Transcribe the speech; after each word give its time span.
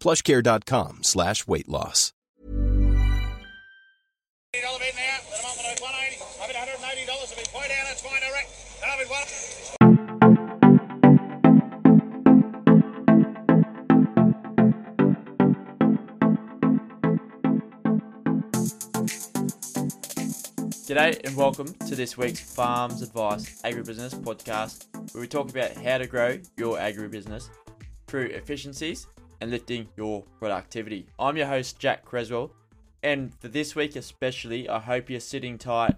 plushcare.com 0.00 1.02
slash 1.02 1.46
weight 1.46 1.68
loss. 1.68 2.12
Elevate 4.54 4.94
now. 4.96 5.16
At 5.16 5.36
the 5.36 5.42
moment, 5.42 5.66
I'm 5.68 5.82
180. 5.82 6.22
I'm 6.42 6.50
at 6.50 6.56
180 6.56 7.06
dollars. 7.06 7.28
I'll 7.30 7.36
be 7.36 7.44
quite 7.52 7.68
down. 7.68 7.84
That's 7.84 8.00
fine, 8.00 8.22
I 8.24 8.30
reckon. 8.32 8.52
And 8.82 8.90
I'll 8.90 8.98
be 8.98 9.08
one. 9.10 10.36
G'day 20.86 21.20
and 21.26 21.36
welcome 21.36 21.72
to 21.86 21.94
this 21.94 22.16
week's 22.16 22.40
Farms 22.54 23.02
Advice 23.02 23.60
Agribusiness 23.62 24.14
podcast, 24.22 24.86
where 25.14 25.20
we 25.20 25.28
talk 25.28 25.50
about 25.50 25.72
how 25.76 25.98
to 25.98 26.06
grow 26.06 26.38
your 26.56 26.78
agribusiness 26.78 27.48
through 28.06 28.26
efficiencies 28.26 29.06
and 29.40 29.50
lifting 29.50 29.88
your 29.96 30.22
productivity. 30.38 31.06
I'm 31.18 31.36
your 31.36 31.46
host, 31.46 31.78
Jack 31.78 32.04
Creswell, 32.04 32.50
and 33.02 33.34
for 33.40 33.48
this 33.48 33.74
week 33.74 33.96
especially, 33.96 34.68
I 34.68 34.78
hope 34.78 35.10
you're 35.10 35.20
sitting 35.20 35.58
tight. 35.58 35.96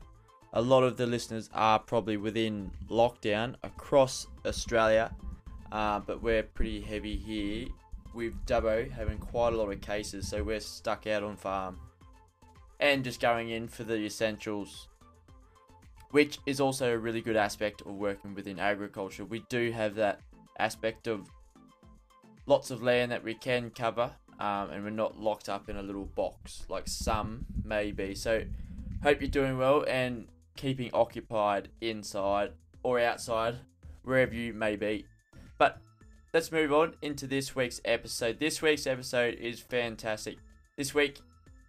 A 0.55 0.63
lot 0.63 0.83
of 0.83 0.97
the 0.97 1.07
listeners 1.07 1.51
are 1.53 1.79
probably 1.79 2.17
within 2.17 2.71
lockdown 2.91 3.55
across 3.63 4.27
Australia, 4.47 5.15
uh, 5.73 6.01
but 6.01 6.23
we're 6.23 6.43
pretty 6.43 6.81
heavy 6.81 7.17
here 7.17 7.67
with 8.15 8.35
Dubbo 8.47 8.91
having 8.91 9.19
quite 9.19 9.53
a 9.53 9.57
lot 9.57 9.71
of 9.71 9.81
cases, 9.81 10.27
so 10.29 10.43
we're 10.43 10.61
stuck 10.61 11.07
out 11.07 11.23
on 11.23 11.37
farm 11.37 11.79
and 12.81 13.05
just 13.05 13.21
going 13.21 13.51
in 13.51 13.69
for 13.69 13.85
the 13.85 13.97
essentials, 13.97 14.89
which 16.11 16.39
is 16.47 16.61
also 16.61 16.95
a 16.95 16.99
really 16.99 17.21
good 17.21 17.37
aspect 17.37 17.83
of 17.83 17.95
working 17.95 18.35
within 18.35 18.59
agriculture. 18.59 19.25
We 19.25 19.41
do 19.49 19.71
have 19.73 19.95
that 19.97 20.21
aspect 20.59 21.07
of 21.07 21.29
lots 22.49 22.71
of 22.71 22.83
land 22.83 23.13
that 23.13 23.23
we 23.23 23.35
can 23.35 23.71
cover, 23.71 24.11
um, 24.41 24.71
and 24.71 24.83
we're 24.83 24.91
not 24.91 25.21
locked 25.21 25.49
up 25.49 25.69
in 25.69 25.77
a 25.77 25.83
little 25.83 26.07
box 26.07 26.65
like 26.69 26.89
some 26.89 27.45
may 27.63 27.93
be. 27.93 28.15
So, 28.15 28.43
hope 29.03 29.21
you're 29.21 29.31
doing 29.31 29.59
well 29.59 29.85
and 29.87 30.27
keeping 30.57 30.91
occupied 30.95 31.69
inside 31.81 32.53
or 32.83 32.99
outside, 32.99 33.57
wherever 34.03 34.35
you 34.35 34.55
may 34.55 34.77
be. 34.77 35.05
But 35.59 35.79
let's 36.33 36.51
move 36.51 36.73
on 36.73 36.95
into 37.03 37.27
this 37.27 37.55
week's 37.55 37.81
episode. 37.85 38.41
This 38.41 38.63
week's 38.63 38.87
episode 38.87 39.35
is 39.35 39.61
fantastic. 39.61 40.39
This 40.77 40.95
week, 40.95 41.21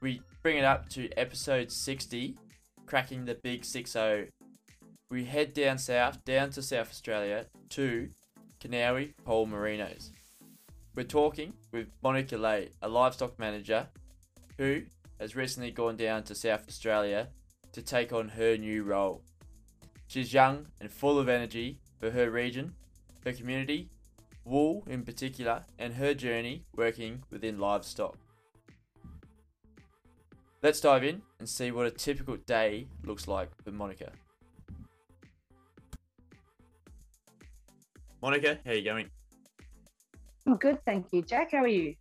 we 0.01 0.21
bring 0.41 0.57
it 0.57 0.63
up 0.63 0.87
to 0.89 1.09
episode 1.17 1.71
60, 1.71 2.37
cracking 2.85 3.25
the 3.25 3.35
big 3.35 3.65
6 3.65 3.91
0. 3.91 4.27
We 5.11 5.25
head 5.25 5.53
down 5.53 5.77
south, 5.77 6.23
down 6.23 6.51
to 6.51 6.61
South 6.61 6.89
Australia, 6.89 7.47
to 7.71 8.09
Kanowie 8.61 9.13
Poll 9.25 9.47
Merinos. 9.47 10.11
We're 10.95 11.03
talking 11.03 11.53
with 11.71 11.87
Monica 12.01 12.35
Lay, 12.35 12.69
a 12.81 12.89
livestock 12.89 13.37
manager 13.37 13.87
who 14.57 14.81
has 15.19 15.35
recently 15.35 15.71
gone 15.71 15.95
down 15.95 16.23
to 16.23 16.35
South 16.35 16.67
Australia 16.67 17.29
to 17.73 17.81
take 17.81 18.11
on 18.11 18.29
her 18.29 18.57
new 18.57 18.83
role. 18.83 19.21
She's 20.07 20.33
young 20.33 20.65
and 20.81 20.91
full 20.91 21.19
of 21.19 21.29
energy 21.29 21.79
for 21.99 22.09
her 22.09 22.31
region, 22.31 22.73
her 23.23 23.33
community, 23.33 23.89
wool 24.43 24.83
in 24.87 25.03
particular, 25.03 25.63
and 25.77 25.93
her 25.93 26.13
journey 26.15 26.65
working 26.75 27.23
within 27.29 27.59
livestock. 27.59 28.17
Let's 30.63 30.81
dive 30.81 31.03
in 31.03 31.21
and 31.37 31.47
see 31.47 31.71
what 31.71 31.85
a 31.85 31.91
typical 31.91 32.35
day 32.35 32.87
looks 33.05 33.27
like 33.27 33.49
for 33.63 33.71
Monica. 33.71 34.11
Monica, 38.21 38.57
how 38.65 38.71
are 38.71 38.73
you 38.73 38.83
going? 38.83 39.09
I'm 40.49 40.57
good, 40.57 40.83
thank 40.83 41.13
you. 41.13 41.21
Jack, 41.21 41.51
how 41.51 41.59
are 41.59 41.67
you? 41.67 41.93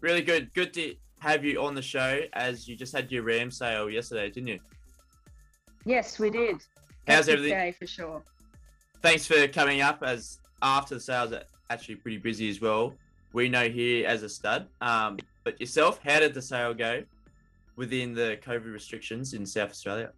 Really 0.00 0.22
good. 0.22 0.54
Good 0.54 0.72
to 0.74 0.94
have 1.18 1.44
you 1.44 1.60
on 1.60 1.74
the 1.74 1.82
show 1.82 2.20
as 2.32 2.68
you 2.68 2.76
just 2.76 2.94
had 2.94 3.10
your 3.10 3.24
ram 3.24 3.50
sale 3.50 3.90
yesterday, 3.90 4.30
didn't 4.30 4.46
you? 4.46 4.60
Yes, 5.84 6.16
we 6.20 6.30
did. 6.30 6.62
How's 7.08 7.28
everything? 7.28 7.58
Day 7.58 7.74
for 7.76 7.88
sure. 7.88 8.22
Thanks 9.02 9.26
for 9.26 9.48
coming 9.48 9.80
up 9.80 10.04
as 10.04 10.38
after 10.62 10.94
the 10.94 11.00
sales 11.00 11.32
are 11.32 11.42
actually 11.70 11.96
pretty 11.96 12.18
busy 12.18 12.48
as 12.48 12.60
well. 12.60 12.94
We 13.32 13.48
know 13.48 13.68
here 13.68 14.06
as 14.06 14.22
a 14.22 14.28
stud. 14.28 14.68
Um, 14.80 15.18
but 15.42 15.58
yourself, 15.58 15.98
how 16.00 16.20
did 16.20 16.34
the 16.34 16.42
sale 16.42 16.74
go 16.74 17.02
within 17.74 18.14
the 18.14 18.38
COVID 18.46 18.72
restrictions 18.72 19.34
in 19.34 19.44
South 19.44 19.70
Australia? 19.70 20.12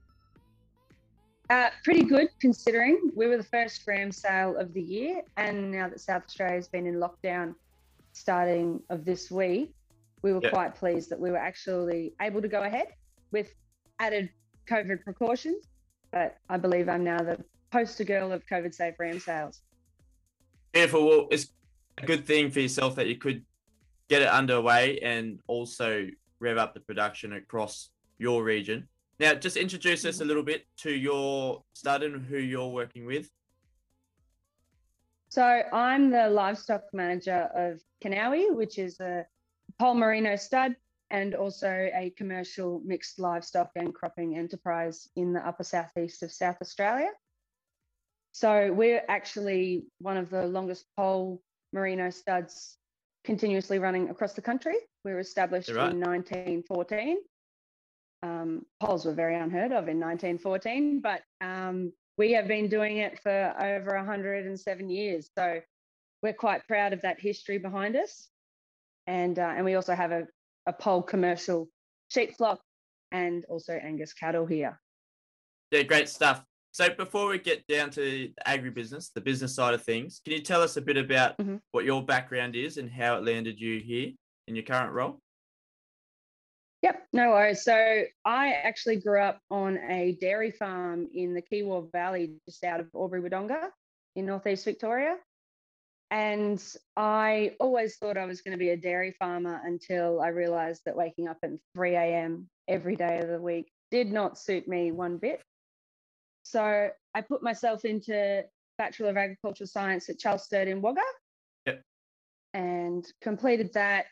Uh, 1.48 1.70
pretty 1.82 2.04
good 2.04 2.28
considering 2.40 3.10
we 3.16 3.26
were 3.26 3.38
the 3.38 3.42
first 3.42 3.86
ram 3.86 4.12
sale 4.12 4.54
of 4.58 4.74
the 4.74 4.82
year, 4.82 5.22
and 5.38 5.70
now 5.70 5.88
that 5.88 5.98
South 5.98 6.24
Australia 6.26 6.56
has 6.56 6.68
been 6.68 6.86
in 6.86 6.96
lockdown 6.96 7.54
starting 8.20 8.82
of 8.90 9.04
this 9.04 9.30
week, 9.30 9.74
we 10.22 10.32
were 10.32 10.42
quite 10.42 10.74
pleased 10.74 11.08
that 11.10 11.18
we 11.18 11.30
were 11.30 11.38
actually 11.38 12.12
able 12.20 12.42
to 12.42 12.48
go 12.48 12.62
ahead 12.62 12.88
with 13.32 13.48
added 13.98 14.28
COVID 14.68 15.02
precautions. 15.02 15.64
But 16.12 16.36
I 16.48 16.58
believe 16.58 16.88
I'm 16.88 17.02
now 17.02 17.18
the 17.18 17.42
poster 17.70 18.04
girl 18.04 18.30
of 18.32 18.44
COVID 18.46 18.74
safe 18.74 18.94
ram 18.98 19.18
sales. 19.18 19.62
Beautiful. 20.72 21.08
Well, 21.08 21.28
it's 21.30 21.48
a 21.98 22.06
good 22.06 22.26
thing 22.26 22.50
for 22.50 22.60
yourself 22.60 22.94
that 22.96 23.06
you 23.06 23.16
could 23.16 23.42
get 24.08 24.20
it 24.22 24.28
underway 24.28 24.98
and 24.98 25.40
also 25.46 26.06
rev 26.40 26.58
up 26.58 26.74
the 26.74 26.80
production 26.80 27.32
across 27.32 27.90
your 28.18 28.44
region. 28.44 28.86
Now, 29.18 29.34
just 29.34 29.56
introduce 29.56 30.04
us 30.04 30.16
a 30.16 30.18
mm-hmm. 30.18 30.28
little 30.28 30.42
bit 30.42 30.66
to 30.78 30.90
your 30.90 31.62
stud 31.72 32.02
and 32.02 32.24
who 32.26 32.38
you're 32.38 32.68
working 32.68 33.06
with. 33.06 33.30
So 35.30 35.42
I'm 35.44 36.10
the 36.10 36.28
livestock 36.28 36.82
manager 36.92 37.48
of 37.54 37.80
Kanowie, 38.02 38.52
which 38.52 38.78
is 38.78 38.98
a 38.98 39.24
poll 39.78 39.94
merino 39.94 40.34
stud 40.34 40.74
and 41.10 41.36
also 41.36 41.68
a 41.68 42.12
commercial 42.16 42.82
mixed 42.84 43.20
livestock 43.20 43.70
and 43.76 43.94
cropping 43.94 44.36
enterprise 44.36 45.08
in 45.14 45.32
the 45.32 45.46
upper 45.46 45.62
southeast 45.62 46.24
of 46.24 46.32
South 46.32 46.56
Australia. 46.60 47.10
So 48.32 48.72
we're 48.72 49.02
actually 49.08 49.84
one 50.00 50.16
of 50.16 50.30
the 50.30 50.46
longest 50.46 50.86
poll 50.96 51.40
merino 51.72 52.10
studs 52.10 52.76
continuously 53.24 53.78
running 53.78 54.10
across 54.10 54.32
the 54.32 54.42
country. 54.42 54.76
We 55.04 55.12
were 55.12 55.20
established 55.20 55.68
right. 55.68 55.92
in 55.92 56.00
1914. 56.00 57.18
Um, 58.22 58.66
poles 58.80 59.04
were 59.04 59.14
very 59.14 59.36
unheard 59.36 59.72
of 59.72 59.88
in 59.88 60.00
1914, 60.00 61.00
but 61.00 61.22
um, 61.40 61.92
we 62.20 62.32
have 62.32 62.46
been 62.46 62.68
doing 62.68 62.98
it 62.98 63.18
for 63.22 63.54
over 63.58 63.96
107 63.96 64.90
years. 64.90 65.30
So 65.38 65.58
we're 66.22 66.34
quite 66.34 66.68
proud 66.68 66.92
of 66.92 67.00
that 67.00 67.18
history 67.18 67.56
behind 67.56 67.96
us. 67.96 68.28
And, 69.06 69.38
uh, 69.38 69.54
and 69.56 69.64
we 69.64 69.74
also 69.74 69.94
have 69.94 70.10
a, 70.10 70.24
a 70.66 70.72
poll 70.74 71.02
commercial 71.02 71.70
sheep 72.10 72.36
flock 72.36 72.60
and 73.10 73.46
also 73.48 73.72
Angus 73.72 74.12
cattle 74.12 74.44
here. 74.44 74.78
Yeah, 75.70 75.84
great 75.84 76.10
stuff. 76.10 76.44
So 76.72 76.90
before 76.90 77.26
we 77.28 77.38
get 77.38 77.66
down 77.66 77.88
to 77.92 78.28
agribusiness, 78.46 79.14
the 79.14 79.22
business 79.22 79.54
side 79.54 79.72
of 79.72 79.82
things, 79.82 80.20
can 80.22 80.34
you 80.34 80.40
tell 80.40 80.60
us 80.60 80.76
a 80.76 80.82
bit 80.82 80.98
about 80.98 81.38
Mhm. 81.38 81.58
what 81.72 81.86
your 81.86 82.04
background 82.04 82.54
is 82.54 82.76
and 82.76 82.90
how 82.90 83.16
it 83.16 83.24
landed 83.24 83.58
you 83.58 83.80
here 83.80 84.12
in 84.46 84.54
your 84.54 84.64
current 84.64 84.92
role? 84.92 85.22
Yep, 86.82 87.08
no 87.12 87.30
worries. 87.30 87.62
So 87.62 88.04
I 88.24 88.52
actually 88.52 88.96
grew 88.96 89.20
up 89.20 89.38
on 89.50 89.76
a 89.78 90.16
dairy 90.20 90.50
farm 90.50 91.08
in 91.12 91.34
the 91.34 91.42
Kiewa 91.42 91.90
Valley, 91.92 92.36
just 92.48 92.64
out 92.64 92.80
of 92.80 92.88
Albury 92.94 93.20
Wodonga 93.20 93.68
in 94.16 94.26
northeast 94.26 94.64
Victoria. 94.64 95.16
And 96.10 96.60
I 96.96 97.52
always 97.60 97.96
thought 97.96 98.16
I 98.16 98.24
was 98.24 98.40
going 98.40 98.52
to 98.52 98.58
be 98.58 98.70
a 98.70 98.76
dairy 98.76 99.14
farmer 99.18 99.60
until 99.64 100.20
I 100.20 100.28
realized 100.28 100.82
that 100.86 100.96
waking 100.96 101.28
up 101.28 101.36
at 101.42 101.50
3 101.74 101.94
a.m. 101.94 102.48
every 102.66 102.96
day 102.96 103.20
of 103.20 103.28
the 103.28 103.40
week 103.40 103.70
did 103.90 104.10
not 104.10 104.38
suit 104.38 104.66
me 104.66 104.90
one 104.90 105.18
bit. 105.18 105.40
So 106.42 106.90
I 107.14 107.20
put 107.20 107.42
myself 107.42 107.84
into 107.84 108.42
Bachelor 108.78 109.10
of 109.10 109.16
Agricultural 109.18 109.68
Science 109.68 110.08
at 110.08 110.18
Charles 110.18 110.44
Sturt 110.44 110.66
in 110.66 110.80
Wagga 110.80 111.02
Yep. 111.66 111.82
and 112.54 113.06
completed 113.20 113.72
that 113.74 114.06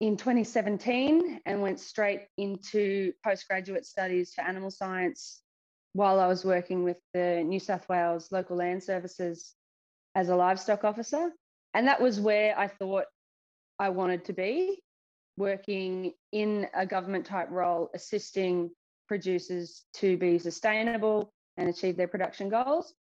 in 0.00 0.16
2017 0.16 1.40
and 1.44 1.60
went 1.62 1.78
straight 1.78 2.22
into 2.38 3.12
postgraduate 3.22 3.84
studies 3.84 4.32
for 4.34 4.42
animal 4.42 4.70
science 4.70 5.42
while 5.92 6.20
I 6.20 6.26
was 6.26 6.44
working 6.44 6.84
with 6.84 6.96
the 7.12 7.42
New 7.44 7.60
South 7.60 7.88
Wales 7.88 8.32
Local 8.32 8.56
Land 8.56 8.82
Services 8.82 9.54
as 10.14 10.28
a 10.28 10.36
livestock 10.36 10.84
officer. 10.84 11.30
And 11.74 11.86
that 11.86 12.00
was 12.00 12.18
where 12.18 12.58
I 12.58 12.68
thought 12.68 13.04
I 13.78 13.90
wanted 13.90 14.24
to 14.26 14.32
be, 14.32 14.82
working 15.36 16.12
in 16.32 16.66
a 16.74 16.86
government 16.86 17.26
type 17.26 17.50
role, 17.50 17.90
assisting 17.94 18.70
producers 19.06 19.84
to 19.94 20.16
be 20.16 20.38
sustainable 20.38 21.32
and 21.56 21.68
achieve 21.68 21.96
their 21.96 22.08
production 22.08 22.48
goals. 22.48 22.94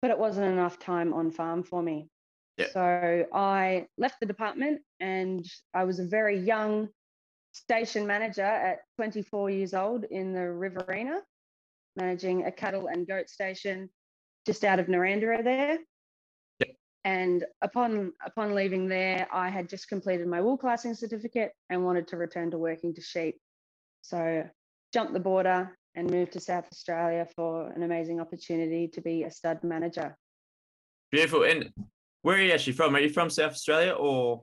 But 0.00 0.10
it 0.10 0.18
wasn't 0.18 0.46
enough 0.46 0.78
time 0.78 1.12
on 1.12 1.30
farm 1.30 1.62
for 1.62 1.82
me. 1.82 2.08
Yeah. 2.56 2.66
So 2.72 3.26
I 3.32 3.86
left 3.96 4.20
the 4.20 4.26
department 4.26 4.82
and 5.00 5.44
I 5.74 5.84
was 5.84 5.98
a 5.98 6.04
very 6.04 6.38
young 6.38 6.88
station 7.52 8.06
manager 8.06 8.42
at 8.42 8.78
24 8.96 9.50
years 9.50 9.74
old 9.74 10.04
in 10.04 10.32
the 10.32 10.50
Riverina, 10.50 11.20
managing 11.96 12.46
a 12.46 12.52
cattle 12.52 12.88
and 12.88 13.06
goat 13.06 13.28
station 13.28 13.88
just 14.46 14.64
out 14.64 14.78
of 14.78 14.86
Narrandera 14.86 15.42
there. 15.42 15.78
Yeah. 16.60 16.72
And 17.04 17.44
upon 17.62 18.12
upon 18.24 18.54
leaving 18.54 18.88
there, 18.88 19.28
I 19.32 19.48
had 19.48 19.68
just 19.68 19.88
completed 19.88 20.26
my 20.26 20.40
wool 20.40 20.58
classing 20.58 20.94
certificate 20.94 21.52
and 21.70 21.84
wanted 21.84 22.08
to 22.08 22.16
return 22.16 22.50
to 22.50 22.58
working 22.58 22.94
to 22.94 23.00
sheep. 23.00 23.38
So 24.02 24.44
jumped 24.92 25.12
the 25.12 25.20
border 25.20 25.76
and 25.94 26.10
moved 26.10 26.32
to 26.32 26.40
South 26.40 26.66
Australia 26.72 27.26
for 27.36 27.70
an 27.70 27.82
amazing 27.82 28.20
opportunity 28.20 28.88
to 28.88 29.00
be 29.00 29.24
a 29.24 29.30
stud 29.30 29.62
manager. 29.62 30.16
Beautiful. 31.10 31.44
And 31.44 31.70
where 32.22 32.36
are 32.36 32.40
you 32.40 32.52
actually 32.52 32.72
from? 32.72 32.94
Are 32.96 33.00
you 33.00 33.08
from 33.08 33.28
South 33.30 33.52
Australia 33.52 33.92
or 33.92 34.42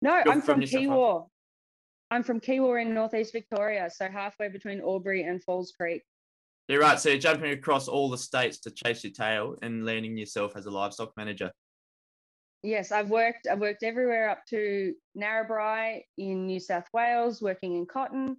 No, 0.00 0.12
I'm 0.14 0.24
from 0.24 0.42
from 0.42 0.60
New 0.60 0.66
South 0.66 0.80
Wales? 0.80 0.90
Kiewa. 0.90 1.26
I'm 2.10 2.22
from 2.22 2.40
Kiewa 2.40 2.80
in 2.82 2.94
northeast 2.94 3.32
Victoria, 3.32 3.90
so 3.92 4.08
halfway 4.08 4.48
between 4.48 4.80
Albury 4.80 5.24
and 5.24 5.42
Falls 5.42 5.72
Creek. 5.72 6.02
you're 6.68 6.80
right? 6.80 6.98
So 6.98 7.08
you're 7.08 7.18
jumping 7.18 7.50
across 7.50 7.88
all 7.88 8.08
the 8.08 8.18
states 8.18 8.58
to 8.60 8.70
chase 8.70 9.02
your 9.02 9.12
tail 9.12 9.56
and 9.62 9.84
landing 9.84 10.16
yourself 10.16 10.56
as 10.56 10.66
a 10.66 10.70
livestock 10.70 11.12
manager. 11.16 11.50
Yes, 12.62 12.92
I've 12.92 13.10
worked. 13.10 13.48
I've 13.50 13.58
worked 13.58 13.82
everywhere 13.82 14.30
up 14.30 14.46
to 14.50 14.94
Narrabri 15.18 16.02
in 16.16 16.46
New 16.46 16.60
South 16.60 16.86
Wales, 16.94 17.42
working 17.42 17.76
in 17.76 17.84
cotton. 17.84 18.36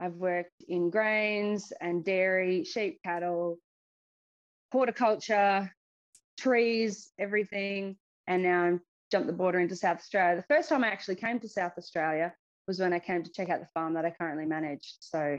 I've 0.00 0.14
worked 0.14 0.64
in 0.68 0.90
grains 0.90 1.72
and 1.80 2.04
dairy, 2.04 2.64
sheep, 2.64 3.00
cattle, 3.04 3.58
horticulture, 4.72 5.72
trees, 6.38 7.10
everything. 7.18 7.96
And 8.26 8.42
now 8.42 8.62
I'm 8.62 8.80
jumped 9.10 9.26
the 9.26 9.32
border 9.32 9.58
into 9.58 9.76
South 9.76 9.98
Australia. 9.98 10.36
The 10.36 10.54
first 10.54 10.68
time 10.68 10.84
I 10.84 10.88
actually 10.88 11.16
came 11.16 11.40
to 11.40 11.48
South 11.48 11.72
Australia 11.78 12.32
was 12.66 12.78
when 12.78 12.92
I 12.92 12.98
came 12.98 13.22
to 13.22 13.30
check 13.30 13.48
out 13.48 13.60
the 13.60 13.68
farm 13.74 13.94
that 13.94 14.04
I 14.04 14.10
currently 14.10 14.44
manage. 14.44 14.94
So, 15.00 15.38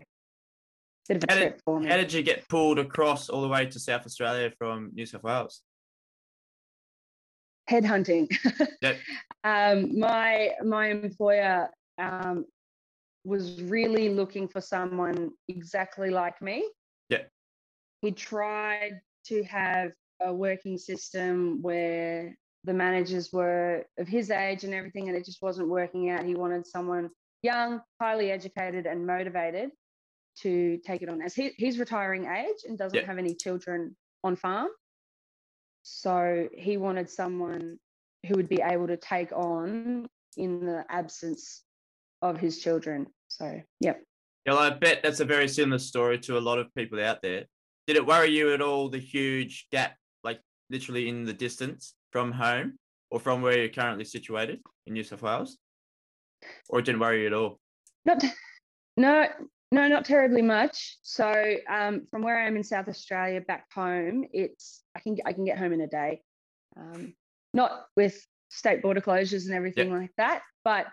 bit 1.07 1.17
of 1.17 1.29
a 1.29 1.31
How 1.31 1.39
did- 1.39 1.47
trip 1.47 1.61
for 1.63 1.79
me. 1.79 1.87
How 1.87 1.97
did 1.97 2.11
you 2.11 2.23
get 2.23 2.47
pulled 2.49 2.79
across 2.79 3.29
all 3.29 3.41
the 3.41 3.47
way 3.47 3.65
to 3.67 3.79
South 3.79 4.05
Australia 4.05 4.51
from 4.57 4.91
New 4.93 5.05
South 5.05 5.23
Wales? 5.23 5.61
headhunting. 7.69 8.35
Yep. 8.81 8.97
um, 9.43 9.99
my 9.99 10.51
my 10.63 10.87
employer 10.87 11.69
um, 11.97 12.45
was 13.23 13.61
really 13.61 14.09
looking 14.09 14.47
for 14.47 14.61
someone 14.61 15.31
exactly 15.47 16.09
like 16.09 16.41
me. 16.41 16.67
Yeah. 17.09 17.23
He 18.01 18.11
tried 18.11 19.01
to 19.25 19.43
have 19.43 19.91
a 20.21 20.33
working 20.33 20.77
system 20.77 21.61
where 21.61 22.37
the 22.65 22.73
managers 22.73 23.31
were 23.31 23.85
of 23.97 24.07
his 24.07 24.31
age 24.31 24.63
and 24.63 24.73
everything, 24.73 25.07
and 25.07 25.17
it 25.17 25.25
just 25.25 25.41
wasn't 25.41 25.67
working 25.69 26.09
out. 26.09 26.25
He 26.25 26.35
wanted 26.35 26.67
someone 26.67 27.09
young, 27.41 27.81
highly 28.01 28.31
educated, 28.31 28.85
and 28.85 29.07
motivated 29.07 29.69
to 30.41 30.77
take 30.85 31.01
it 31.01 31.09
on. 31.09 31.21
As 31.21 31.33
he, 31.33 31.51
he's 31.57 31.79
retiring 31.79 32.25
age 32.25 32.63
and 32.67 32.77
doesn't 32.77 32.99
Yeah. 32.99 33.05
have 33.05 33.17
any 33.17 33.33
children 33.33 33.95
on 34.23 34.35
farm, 34.35 34.69
so 35.83 36.49
he 36.53 36.77
wanted 36.77 37.09
someone 37.09 37.79
who 38.27 38.35
would 38.35 38.49
be 38.49 38.61
able 38.61 38.87
to 38.87 38.97
take 38.97 39.31
on 39.31 40.07
in 40.35 40.65
the 40.65 40.85
absence 40.89 41.63
of 42.21 42.37
his 42.37 42.59
children. 42.59 43.07
So, 43.29 43.61
yep. 43.79 44.03
Yeah, 44.45 44.53
well, 44.53 44.61
I 44.61 44.71
bet 44.71 45.01
that's 45.01 45.21
a 45.21 45.25
very 45.25 45.47
similar 45.47 45.79
story 45.79 46.19
to 46.19 46.37
a 46.37 46.39
lot 46.39 46.59
of 46.59 46.73
people 46.75 47.01
out 47.01 47.21
there. 47.21 47.45
Did 47.87 47.95
it 47.95 48.05
worry 48.05 48.29
you 48.29 48.53
at 48.53 48.61
all 48.61 48.89
the 48.89 48.99
huge 48.99 49.67
gap, 49.71 49.95
like 50.23 50.39
literally 50.69 51.09
in 51.09 51.25
the 51.25 51.33
distance 51.33 51.95
from 52.11 52.31
home 52.31 52.77
or 53.11 53.19
from 53.19 53.41
where 53.41 53.57
you're 53.57 53.69
currently 53.69 54.05
situated 54.05 54.59
in 54.85 54.93
New 54.93 55.03
South 55.03 55.21
Wales? 55.21 55.57
Or 56.69 56.79
it 56.79 56.85
didn't 56.85 57.01
worry 57.01 57.21
you 57.21 57.27
at 57.27 57.33
all? 57.33 57.59
Not, 58.05 58.23
no, 58.97 59.27
no, 59.71 59.87
not 59.87 60.05
terribly 60.05 60.41
much. 60.41 60.97
So, 61.03 61.55
um, 61.69 62.07
from 62.09 62.21
where 62.21 62.39
I 62.39 62.47
am 62.47 62.55
in 62.55 62.63
South 62.63 62.87
Australia 62.87 63.41
back 63.41 63.65
home, 63.73 64.25
it's 64.31 64.83
I 64.95 64.99
can 64.99 65.17
I 65.25 65.33
can 65.33 65.45
get 65.45 65.57
home 65.57 65.73
in 65.73 65.81
a 65.81 65.87
day. 65.87 66.21
Um, 66.77 67.13
not 67.53 67.87
with 67.95 68.25
state 68.49 68.81
border 68.81 69.01
closures 69.01 69.45
and 69.45 69.53
everything 69.53 69.93
like 69.93 70.11
that, 70.17 70.41
but 70.63 70.87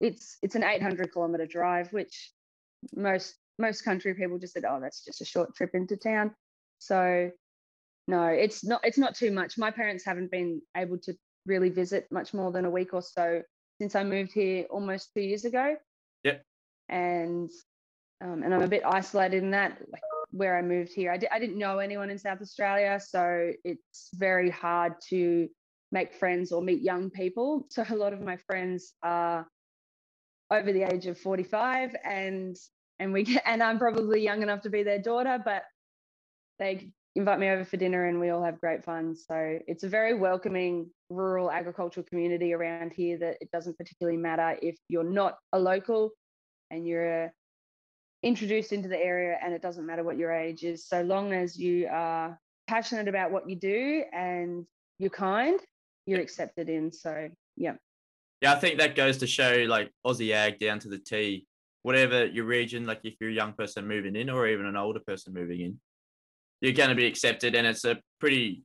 it's 0.00 0.36
it's 0.42 0.54
an 0.54 0.64
800 0.64 1.12
kilometer 1.12 1.46
drive, 1.46 1.92
which 1.92 2.32
most 2.94 3.34
most 3.58 3.82
country 3.82 4.14
people 4.14 4.38
just 4.38 4.52
said, 4.52 4.64
oh, 4.64 4.78
that's 4.80 5.04
just 5.04 5.20
a 5.20 5.24
short 5.24 5.54
trip 5.54 5.70
into 5.74 5.96
town. 5.96 6.34
So, 6.78 7.30
no, 8.08 8.24
it's 8.24 8.64
not 8.64 8.80
it's 8.82 8.96
not 8.96 9.14
too 9.14 9.30
much. 9.30 9.58
My 9.58 9.70
parents 9.70 10.02
haven't 10.04 10.30
been 10.30 10.62
able 10.74 10.98
to 11.00 11.14
really 11.44 11.68
visit 11.68 12.08
much 12.10 12.32
more 12.32 12.50
than 12.50 12.64
a 12.64 12.70
week 12.70 12.94
or 12.94 13.02
so 13.02 13.42
since 13.78 13.94
I 13.94 14.02
moved 14.02 14.32
here 14.32 14.64
almost 14.70 15.10
two 15.14 15.20
years 15.20 15.44
ago. 15.44 15.76
Yep. 16.24 16.42
And 16.88 17.50
um, 18.22 18.42
and 18.42 18.54
I'm 18.54 18.62
a 18.62 18.68
bit 18.68 18.82
isolated 18.84 19.42
in 19.42 19.50
that, 19.50 19.78
like 19.92 20.02
where 20.30 20.56
I 20.56 20.62
moved 20.62 20.92
here. 20.92 21.12
I, 21.12 21.18
di- 21.18 21.28
I 21.30 21.38
didn't 21.38 21.58
know 21.58 21.78
anyone 21.78 22.10
in 22.10 22.18
South 22.18 22.40
Australia, 22.40 22.98
so 22.98 23.52
it's 23.62 24.08
very 24.14 24.50
hard 24.50 24.94
to 25.10 25.46
make 25.92 26.14
friends 26.14 26.50
or 26.50 26.62
meet 26.62 26.82
young 26.82 27.10
people. 27.10 27.66
So 27.70 27.84
a 27.88 27.94
lot 27.94 28.14
of 28.14 28.20
my 28.22 28.38
friends 28.38 28.94
are 29.02 29.46
over 30.50 30.72
the 30.72 30.82
age 30.82 31.06
of 31.06 31.18
45, 31.18 31.94
and 32.04 32.56
and 32.98 33.12
we 33.12 33.24
get, 33.24 33.42
and 33.46 33.62
I'm 33.62 33.78
probably 33.78 34.22
young 34.22 34.42
enough 34.42 34.62
to 34.62 34.70
be 34.70 34.82
their 34.82 34.98
daughter, 34.98 35.40
but 35.44 35.64
they 36.58 36.92
invite 37.18 37.40
me 37.40 37.48
over 37.48 37.64
for 37.64 37.76
dinner 37.76 38.06
and 38.06 38.20
we 38.20 38.30
all 38.30 38.44
have 38.44 38.60
great 38.60 38.84
fun. 38.84 39.16
So 39.16 39.58
it's 39.66 39.82
a 39.82 39.88
very 39.88 40.14
welcoming 40.14 40.88
rural 41.10 41.50
agricultural 41.50 42.06
community 42.08 42.54
around 42.54 42.92
here 42.94 43.18
that 43.18 43.38
it 43.40 43.50
doesn't 43.50 43.76
particularly 43.76 44.16
matter 44.16 44.56
if 44.62 44.76
you're 44.88 45.02
not 45.02 45.36
a 45.52 45.58
local 45.58 46.12
and 46.70 46.86
you're 46.86 47.32
introduced 48.22 48.72
into 48.72 48.88
the 48.88 48.96
area 48.96 49.36
and 49.42 49.52
it 49.52 49.60
doesn't 49.60 49.84
matter 49.84 50.04
what 50.04 50.16
your 50.16 50.32
age 50.32 50.62
is. 50.62 50.86
So 50.86 51.02
long 51.02 51.32
as 51.32 51.58
you 51.58 51.88
are 51.90 52.38
passionate 52.68 53.08
about 53.08 53.32
what 53.32 53.50
you 53.50 53.56
do 53.56 54.04
and 54.12 54.64
you're 55.00 55.10
kind, 55.10 55.58
you're 56.06 56.20
accepted 56.20 56.68
in. 56.68 56.92
So 56.92 57.30
yeah. 57.56 57.74
Yeah, 58.42 58.52
I 58.52 58.60
think 58.60 58.78
that 58.78 58.94
goes 58.94 59.18
to 59.18 59.26
show 59.26 59.64
like 59.68 59.90
Aussie 60.06 60.32
ag 60.32 60.60
down 60.60 60.78
to 60.80 60.88
the 60.88 60.98
T. 60.98 61.48
Whatever 61.82 62.26
your 62.26 62.44
region, 62.44 62.86
like 62.86 63.00
if 63.02 63.14
you're 63.20 63.30
a 63.30 63.32
young 63.32 63.54
person 63.54 63.88
moving 63.88 64.14
in 64.14 64.30
or 64.30 64.46
even 64.46 64.66
an 64.66 64.76
older 64.76 65.00
person 65.00 65.32
moving 65.32 65.60
in, 65.62 65.80
you're 66.60 66.72
going 66.72 66.88
to 66.90 66.94
be 66.94 67.06
accepted, 67.06 67.54
and 67.54 67.66
it's 67.66 67.84
a 67.84 67.98
pretty, 68.20 68.62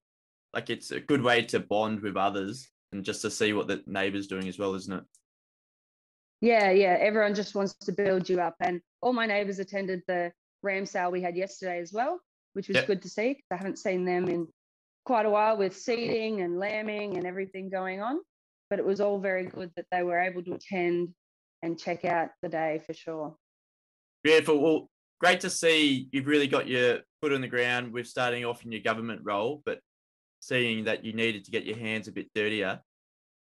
like 0.53 0.69
it's 0.69 0.91
a 0.91 0.99
good 0.99 1.21
way 1.21 1.41
to 1.43 1.59
bond 1.59 2.01
with 2.01 2.17
others 2.17 2.69
and 2.91 3.03
just 3.03 3.21
to 3.21 3.31
see 3.31 3.53
what 3.53 3.67
the 3.67 3.81
neighbours 3.87 4.27
doing 4.27 4.47
as 4.47 4.59
well, 4.59 4.75
isn't 4.75 4.93
it? 4.93 5.03
Yeah, 6.41 6.71
yeah. 6.71 6.97
Everyone 6.99 7.33
just 7.33 7.55
wants 7.55 7.73
to 7.73 7.91
build 7.91 8.29
you 8.29 8.41
up. 8.41 8.55
And 8.59 8.81
all 9.01 9.13
my 9.13 9.25
neighbors 9.25 9.59
attended 9.59 10.01
the 10.07 10.31
ram 10.61 10.85
sale 10.85 11.11
we 11.11 11.21
had 11.21 11.35
yesterday 11.35 11.79
as 11.79 11.93
well, 11.93 12.19
which 12.53 12.67
was 12.67 12.75
Yep. 12.75 12.87
good 12.87 13.01
to 13.03 13.09
see 13.09 13.41
I 13.49 13.55
haven't 13.55 13.79
seen 13.79 14.05
them 14.05 14.27
in 14.27 14.47
quite 15.05 15.25
a 15.25 15.29
while 15.29 15.57
with 15.57 15.75
seeding 15.77 16.41
and 16.41 16.59
lambing 16.59 17.17
and 17.17 17.25
everything 17.25 17.69
going 17.69 18.01
on. 18.01 18.19
But 18.69 18.79
it 18.79 18.85
was 18.85 19.01
all 19.01 19.19
very 19.19 19.45
good 19.45 19.71
that 19.75 19.85
they 19.91 20.03
were 20.03 20.19
able 20.19 20.43
to 20.43 20.53
attend 20.53 21.13
and 21.61 21.79
check 21.79 22.05
out 22.05 22.29
the 22.41 22.49
day 22.49 22.81
for 22.85 22.93
sure. 22.93 23.35
Beautiful. 24.23 24.59
Well, 24.59 24.89
great 25.19 25.39
to 25.41 25.49
see 25.49 26.09
you've 26.11 26.27
really 26.27 26.47
got 26.47 26.67
your 26.67 26.99
foot 27.23 27.31
on 27.31 27.39
the 27.39 27.47
ground 27.47 27.93
with 27.93 28.05
starting 28.05 28.43
off 28.43 28.65
in 28.65 28.71
your 28.73 28.81
government 28.81 29.21
role, 29.23 29.61
but 29.65 29.79
seeing 30.41 30.83
that 30.83 31.05
you 31.05 31.13
needed 31.13 31.45
to 31.45 31.51
get 31.51 31.63
your 31.63 31.77
hands 31.77 32.09
a 32.09 32.11
bit 32.11 32.27
dirtier. 32.35 32.81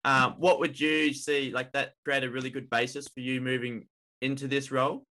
Um, 0.05 0.35
what 0.39 0.61
would 0.61 0.79
you 0.79 1.13
see 1.13 1.51
like 1.51 1.73
that 1.73 1.95
create 2.05 2.23
a 2.23 2.31
really 2.31 2.49
good 2.49 2.71
basis 2.71 3.09
for 3.09 3.19
you 3.19 3.41
moving 3.41 3.89
into 4.23 4.47
this 4.47 4.71
role? 4.71 5.05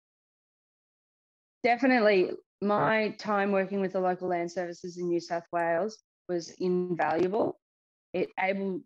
Definitely. 1.65 2.31
My 2.61 3.09
time 3.19 3.51
working 3.51 3.81
with 3.81 3.91
the 3.91 3.99
local 3.99 4.29
land 4.29 4.49
services 4.49 4.97
in 4.97 5.09
New 5.09 5.19
South 5.19 5.43
Wales 5.51 5.97
was 6.29 6.51
invaluable. 6.51 7.59
It 8.13 8.29
able 8.39 8.79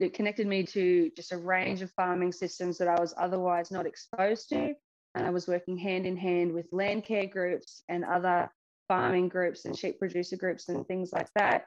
it 0.00 0.12
connected 0.12 0.46
me 0.46 0.64
to 0.64 1.10
just 1.16 1.32
a 1.32 1.38
range 1.38 1.80
of 1.80 1.90
farming 1.92 2.32
systems 2.32 2.76
that 2.76 2.88
I 2.88 3.00
was 3.00 3.14
otherwise 3.16 3.70
not 3.70 3.86
exposed 3.86 4.50
to. 4.50 4.74
And 5.14 5.26
I 5.26 5.30
was 5.30 5.48
working 5.48 5.78
hand 5.78 6.04
in 6.04 6.18
hand 6.18 6.52
with 6.52 6.66
land 6.72 7.04
care 7.06 7.26
groups 7.26 7.84
and 7.88 8.04
other 8.04 8.50
farming 8.92 9.28
groups 9.30 9.64
and 9.64 9.76
sheep 9.76 9.98
producer 9.98 10.36
groups 10.36 10.68
and 10.68 10.86
things 10.86 11.12
like 11.14 11.28
that. 11.34 11.64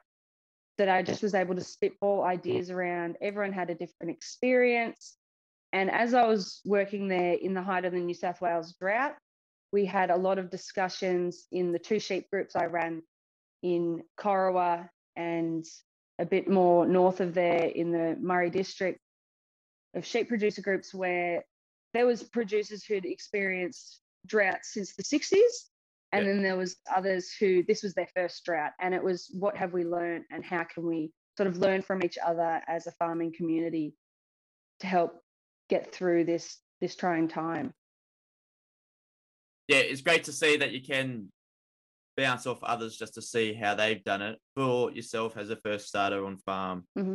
That 0.78 0.88
I 0.88 1.02
just 1.02 1.22
was 1.22 1.34
able 1.34 1.56
to 1.56 1.60
spitball 1.60 2.22
mm. 2.22 2.28
ideas 2.28 2.70
around. 2.70 3.16
Everyone 3.20 3.52
had 3.52 3.70
a 3.70 3.74
different 3.74 4.12
experience. 4.12 5.16
And 5.72 5.90
as 5.90 6.14
I 6.14 6.26
was 6.26 6.60
working 6.64 7.08
there 7.08 7.32
in 7.32 7.52
the 7.52 7.62
height 7.62 7.84
of 7.84 7.92
the 7.92 7.98
New 7.98 8.14
South 8.14 8.40
Wales 8.40 8.76
drought, 8.78 9.16
we 9.72 9.84
had 9.84 10.10
a 10.10 10.16
lot 10.16 10.38
of 10.38 10.50
discussions 10.50 11.46
in 11.50 11.72
the 11.72 11.78
two 11.80 11.98
sheep 11.98 12.30
groups 12.30 12.54
I 12.54 12.66
ran 12.66 13.02
in 13.62 14.02
Corowa 14.16 14.88
and 15.16 15.64
a 16.20 16.24
bit 16.24 16.48
more 16.48 16.86
north 16.86 17.20
of 17.20 17.34
there 17.34 17.64
in 17.64 17.90
the 17.90 18.16
Murray 18.20 18.50
district 18.50 19.00
of 19.94 20.06
sheep 20.06 20.28
producer 20.28 20.62
groups 20.62 20.94
where 20.94 21.44
there 21.92 22.06
was 22.06 22.22
producers 22.22 22.84
who'd 22.84 23.04
experienced 23.04 24.00
drought 24.26 24.60
since 24.62 24.94
the 24.94 25.02
60s 25.02 25.70
and 26.18 26.28
then 26.28 26.42
there 26.42 26.56
was 26.56 26.76
others 26.94 27.32
who 27.38 27.62
this 27.68 27.82
was 27.82 27.94
their 27.94 28.08
first 28.14 28.44
drought 28.44 28.72
and 28.80 28.94
it 28.94 29.02
was 29.02 29.30
what 29.38 29.56
have 29.56 29.72
we 29.72 29.84
learned 29.84 30.24
and 30.30 30.44
how 30.44 30.64
can 30.64 30.86
we 30.86 31.10
sort 31.36 31.46
of 31.46 31.58
learn 31.58 31.82
from 31.82 32.02
each 32.02 32.18
other 32.24 32.60
as 32.68 32.86
a 32.86 32.92
farming 32.92 33.32
community 33.36 33.94
to 34.80 34.86
help 34.86 35.20
get 35.68 35.92
through 35.92 36.24
this 36.24 36.58
this 36.80 36.94
trying 36.94 37.28
time 37.28 37.72
yeah 39.68 39.78
it's 39.78 40.02
great 40.02 40.24
to 40.24 40.32
see 40.32 40.56
that 40.56 40.72
you 40.72 40.80
can 40.80 41.28
bounce 42.16 42.46
off 42.46 42.62
others 42.62 42.96
just 42.96 43.14
to 43.14 43.22
see 43.22 43.52
how 43.52 43.74
they've 43.74 44.02
done 44.04 44.22
it 44.22 44.38
for 44.54 44.90
yourself 44.90 45.36
as 45.36 45.50
a 45.50 45.56
first 45.56 45.86
starter 45.86 46.24
on 46.24 46.38
farm 46.38 46.84
mm-hmm. 46.98 47.14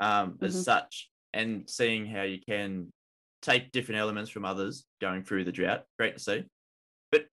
um, 0.00 0.38
as 0.40 0.52
mm-hmm. 0.52 0.62
such, 0.62 1.10
and 1.34 1.68
seeing 1.68 2.06
how 2.06 2.22
you 2.22 2.38
can 2.46 2.92
take 3.42 3.72
different 3.72 4.00
elements 4.00 4.30
from 4.30 4.44
others 4.44 4.84
going 5.00 5.22
through 5.22 5.44
the 5.44 5.52
drought. 5.52 5.84
Great 5.98 6.16
to 6.16 6.22
see. 6.22 6.44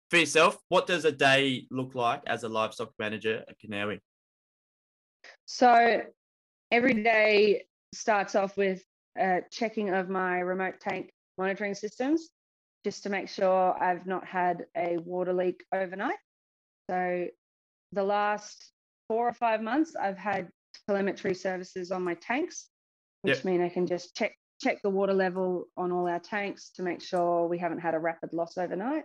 For 0.10 0.18
yourself, 0.18 0.58
what 0.70 0.88
does 0.88 1.06
a 1.06 1.12
day 1.12 1.68
look 1.70 1.94
like 1.94 2.24
as 2.26 2.44
a 2.44 2.50
livestock 2.50 2.92
manager 2.98 3.44
at 3.48 3.60
Kanowie? 3.60 4.00
So 5.46 6.02
every 6.72 7.04
day 7.04 7.66
starts 7.94 8.36
off 8.36 8.58
with 8.58 8.84
a 9.18 9.42
checking 9.52 9.90
of 9.90 10.10
my 10.10 10.40
remote 10.40 10.80
tank 10.80 11.12
monitoring 11.38 11.76
systems 11.76 12.30
just 12.84 13.04
to 13.04 13.10
make 13.10 13.30
sure 13.30 13.76
I've 13.82 14.08
not 14.08 14.26
had 14.26 14.66
a 14.76 14.98
water 14.98 15.34
leak 15.34 15.64
overnight. 15.74 16.18
So 16.90 17.28
the 17.92 18.04
last 18.04 18.72
four 19.08 19.28
or 19.28 19.34
five 19.34 19.62
months, 19.62 19.96
I've 19.96 20.18
had 20.18 20.50
telemetry 20.88 21.36
services 21.36 21.92
on 21.92 22.04
my 22.04 22.16
tanks, 22.16 22.68
which 23.22 23.38
yep. 23.38 23.46
mean 23.46 23.62
I 23.62 23.70
can 23.70 23.86
just 23.86 24.16
check 24.16 24.34
check 24.62 24.82
the 24.82 24.90
water 24.90 25.14
level 25.14 25.66
on 25.78 25.92
all 25.92 26.08
our 26.08 26.20
tanks 26.20 26.72
to 26.76 26.84
make 26.84 27.02
sure 27.02 27.48
we 27.48 27.58
haven't 27.58 27.80
had 27.80 27.94
a 27.94 28.00
rapid 28.00 28.34
loss 28.34 28.58
overnight. 28.58 29.04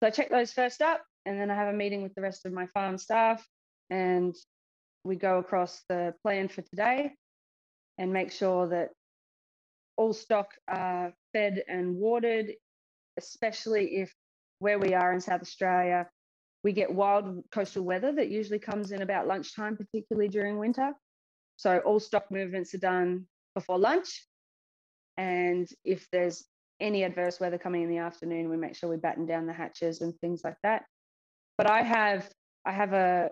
So 0.00 0.06
I 0.06 0.10
check 0.10 0.30
those 0.30 0.52
first 0.52 0.80
up, 0.80 1.02
and 1.26 1.40
then 1.40 1.50
I 1.50 1.54
have 1.54 1.72
a 1.72 1.76
meeting 1.76 2.02
with 2.02 2.14
the 2.14 2.22
rest 2.22 2.46
of 2.46 2.52
my 2.52 2.66
farm 2.66 2.98
staff, 2.98 3.44
and 3.90 4.34
we 5.04 5.16
go 5.16 5.38
across 5.38 5.82
the 5.88 6.14
plan 6.22 6.48
for 6.48 6.62
today 6.62 7.12
and 7.98 8.12
make 8.12 8.30
sure 8.30 8.68
that 8.68 8.90
all 9.96 10.12
stock 10.12 10.54
are 10.68 11.12
fed 11.32 11.64
and 11.66 11.96
watered, 11.96 12.52
especially 13.18 13.96
if 13.96 14.14
where 14.60 14.78
we 14.78 14.94
are 14.94 15.12
in 15.12 15.20
South 15.20 15.42
Australia, 15.42 16.08
we 16.62 16.72
get 16.72 16.92
wild 16.92 17.42
coastal 17.50 17.84
weather 17.84 18.12
that 18.12 18.28
usually 18.28 18.58
comes 18.58 18.92
in 18.92 19.02
about 19.02 19.26
lunchtime, 19.26 19.76
particularly 19.76 20.28
during 20.28 20.58
winter. 20.58 20.92
So 21.56 21.78
all 21.78 21.98
stock 21.98 22.30
movements 22.30 22.74
are 22.74 22.78
done 22.78 23.26
before 23.54 23.78
lunch. 23.78 24.26
And 25.16 25.68
if 25.84 26.08
there's 26.12 26.44
any 26.80 27.02
adverse 27.02 27.40
weather 27.40 27.58
coming 27.58 27.82
in 27.82 27.88
the 27.88 27.98
afternoon, 27.98 28.48
we 28.48 28.56
make 28.56 28.76
sure 28.76 28.88
we 28.88 28.96
batten 28.96 29.26
down 29.26 29.46
the 29.46 29.52
hatches 29.52 30.00
and 30.00 30.14
things 30.20 30.42
like 30.44 30.56
that. 30.62 30.84
But 31.56 31.70
I 31.70 31.82
have 31.82 32.28
I 32.64 32.72
have 32.72 32.92
a 32.92 33.30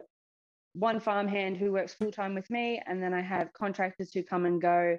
one 0.75 1.01
farmhand 1.01 1.57
who 1.57 1.73
works 1.73 1.95
full 1.95 2.13
time 2.13 2.35
with 2.35 2.49
me, 2.51 2.83
and 2.87 3.03
then 3.03 3.15
I 3.15 3.23
have 3.23 3.53
contractors 3.53 4.13
who 4.13 4.23
come 4.23 4.47
and 4.47 4.61
go 4.61 4.99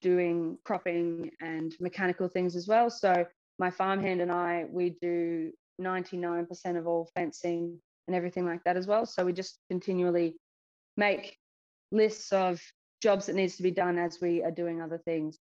doing 0.00 0.58
cropping 0.64 1.30
and 1.40 1.74
mechanical 1.80 2.28
things 2.28 2.56
as 2.56 2.68
well. 2.68 2.90
So 2.90 3.26
my 3.58 3.70
farmhand 3.70 4.20
and 4.20 4.30
I, 4.30 4.66
we 4.70 4.96
do 5.00 5.50
99% 5.80 6.78
of 6.78 6.86
all 6.86 7.10
fencing 7.14 7.78
and 8.06 8.16
everything 8.16 8.46
like 8.46 8.62
that 8.64 8.76
as 8.76 8.86
well. 8.86 9.06
So 9.06 9.24
we 9.24 9.32
just 9.32 9.58
continually 9.70 10.36
make 10.96 11.36
lists 11.90 12.32
of 12.32 12.60
jobs 13.02 13.26
that 13.26 13.36
needs 13.36 13.56
to 13.56 13.62
be 13.62 13.70
done 13.70 13.98
as 13.98 14.18
we 14.20 14.42
are 14.42 14.50
doing 14.50 14.80
other 14.80 14.98
things. 14.98 15.38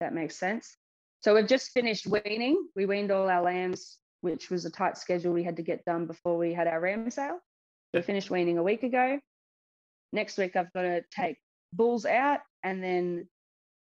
That 0.00 0.14
makes 0.14 0.36
sense. 0.36 0.76
So 1.20 1.34
we've 1.34 1.46
just 1.46 1.70
finished 1.72 2.06
weaning. 2.06 2.66
We 2.74 2.86
weaned 2.86 3.10
all 3.10 3.28
our 3.28 3.42
lambs, 3.42 3.98
which 4.22 4.50
was 4.50 4.64
a 4.64 4.70
tight 4.70 4.96
schedule 4.96 5.32
we 5.32 5.44
had 5.44 5.56
to 5.56 5.62
get 5.62 5.84
done 5.84 6.06
before 6.06 6.38
we 6.38 6.54
had 6.54 6.66
our 6.66 6.80
ram 6.80 7.10
sale. 7.10 7.38
We 7.92 8.02
finished 8.02 8.30
weaning 8.30 8.58
a 8.58 8.62
week 8.62 8.82
ago. 8.82 9.20
Next 10.12 10.38
week 10.38 10.56
I've 10.56 10.72
got 10.72 10.82
to 10.82 11.02
take 11.14 11.36
bulls 11.72 12.06
out 12.06 12.40
and 12.62 12.82
then 12.82 13.28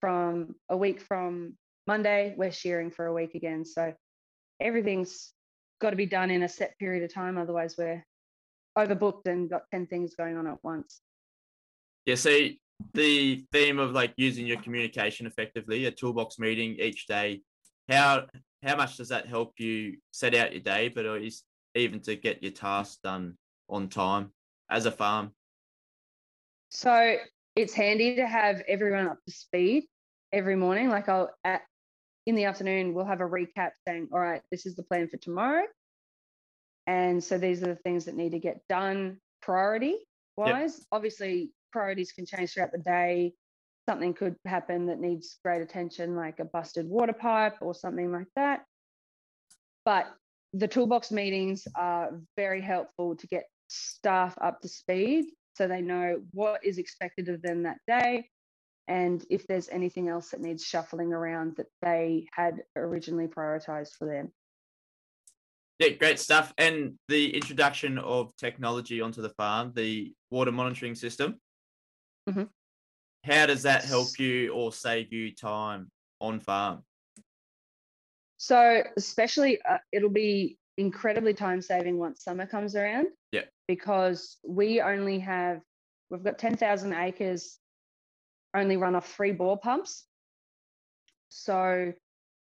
from 0.01 0.55
a 0.69 0.77
week 0.77 1.01
from 1.01 1.57
Monday 1.87 2.35
we're 2.37 2.53
shearing 2.53 2.91
for 2.91 3.07
a 3.07 3.13
week 3.13 3.35
again. 3.35 3.65
So 3.65 3.95
everything's 4.61 5.33
got 5.81 5.91
to 5.91 5.97
be 5.97 6.07
done 6.07 6.31
in 6.31 6.43
a 6.43 6.49
set 6.49 6.79
period 6.79 7.03
of 7.03 7.13
time. 7.13 7.37
Otherwise, 7.37 7.75
we're 7.77 8.05
overbooked 8.79 9.27
and 9.27 9.51
got 9.51 9.63
10 9.71 9.87
things 9.87 10.15
going 10.15 10.37
on 10.37 10.47
at 10.47 10.63
once. 10.63 11.01
Yeah. 12.07 12.15
See, 12.15 12.61
the 12.93 13.45
theme 13.53 13.79
of 13.79 13.93
like 13.93 14.13
using 14.17 14.47
your 14.47 14.61
communication 14.61 15.27
effectively, 15.27 15.87
a 15.87 15.91
toolbox 15.91 16.39
meeting 16.39 16.77
each 16.79 17.07
day, 17.07 17.43
how 17.89 18.27
how 18.63 18.77
much 18.77 18.97
does 18.97 19.09
that 19.11 19.27
help 19.27 19.53
you 19.59 19.97
set 20.11 20.35
out 20.35 20.53
your 20.53 20.63
day, 20.63 20.89
but 20.89 21.05
is 21.05 21.43
even 21.75 22.01
to 22.01 22.17
get 22.17 22.43
your 22.43 22.53
tasks 22.53 22.99
done 23.03 23.37
on 23.69 23.89
time 23.89 24.31
as 24.71 24.87
a 24.87 24.91
farm? 24.91 25.33
So 26.71 27.17
it's 27.57 27.75
handy 27.75 28.17
to 28.17 28.27
have 28.27 28.63
everyone 28.67 29.07
up 29.07 29.19
to 29.27 29.33
speed 29.33 29.85
every 30.33 30.57
morning. 30.57 30.89
Like 30.89 31.09
I'll 31.09 31.31
at 31.45 31.63
in 32.27 32.35
the 32.35 32.45
afternoon, 32.45 32.95
we'll 32.95 33.05
have 33.05 33.21
a 33.21 33.29
recap 33.29 33.73
saying, 33.87 34.09
all 34.13 34.19
right, 34.19 34.41
this 34.51 34.65
is 34.65 34.75
the 34.77 34.83
plan 34.83 35.09
for 35.09 35.19
tomorrow. 35.19 35.65
And 36.87 37.23
so 37.23 37.39
these 37.39 37.63
are 37.63 37.67
the 37.67 37.77
things 37.77 38.07
that 38.07 38.17
need 38.17 38.33
to 38.33 38.39
get 38.39 38.61
done 38.69 39.19
priority 39.43 39.99
wise. 40.37 40.79
Yep. 40.79 40.87
Obviously, 40.93 41.51
priorities 41.75 42.13
can 42.13 42.25
change 42.25 42.53
throughout 42.53 42.73
the 42.73 42.79
day. 42.79 43.35
Something 43.89 44.15
could 44.15 44.37
happen 44.47 44.87
that 44.87 45.01
needs 45.01 45.39
great 45.45 45.61
attention, 45.61 46.15
like 46.17 46.39
a 46.39 46.45
busted 46.45 46.89
water 46.89 47.13
pipe 47.13 47.57
or 47.61 47.75
something 47.75 48.13
like 48.13 48.29
that. 48.37 48.65
But 49.85 50.07
the 50.53 50.69
toolbox 50.69 51.11
meetings 51.11 51.67
are 51.75 52.21
very 52.37 52.63
helpful 52.63 53.17
to 53.17 53.27
get 53.27 53.45
staff 53.69 54.39
up 54.41 54.61
to 54.61 54.69
speed 54.69 55.27
so 55.57 55.67
they 55.67 55.83
know 55.83 56.23
what 56.31 56.65
is 56.65 56.79
expected 56.79 57.29
of 57.29 57.43
them 57.43 57.65
that 57.65 57.79
day 57.89 58.31
and 58.87 59.25
if 59.31 59.47
there's 59.47 59.69
anything 59.69 60.09
else 60.09 60.31
that 60.31 60.41
needs 60.41 60.65
shuffling 60.65 61.13
around 61.13 61.57
that 61.57 61.67
they 61.83 62.27
had 62.33 62.63
originally 62.77 63.27
prioritized 63.27 63.93
for 63.99 64.07
them. 64.07 64.31
Yeah, 65.79 65.89
great 65.91 66.21
stuff. 66.21 66.53
And 66.59 66.95
the 67.09 67.35
introduction 67.35 67.99
of 67.99 68.35
technology 68.37 69.01
onto 69.01 69.23
the 69.23 69.31
farm, 69.31 69.73
the 69.75 70.13
water 70.31 70.53
monitoring 70.53 70.95
system. 70.95 71.41
Mm-hmm. 72.29 72.45
How 73.25 73.47
does 73.47 73.63
that 73.63 73.85
help 73.85 74.19
you 74.19 74.53
or 74.53 74.73
save 74.73 75.13
you 75.13 75.35
time 75.35 75.91
on 76.21 76.41
farm? 76.41 76.83
So, 78.37 78.83
especially, 78.97 79.61
uh, 79.63 79.79
it'll 79.93 80.11
be 80.11 80.59
incredibly 80.77 81.33
time 81.33 81.63
saving 81.63 81.99
once 81.99 82.25
summer 82.25 82.47
comes 82.47 82.77
around. 82.77 83.07
Yeah. 83.33 83.45
Because 83.69 84.37
we 84.47 84.81
only 84.81 85.19
have, 85.21 85.61
we've 86.11 86.23
got 86.23 86.39
10,000 86.39 86.93
acres 86.93 87.59
only 88.55 88.77
run 88.77 88.95
off 88.95 89.13
three 89.13 89.33
bore 89.33 89.59
pumps. 89.59 90.05
So 91.29 91.93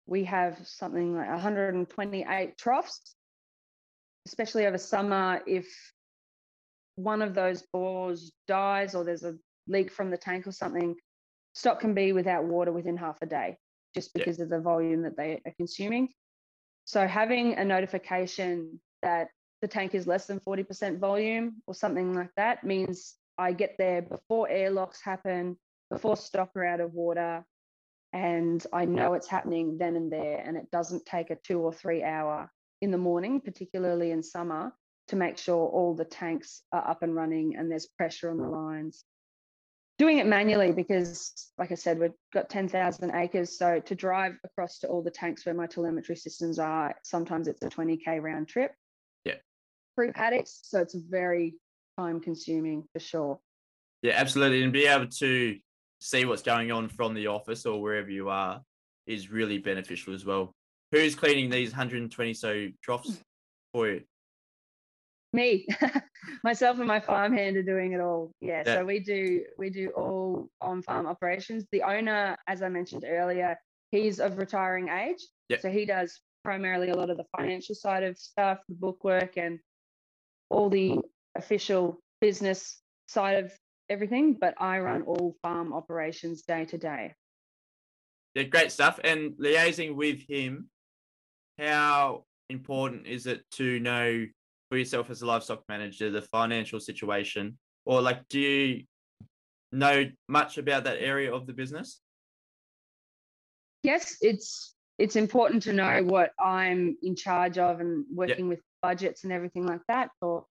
we 0.07 0.25
have 0.25 0.59
something 0.65 1.17
like 1.17 1.29
128 1.29 2.57
troughs, 2.57 3.01
especially 4.27 4.67
over 4.67 4.79
summer. 4.79 5.41
If 5.47 5.67
one 6.95 7.23
of 7.23 7.35
those 7.35 7.65
bores 7.73 8.33
dies 8.47 8.95
or 8.95 9.05
there's 9.05 9.25
a 9.25 9.35
leak 9.69 9.91
from 9.91 10.11
the 10.11 10.17
tank 10.17 10.47
or 10.47 10.53
something, 10.53 10.95
stock 11.55 11.81
can 11.81 11.95
be 11.95 12.13
without 12.13 12.45
water 12.45 12.73
within 12.73 12.97
half 12.97 13.19
a 13.23 13.27
day 13.27 13.57
just 13.95 14.13
because 14.13 14.41
of 14.41 14.51
the 14.51 14.61
volume 14.61 15.03
that 15.03 15.17
they 15.17 15.41
are 15.47 15.55
consuming. 15.57 16.09
So 16.85 17.07
having 17.07 17.55
a 17.55 17.65
notification 17.65 18.81
that 19.03 19.29
the 19.63 19.69
tank 19.69 19.95
is 19.95 20.07
less 20.07 20.27
than 20.27 20.41
40% 20.41 20.99
volume 20.99 21.63
or 21.67 21.75
something 21.75 22.15
like 22.15 22.31
that 22.37 22.63
means 22.63 23.15
I 23.39 23.53
get 23.53 23.77
there 23.79 24.03
before 24.03 24.49
airlocks 24.49 25.01
happen, 25.03 25.57
before 25.91 26.17
stock 26.17 26.51
are 26.57 26.65
out 26.65 26.81
of 26.81 26.93
water, 26.93 27.45
and 28.13 28.65
I 28.73 28.85
know 28.85 29.15
it's 29.15 29.29
happening 29.29 29.79
then 29.79 29.97
and 29.97 30.11
there. 30.11 30.43
And 30.45 30.57
it 30.57 30.71
doesn't 30.71 31.07
take 31.07 31.31
a 31.31 31.37
two 31.37 31.61
or 31.61 31.73
three 31.73 32.03
hour 32.03 32.51
in 32.83 32.91
the 32.91 32.99
morning, 32.99 33.41
particularly 33.41 34.11
in 34.11 34.23
summer, 34.23 34.73
to 35.09 35.17
make 35.17 35.39
sure 35.39 35.69
all 35.69 35.95
the 35.95 36.05
tanks 36.05 36.63
are 36.73 36.89
up 36.89 37.03
and 37.03 37.15
running 37.15 37.57
and 37.57 37.71
there's 37.71 37.87
pressure 37.87 38.31
on 38.31 38.39
the 38.39 38.49
lines. 38.49 39.05
Doing 39.99 40.19
it 40.19 40.27
manually 40.27 40.73
because, 40.73 41.33
like 41.57 41.73
I 41.73 41.75
said, 41.75 41.99
we've 41.99 42.13
got 42.35 42.51
10,000 42.51 43.15
acres. 43.15 43.59
So 43.59 43.81
to 43.81 43.95
drive 43.95 44.35
across 44.45 44.79
to 44.81 44.89
all 44.89 45.03
the 45.03 45.11
tanks 45.11 45.47
where 45.47 45.55
my 45.55 45.67
telemetry 45.67 46.17
systems 46.17 46.59
are, 46.59 46.95
sometimes 47.03 47.49
it's 47.49 47.63
a 47.63 47.71
20K 47.71 48.21
round 48.21 48.47
trip. 48.49 48.73
Yeah. 49.25 49.37
Through 49.95 50.13
paddocks. 50.13 50.61
So 50.65 50.81
it's 50.81 50.95
very 50.95 51.55
time 51.99 52.21
consuming 52.21 52.85
for 52.93 53.01
sure. 53.01 53.39
Yeah, 54.03 54.13
absolutely. 54.17 54.63
And 54.63 54.73
be 54.73 54.87
able 54.87 55.07
to 55.07 55.57
see 56.01 56.25
what's 56.27 56.43
going 56.43 56.71
on 56.71 56.89
from 56.89 57.15
the 57.15 57.29
office 57.29 57.65
or 57.65 57.81
wherever 57.81 58.11
you 58.11 58.29
are 58.29 58.61
is 59.07 59.31
really 59.31 59.59
beneficial 59.59 60.15
as 60.15 60.25
well. 60.25 60.53
Who's 60.93 61.15
cleaning 61.15 61.51
these 61.51 61.71
120 61.71 62.35
so 62.35 62.69
troughs 62.83 63.11
mm. 63.11 63.21
for 63.73 63.89
you? 63.89 64.03
Me, 65.37 65.67
myself, 66.45 66.79
and 66.79 66.89
my 66.89 66.97
oh. 66.97 67.07
farmhand 67.13 67.59
are 67.59 67.63
doing 67.63 67.93
it 67.93 68.01
all. 68.01 68.33
Yeah, 68.41 68.63
Yeah. 68.65 68.77
so 68.77 68.85
we 68.87 69.01
do 69.01 69.45
we 69.59 69.69
do 69.69 69.91
all 69.91 70.49
on 70.63 70.81
farm 70.81 71.07
operations. 71.07 71.67
The 71.71 71.83
owner, 71.83 72.37
as 72.47 72.63
I 72.63 72.71
mentioned 72.71 73.05
earlier, 73.07 73.57
he's 73.91 74.19
of 74.19 74.39
retiring 74.39 74.89
age, 74.89 75.23
Yep. 75.51 75.61
so 75.61 75.69
he 75.71 75.85
does 75.85 76.21
primarily 76.43 76.89
a 76.89 76.97
lot 76.97 77.11
of 77.11 77.19
the 77.19 77.27
financial 77.37 77.75
side 77.75 78.03
of 78.03 78.17
stuff, 78.17 78.61
the 78.69 78.75
bookwork, 78.75 79.37
and 79.37 79.59
all 80.49 80.71
the 80.71 81.01
official 81.35 82.01
business 82.23 82.81
side 83.07 83.45
of 83.45 83.53
everything. 83.91 84.39
But 84.41 84.55
I 84.59 84.79
run 84.79 85.03
all 85.03 85.37
farm 85.43 85.75
operations 85.75 86.43
day 86.43 86.65
to 86.65 86.79
day. 86.79 87.15
Yeah, 88.35 88.45
great 88.45 88.73
stuff. 88.73 88.99
And 89.05 89.33
liaising 89.33 89.97
with 89.97 90.23
him, 90.27 90.71
how 91.59 92.25
important 92.49 93.07
is 93.07 93.27
it 93.27 93.45
to 93.53 93.81
know 93.81 94.27
for 94.69 94.79
yourself 94.79 95.11
as 95.11 95.23
a 95.23 95.27
livestock 95.27 95.63
manager 95.69 96.11
the 96.11 96.23
financial 96.23 96.81
situation, 96.81 97.59
or 97.85 98.01
like, 98.01 98.27
do 98.29 98.41
you 98.41 98.85
know 99.73 100.05
much 100.29 100.59
about 100.59 100.85
that 100.85 100.99
area 101.01 101.33
of 101.33 101.47
the 101.47 101.53
business? 101.53 102.01
yes 103.87 104.17
it's 104.21 104.75
it's 104.99 105.17
important 105.17 105.63
to 105.63 105.73
know 105.73 106.03
what 106.03 106.33
i'm 106.41 106.97
in 107.03 107.15
charge 107.15 107.57
of 107.57 107.81
and 107.81 108.05
working 108.13 108.49
with 108.49 108.61
budgets 108.83 109.25
and 109.25 109.33
everything 109.33 109.65
like 109.65 109.81
that 109.87 110.11
for 110.19 110.45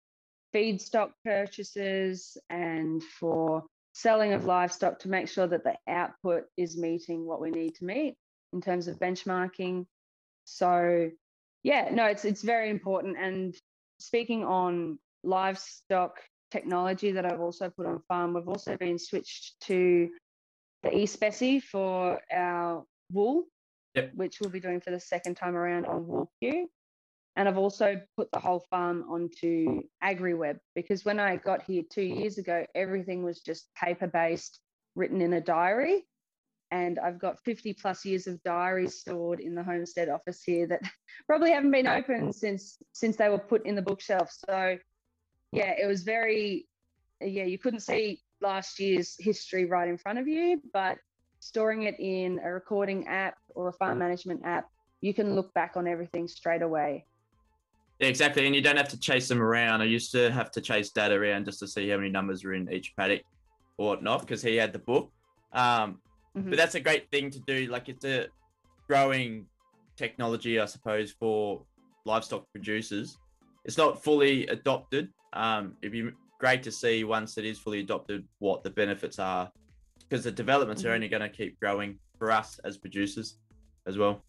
feedstock 0.54 1.10
purchases 1.24 2.36
and 2.48 3.02
for 3.02 3.64
selling 3.92 4.32
of 4.32 4.44
livestock 4.44 5.00
to 5.00 5.08
make 5.08 5.28
sure 5.28 5.48
that 5.48 5.64
the 5.64 5.74
output 5.88 6.44
is 6.56 6.76
meeting 6.76 7.26
what 7.26 7.40
we 7.40 7.50
need 7.50 7.74
to 7.74 7.84
meet 7.84 8.14
in 8.52 8.60
terms 8.60 8.86
of 8.86 8.98
benchmarking 9.00 9.84
so 10.44 11.10
yeah 11.64 11.88
no 11.90 12.06
it's 12.06 12.24
it's 12.24 12.42
very 12.42 12.70
important 12.70 13.16
and 13.18 13.56
speaking 13.98 14.44
on 14.44 14.98
livestock 15.22 16.20
technology 16.50 17.12
that 17.12 17.24
i've 17.24 17.40
also 17.40 17.70
put 17.70 17.86
on 17.86 18.00
farm 18.08 18.34
we've 18.34 18.48
also 18.48 18.76
been 18.76 18.98
switched 18.98 19.54
to 19.60 20.08
the 20.84 20.90
eSpeci 20.90 21.62
for 21.62 22.20
our 22.30 22.84
wool, 23.10 23.44
Yep. 23.94 24.12
which 24.14 24.40
we'll 24.40 24.50
be 24.50 24.60
doing 24.60 24.80
for 24.80 24.90
the 24.90 25.00
second 25.00 25.36
time 25.36 25.56
around 25.56 25.86
on 25.86 26.04
WoolQ. 26.04 26.64
And 27.36 27.48
I've 27.48 27.58
also 27.58 28.00
put 28.16 28.30
the 28.32 28.38
whole 28.38 28.64
farm 28.70 29.04
onto 29.08 29.82
AgriWebb 30.02 30.58
because 30.74 31.04
when 31.04 31.18
I 31.18 31.36
got 31.36 31.62
here 31.62 31.82
two 31.90 32.02
years 32.02 32.38
ago, 32.38 32.64
everything 32.74 33.24
was 33.24 33.40
just 33.40 33.72
paper 33.74 34.06
based, 34.06 34.60
written 34.94 35.20
in 35.20 35.32
a 35.32 35.40
diary. 35.40 36.04
And 36.74 36.98
I've 36.98 37.20
got 37.20 37.38
50 37.44 37.72
plus 37.74 38.04
years 38.04 38.26
of 38.26 38.42
diaries 38.42 38.96
stored 38.96 39.38
in 39.38 39.54
the 39.54 39.62
homestead 39.62 40.08
office 40.08 40.42
here 40.42 40.66
that 40.66 40.80
probably 41.28 41.52
haven't 41.52 41.70
been 41.70 41.86
opened 41.86 42.34
since 42.34 42.78
since 42.92 43.14
they 43.14 43.28
were 43.28 43.38
put 43.38 43.64
in 43.64 43.76
the 43.76 43.82
bookshelf. 43.82 44.28
So 44.48 44.76
yeah, 45.52 45.74
it 45.80 45.86
was 45.86 46.02
very 46.02 46.66
yeah, 47.20 47.44
you 47.44 47.58
couldn't 47.58 47.80
see 47.80 48.20
last 48.40 48.80
year's 48.80 49.14
history 49.20 49.66
right 49.66 49.88
in 49.88 49.96
front 49.96 50.18
of 50.18 50.26
you, 50.26 50.60
but 50.72 50.98
storing 51.38 51.84
it 51.84 51.94
in 52.00 52.40
a 52.42 52.52
recording 52.52 53.06
app 53.06 53.36
or 53.54 53.68
a 53.68 53.72
farm 53.72 54.00
management 54.00 54.40
app, 54.44 54.68
you 55.00 55.14
can 55.14 55.36
look 55.36 55.54
back 55.54 55.76
on 55.76 55.86
everything 55.86 56.26
straight 56.26 56.62
away. 56.62 57.06
Yeah, 58.00 58.08
exactly. 58.08 58.46
And 58.46 58.54
you 58.54 58.62
don't 58.62 58.76
have 58.76 58.88
to 58.88 58.98
chase 58.98 59.28
them 59.28 59.40
around. 59.40 59.80
I 59.80 59.84
used 59.84 60.10
to 60.10 60.32
have 60.32 60.50
to 60.50 60.60
chase 60.60 60.90
dad 60.90 61.12
around 61.12 61.44
just 61.44 61.60
to 61.60 61.68
see 61.68 61.88
how 61.88 61.98
many 61.98 62.10
numbers 62.10 62.42
were 62.42 62.54
in 62.54 62.68
each 62.72 62.96
paddock 62.96 63.22
or 63.78 63.90
whatnot 63.90 64.22
because 64.22 64.42
he 64.42 64.56
had 64.56 64.72
the 64.72 64.80
book. 64.80 65.12
Um, 65.52 66.00
Mhm. 66.36 66.50
But 66.50 66.56
that's 66.56 66.74
a 66.74 66.80
great 66.80 67.10
thing 67.10 67.30
to 67.30 67.40
do. 67.40 67.66
Like 67.66 67.88
it's 67.88 68.04
a 68.04 68.28
growing 68.88 69.46
technology, 69.96 70.58
I 70.58 70.66
suppose, 70.66 71.12
for 71.12 71.64
livestock 72.04 72.50
producers. 72.52 73.16
It's 73.64 73.78
not 73.78 74.02
fully 74.02 74.46
adopted. 74.48 75.12
Um, 75.32 75.76
it'd 75.80 75.92
be 75.92 76.10
great 76.38 76.62
to 76.64 76.72
see 76.72 77.04
once 77.04 77.38
it 77.38 77.44
is 77.44 77.58
fully 77.58 77.80
adopted 77.80 78.26
what 78.38 78.62
the 78.62 78.70
benefits 78.70 79.18
are 79.18 79.50
because 80.00 80.24
the 80.24 80.32
developments 80.32 80.84
are 80.84 80.90
Mhm. 80.90 80.94
only 80.96 81.08
going 81.08 81.22
to 81.22 81.28
keep 81.28 81.58
growing 81.60 81.98
for 82.18 82.30
us 82.30 82.58
as 82.64 82.76
producers 82.76 83.38
as 83.86 83.96
well. 83.96 84.24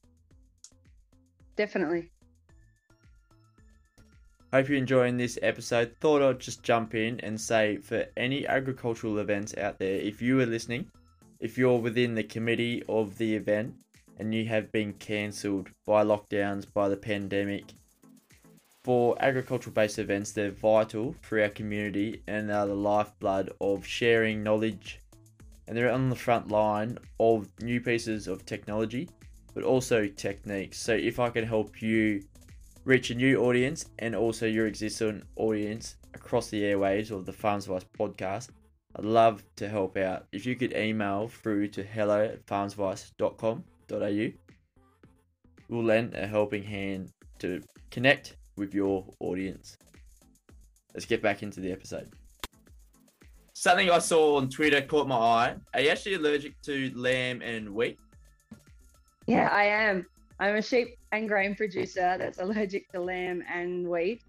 Definitely. 1.55 2.11
Hope 4.53 4.69
you're 4.69 4.77
enjoying 4.77 5.17
this 5.17 5.37
episode. 5.41 5.95
Thought 5.99 6.21
I'd 6.21 6.39
just 6.39 6.63
jump 6.63 6.95
in 6.95 7.19
and 7.21 7.39
say 7.39 7.77
for 7.77 8.05
any 8.15 8.47
agricultural 8.47 9.19
events 9.19 9.57
out 9.57 9.79
there, 9.79 9.95
if 9.99 10.21
you 10.21 10.39
are 10.39 10.45
listening, 10.45 10.89
if 11.39 11.57
you're 11.57 11.77
within 11.77 12.15
the 12.15 12.23
committee 12.23 12.83
of 12.87 13.17
the 13.17 13.35
event 13.35 13.73
and 14.17 14.33
you 14.33 14.45
have 14.45 14.71
been 14.71 14.93
cancelled 14.93 15.69
by 15.85 16.03
lockdowns, 16.03 16.65
by 16.73 16.87
the 16.87 16.97
pandemic, 16.97 17.65
for 18.83 19.17
agricultural 19.19 19.73
based 19.73 19.97
events, 19.97 20.31
they're 20.31 20.51
vital 20.51 21.15
for 21.21 21.41
our 21.41 21.49
community 21.49 22.21
and 22.27 22.51
are 22.51 22.67
the 22.67 22.75
lifeblood 22.75 23.51
of 23.59 23.85
sharing 23.85 24.43
knowledge. 24.43 25.01
And 25.67 25.75
they're 25.75 25.91
on 25.91 26.09
the 26.09 26.15
front 26.15 26.49
line 26.49 26.99
of 27.19 27.49
new 27.61 27.81
pieces 27.81 28.27
of 28.27 28.45
technology, 28.45 29.09
but 29.55 29.63
also 29.63 30.07
techniques. 30.07 30.77
So 30.77 30.93
if 30.93 31.19
I 31.19 31.31
can 31.31 31.45
help 31.45 31.81
you 31.81 32.21
reach 32.83 33.09
a 33.09 33.15
new 33.15 33.41
audience 33.41 33.87
and 33.97 34.15
also 34.15 34.45
your 34.45 34.67
existing 34.67 35.23
audience 35.35 35.95
across 36.13 36.49
the 36.51 36.61
airwaves 36.61 37.09
of 37.09 37.25
the 37.25 37.33
Farms 37.33 37.65
Advice 37.65 37.85
podcast, 37.97 38.49
I'd 38.97 39.03
love 39.03 39.43
to 39.57 39.67
help 39.67 39.97
out. 39.97 40.25
If 40.31 40.45
you 40.45 40.55
could 40.55 40.73
email 40.73 41.27
through 41.27 41.67
to 41.69 41.83
hello 41.83 42.23
at 42.23 42.45
farmsadvice.com.au, 42.45 44.31
we'll 45.67 45.83
lend 45.83 46.13
a 46.13 46.25
helping 46.25 46.63
hand 46.63 47.11
to 47.39 47.61
connect 47.91 48.37
with 48.55 48.73
your 48.73 49.05
audience. 49.19 49.77
Let's 50.93 51.05
get 51.05 51.21
back 51.21 51.43
into 51.43 51.59
the 51.59 51.73
episode. 51.73 52.09
Something 53.51 53.89
I 53.89 53.99
saw 53.99 54.37
on 54.37 54.49
Twitter 54.49 54.81
caught 54.81 55.07
my 55.09 55.15
eye. 55.15 55.55
Are 55.73 55.81
you 55.81 55.89
actually 55.89 56.15
allergic 56.15 56.61
to 56.61 56.89
lamb 56.95 57.41
and 57.41 57.73
wheat? 57.73 57.97
Yeah, 59.27 59.49
I 59.51 59.65
am. 59.65 60.05
I'm 60.39 60.55
a 60.55 60.61
sheep 60.61 60.97
and 61.11 61.27
grain 61.27 61.55
producer 61.55 62.15
that's 62.17 62.39
allergic 62.39 62.89
to 62.93 63.01
lamb 63.01 63.43
and 63.51 63.87
wheat. 63.87 64.21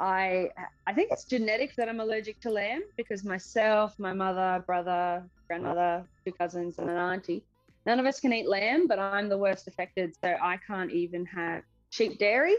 I 0.00 0.50
I 0.86 0.92
think 0.92 1.10
it's 1.10 1.24
genetic 1.24 1.74
that 1.76 1.88
I'm 1.88 2.00
allergic 2.00 2.40
to 2.40 2.50
lamb 2.50 2.82
because 2.96 3.24
myself, 3.24 3.98
my 3.98 4.12
mother, 4.12 4.62
brother, 4.66 5.24
grandmother, 5.46 6.04
two 6.24 6.32
cousins, 6.32 6.78
and 6.78 6.88
an 6.88 6.96
auntie, 6.96 7.42
none 7.86 7.98
of 7.98 8.06
us 8.06 8.20
can 8.20 8.32
eat 8.32 8.48
lamb, 8.48 8.86
but 8.86 8.98
I'm 8.98 9.28
the 9.28 9.38
worst 9.38 9.66
affected, 9.66 10.14
so 10.22 10.36
I 10.40 10.58
can't 10.66 10.92
even 10.92 11.26
have 11.26 11.62
sheep 11.90 12.18
dairy. 12.18 12.56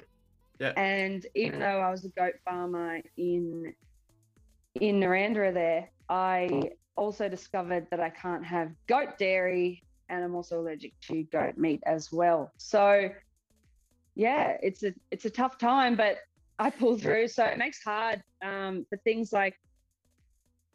Yeah. 0.59 0.73
And 0.75 1.25
even 1.35 1.59
though 1.59 1.79
I 1.79 1.89
was 1.89 2.03
a 2.03 2.09
goat 2.09 2.33
farmer 2.43 2.99
in 3.17 3.73
in 4.75 4.99
Narrandera 4.99 5.53
there, 5.53 5.89
I 6.09 6.71
also 6.95 7.29
discovered 7.29 7.87
that 7.91 8.01
I 8.01 8.09
can't 8.09 8.45
have 8.45 8.71
goat 8.87 9.17
dairy 9.17 9.81
and 10.09 10.23
I'm 10.23 10.35
also 10.35 10.59
allergic 10.59 10.99
to 11.07 11.23
goat 11.23 11.57
meat 11.57 11.81
as 11.85 12.11
well. 12.11 12.51
So 12.57 13.09
yeah, 14.15 14.57
it's 14.61 14.83
a 14.83 14.93
it's 15.11 15.25
a 15.25 15.29
tough 15.29 15.57
time, 15.57 15.95
but 15.95 16.17
I 16.59 16.69
pull 16.69 16.97
through. 16.97 17.29
So 17.29 17.45
it 17.45 17.57
makes 17.57 17.81
hard 17.83 18.21
um, 18.43 18.85
for 18.89 18.97
things 18.97 19.31
like 19.33 19.55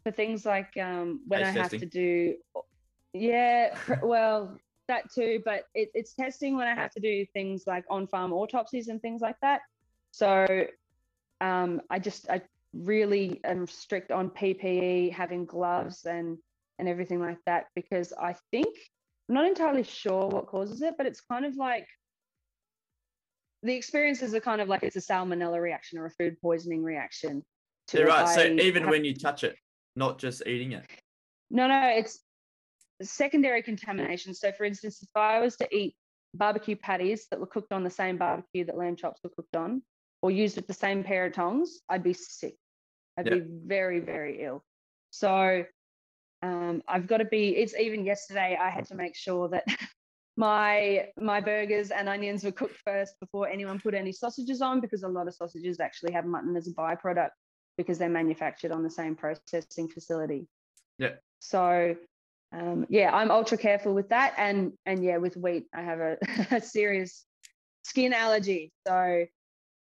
for 0.03 0.11
things 0.11 0.45
like 0.45 0.75
um, 0.77 1.21
when 1.27 1.43
I 1.43 1.51
have 1.51 1.69
to 1.69 1.85
do 1.85 2.35
yeah, 3.13 3.77
well 4.03 4.57
that 4.87 5.11
too, 5.13 5.41
but 5.45 5.63
it, 5.73 5.89
it's 5.93 6.13
testing 6.13 6.55
when 6.57 6.67
I 6.67 6.75
have 6.75 6.91
to 6.91 6.99
do 6.99 7.25
things 7.33 7.63
like 7.65 7.85
on 7.89 8.07
farm 8.07 8.33
autopsies 8.33 8.87
and 8.87 9.01
things 9.01 9.21
like 9.21 9.37
that. 9.41 9.61
So 10.11 10.67
um, 11.41 11.81
I 11.89 11.99
just 11.99 12.29
I 12.29 12.41
really 12.73 13.39
am 13.43 13.67
strict 13.67 14.11
on 14.11 14.29
PPE, 14.29 15.11
having 15.13 15.45
gloves 15.45 16.05
and 16.05 16.37
and 16.77 16.89
everything 16.89 17.21
like 17.21 17.39
that 17.45 17.67
because 17.73 18.11
I 18.19 18.35
think 18.51 18.67
I'm 19.29 19.35
not 19.35 19.45
entirely 19.45 19.83
sure 19.83 20.27
what 20.27 20.47
causes 20.47 20.81
it, 20.81 20.95
but 20.97 21.07
it's 21.07 21.21
kind 21.21 21.45
of 21.45 21.55
like 21.55 21.87
the 23.65 23.73
experiences 23.73 24.33
are 24.35 24.39
kind 24.39 24.61
of 24.61 24.69
like 24.69 24.83
it's 24.83 24.95
a 24.95 25.01
salmonella 25.01 25.59
reaction 25.59 25.97
or 25.97 26.05
a 26.05 26.11
food 26.11 26.39
poisoning 26.41 26.83
reaction. 26.83 27.43
To 27.89 27.99
yeah, 27.99 28.03
right. 28.05 28.27
I 28.27 28.35
so 28.35 28.43
even 28.43 28.83
have... 28.83 28.91
when 28.91 29.03
you 29.03 29.15
touch 29.15 29.43
it, 29.43 29.55
not 29.95 30.19
just 30.19 30.43
eating 30.45 30.73
it. 30.73 30.85
No, 31.49 31.67
no, 31.67 31.87
it's 31.87 32.19
secondary 33.01 33.63
contamination. 33.63 34.33
So, 34.33 34.51
for 34.51 34.65
instance, 34.65 35.01
if 35.01 35.09
I 35.15 35.39
was 35.39 35.55
to 35.57 35.75
eat 35.75 35.95
barbecue 36.33 36.75
patties 36.75 37.27
that 37.31 37.39
were 37.39 37.47
cooked 37.47 37.71
on 37.71 37.83
the 37.83 37.89
same 37.89 38.17
barbecue 38.17 38.65
that 38.65 38.77
lamb 38.77 38.95
chops 38.95 39.21
were 39.23 39.31
cooked 39.31 39.55
on, 39.55 39.81
or 40.21 40.31
used 40.31 40.55
with 40.55 40.67
the 40.67 40.73
same 40.73 41.03
pair 41.03 41.25
of 41.25 41.33
tongs, 41.33 41.79
I'd 41.89 42.03
be 42.03 42.13
sick. 42.13 42.55
I'd 43.17 43.27
yep. 43.27 43.35
be 43.35 43.43
very, 43.65 43.99
very 43.99 44.43
ill. 44.43 44.63
So 45.09 45.63
um, 46.41 46.83
I've 46.87 47.07
got 47.07 47.17
to 47.17 47.25
be. 47.25 47.55
It's 47.55 47.75
even 47.75 48.05
yesterday. 48.05 48.57
I 48.59 48.69
had 48.69 48.85
to 48.85 48.95
make 48.95 49.15
sure 49.15 49.49
that 49.49 49.65
my 50.37 51.07
my 51.17 51.39
burgers 51.39 51.91
and 51.91 52.09
onions 52.09 52.43
were 52.43 52.51
cooked 52.51 52.77
first 52.85 53.19
before 53.19 53.47
anyone 53.47 53.79
put 53.79 53.93
any 53.93 54.11
sausages 54.11 54.61
on, 54.61 54.81
because 54.81 55.03
a 55.03 55.07
lot 55.07 55.27
of 55.27 55.33
sausages 55.33 55.79
actually 55.79 56.11
have 56.13 56.25
mutton 56.25 56.55
as 56.55 56.67
a 56.67 56.71
byproduct 56.71 57.29
because 57.77 57.97
they're 57.97 58.09
manufactured 58.09 58.71
on 58.71 58.83
the 58.83 58.89
same 58.89 59.15
processing 59.15 59.87
facility. 59.87 60.47
Yeah. 60.97 61.15
So 61.39 61.95
um, 62.51 62.85
yeah, 62.89 63.11
I'm 63.13 63.31
ultra 63.31 63.57
careful 63.57 63.93
with 63.93 64.09
that, 64.09 64.33
and 64.37 64.73
and 64.85 65.03
yeah, 65.03 65.17
with 65.17 65.37
wheat, 65.37 65.67
I 65.73 65.81
have 65.81 65.99
a, 65.99 66.17
a 66.51 66.61
serious 66.61 67.25
skin 67.83 68.13
allergy. 68.13 68.71
So 68.87 69.25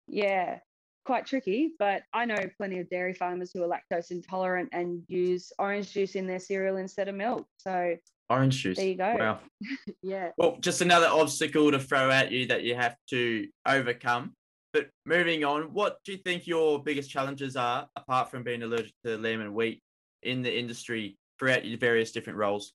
yeah, 0.08 0.60
quite 1.06 1.26
tricky. 1.26 1.72
But 1.78 2.04
I 2.14 2.26
know 2.26 2.38
plenty 2.58 2.80
of 2.80 2.90
dairy 2.90 3.14
farmers 3.14 3.52
who 3.54 3.64
are 3.64 3.68
lactose 3.68 4.12
intolerant 4.12 4.70
and 4.74 5.04
use 5.08 5.52
orange 5.60 5.92
juice 5.92 6.16
in 6.16 6.28
their 6.28 6.40
cereal 6.40 6.78
instead 6.78 7.08
of 7.08 7.16
milk. 7.16 7.48
So 7.58 7.96
orange 8.30 8.62
juice. 8.62 8.78
There 8.78 8.88
you 8.88 8.96
go. 8.96 9.16
Wow. 9.18 9.40
yeah. 10.02 10.30
Well, 10.38 10.58
just 10.60 10.82
another 10.82 11.08
obstacle 11.08 11.72
to 11.72 11.80
throw 11.80 12.10
at 12.12 12.32
you 12.32 12.48
that 12.48 12.64
you 12.64 12.76
have 12.76 12.96
to 13.10 13.48
overcome. 13.66 14.34
But 14.74 14.90
moving 15.06 15.46
on, 15.46 15.74
what 15.74 15.98
do 16.04 16.12
you 16.12 16.18
think 16.18 16.48
your 16.48 16.84
biggest 16.84 17.10
challenges 17.10 17.56
are 17.56 17.88
apart 17.96 18.30
from 18.30 18.44
being 18.44 18.64
allergic 18.64 18.94
to 19.06 19.18
lamb 19.18 19.42
and 19.42 19.54
wheat 19.54 19.82
in 20.24 20.42
the 20.42 20.58
industry 20.58 21.18
throughout 21.40 21.66
your 21.66 21.78
various 21.78 22.12
different 22.12 22.38
roles? 22.38 22.74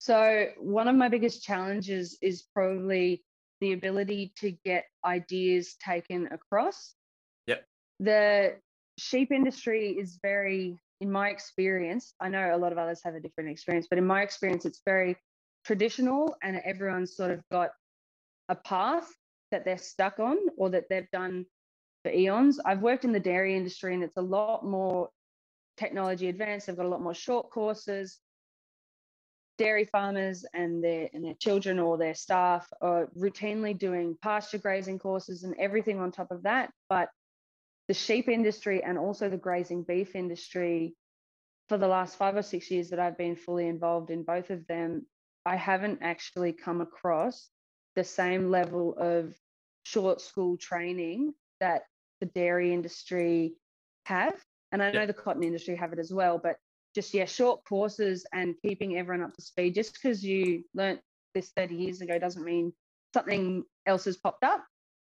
So, 0.00 0.46
one 0.58 0.88
of 0.88 0.96
my 0.96 1.08
biggest 1.08 1.42
challenges 1.42 2.18
is 2.22 2.44
probably 2.54 3.22
the 3.60 3.72
ability 3.72 4.32
to 4.36 4.52
get 4.64 4.84
ideas 5.04 5.76
taken 5.84 6.28
across. 6.28 6.94
Yep. 7.46 7.64
The 8.00 8.56
sheep 8.98 9.32
industry 9.32 9.90
is 9.90 10.18
very, 10.22 10.78
in 11.00 11.10
my 11.10 11.28
experience, 11.28 12.14
I 12.20 12.28
know 12.28 12.54
a 12.54 12.58
lot 12.58 12.72
of 12.72 12.78
others 12.78 13.00
have 13.04 13.14
a 13.14 13.20
different 13.20 13.50
experience, 13.50 13.86
but 13.88 13.98
in 13.98 14.06
my 14.06 14.22
experience, 14.22 14.64
it's 14.64 14.82
very 14.84 15.16
traditional 15.64 16.36
and 16.42 16.60
everyone's 16.64 17.16
sort 17.16 17.30
of 17.30 17.42
got 17.50 17.70
a 18.48 18.56
path 18.56 19.08
that 19.50 19.64
they're 19.64 19.78
stuck 19.78 20.18
on 20.18 20.36
or 20.56 20.70
that 20.70 20.84
they've 20.90 21.10
done 21.12 21.46
for 22.02 22.10
eons. 22.10 22.58
I've 22.64 22.82
worked 22.82 23.04
in 23.04 23.12
the 23.12 23.20
dairy 23.20 23.56
industry 23.56 23.94
and 23.94 24.02
it's 24.02 24.16
a 24.16 24.22
lot 24.22 24.64
more 24.64 25.08
technology 25.76 26.28
advanced. 26.28 26.66
They've 26.66 26.76
got 26.76 26.86
a 26.86 26.88
lot 26.88 27.02
more 27.02 27.14
short 27.14 27.50
courses. 27.50 28.18
Dairy 29.56 29.84
farmers 29.84 30.44
and 30.54 30.82
their 30.82 31.08
and 31.12 31.24
their 31.24 31.34
children 31.34 31.80
or 31.80 31.98
their 31.98 32.14
staff 32.14 32.68
are 32.80 33.08
routinely 33.18 33.76
doing 33.76 34.16
pasture 34.22 34.58
grazing 34.58 35.00
courses 35.00 35.42
and 35.42 35.54
everything 35.58 35.98
on 35.98 36.12
top 36.12 36.30
of 36.30 36.44
that. 36.44 36.70
But 36.88 37.08
the 37.88 37.94
sheep 37.94 38.28
industry 38.28 38.84
and 38.84 38.98
also 38.98 39.28
the 39.28 39.36
grazing 39.36 39.82
beef 39.82 40.14
industry, 40.14 40.94
for 41.68 41.78
the 41.78 41.88
last 41.88 42.16
five 42.16 42.36
or 42.36 42.42
six 42.42 42.70
years 42.70 42.90
that 42.90 42.98
I've 42.98 43.18
been 43.18 43.36
fully 43.36 43.66
involved 43.66 44.10
in 44.10 44.22
both 44.22 44.50
of 44.50 44.66
them, 44.66 45.06
I 45.44 45.56
haven't 45.56 46.00
actually 46.02 46.52
come 46.52 46.80
across 46.80 47.48
the 47.94 48.04
same 48.04 48.50
level 48.50 48.94
of 48.98 49.34
short 49.82 50.20
school 50.20 50.56
training 50.56 51.34
that 51.60 51.82
the 52.20 52.26
dairy 52.26 52.72
industry 52.72 53.54
have. 54.04 54.34
And 54.72 54.82
I 54.82 54.90
know 54.90 55.06
the 55.06 55.12
cotton 55.12 55.42
industry 55.42 55.76
have 55.76 55.92
it 55.92 55.98
as 55.98 56.12
well, 56.12 56.38
but 56.38 56.56
just, 56.94 57.12
yeah, 57.14 57.24
short 57.24 57.64
courses 57.66 58.26
and 58.32 58.54
keeping 58.62 58.96
everyone 58.96 59.24
up 59.24 59.34
to 59.34 59.42
speed. 59.42 59.74
Just 59.74 59.94
because 59.94 60.22
you 60.22 60.64
learnt 60.74 61.00
this 61.34 61.50
30 61.56 61.74
years 61.74 62.00
ago 62.00 62.18
doesn't 62.18 62.44
mean 62.44 62.72
something 63.14 63.64
else 63.86 64.04
has 64.04 64.16
popped 64.16 64.44
up. 64.44 64.64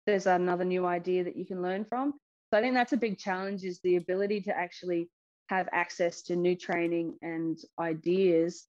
There's 0.05 0.27
another 0.27 0.65
new 0.65 0.85
idea 0.85 1.23
that 1.23 1.35
you 1.35 1.45
can 1.45 1.61
learn 1.61 1.85
from. 1.85 2.13
So 2.51 2.57
I 2.57 2.61
think 2.61 2.73
that's 2.73 2.93
a 2.93 2.97
big 2.97 3.17
challenge 3.17 3.63
is 3.63 3.79
the 3.83 3.97
ability 3.97 4.41
to 4.41 4.57
actually 4.57 5.09
have 5.49 5.69
access 5.71 6.21
to 6.23 6.35
new 6.35 6.55
training 6.55 7.15
and 7.21 7.59
ideas 7.79 8.67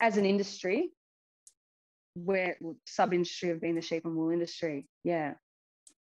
as 0.00 0.16
an 0.16 0.26
industry 0.26 0.90
where 2.14 2.56
sub 2.86 3.12
industry 3.12 3.50
of 3.50 3.60
being 3.60 3.74
the 3.74 3.82
sheep 3.82 4.04
and 4.04 4.16
wool 4.16 4.30
industry. 4.30 4.86
Yeah. 5.02 5.34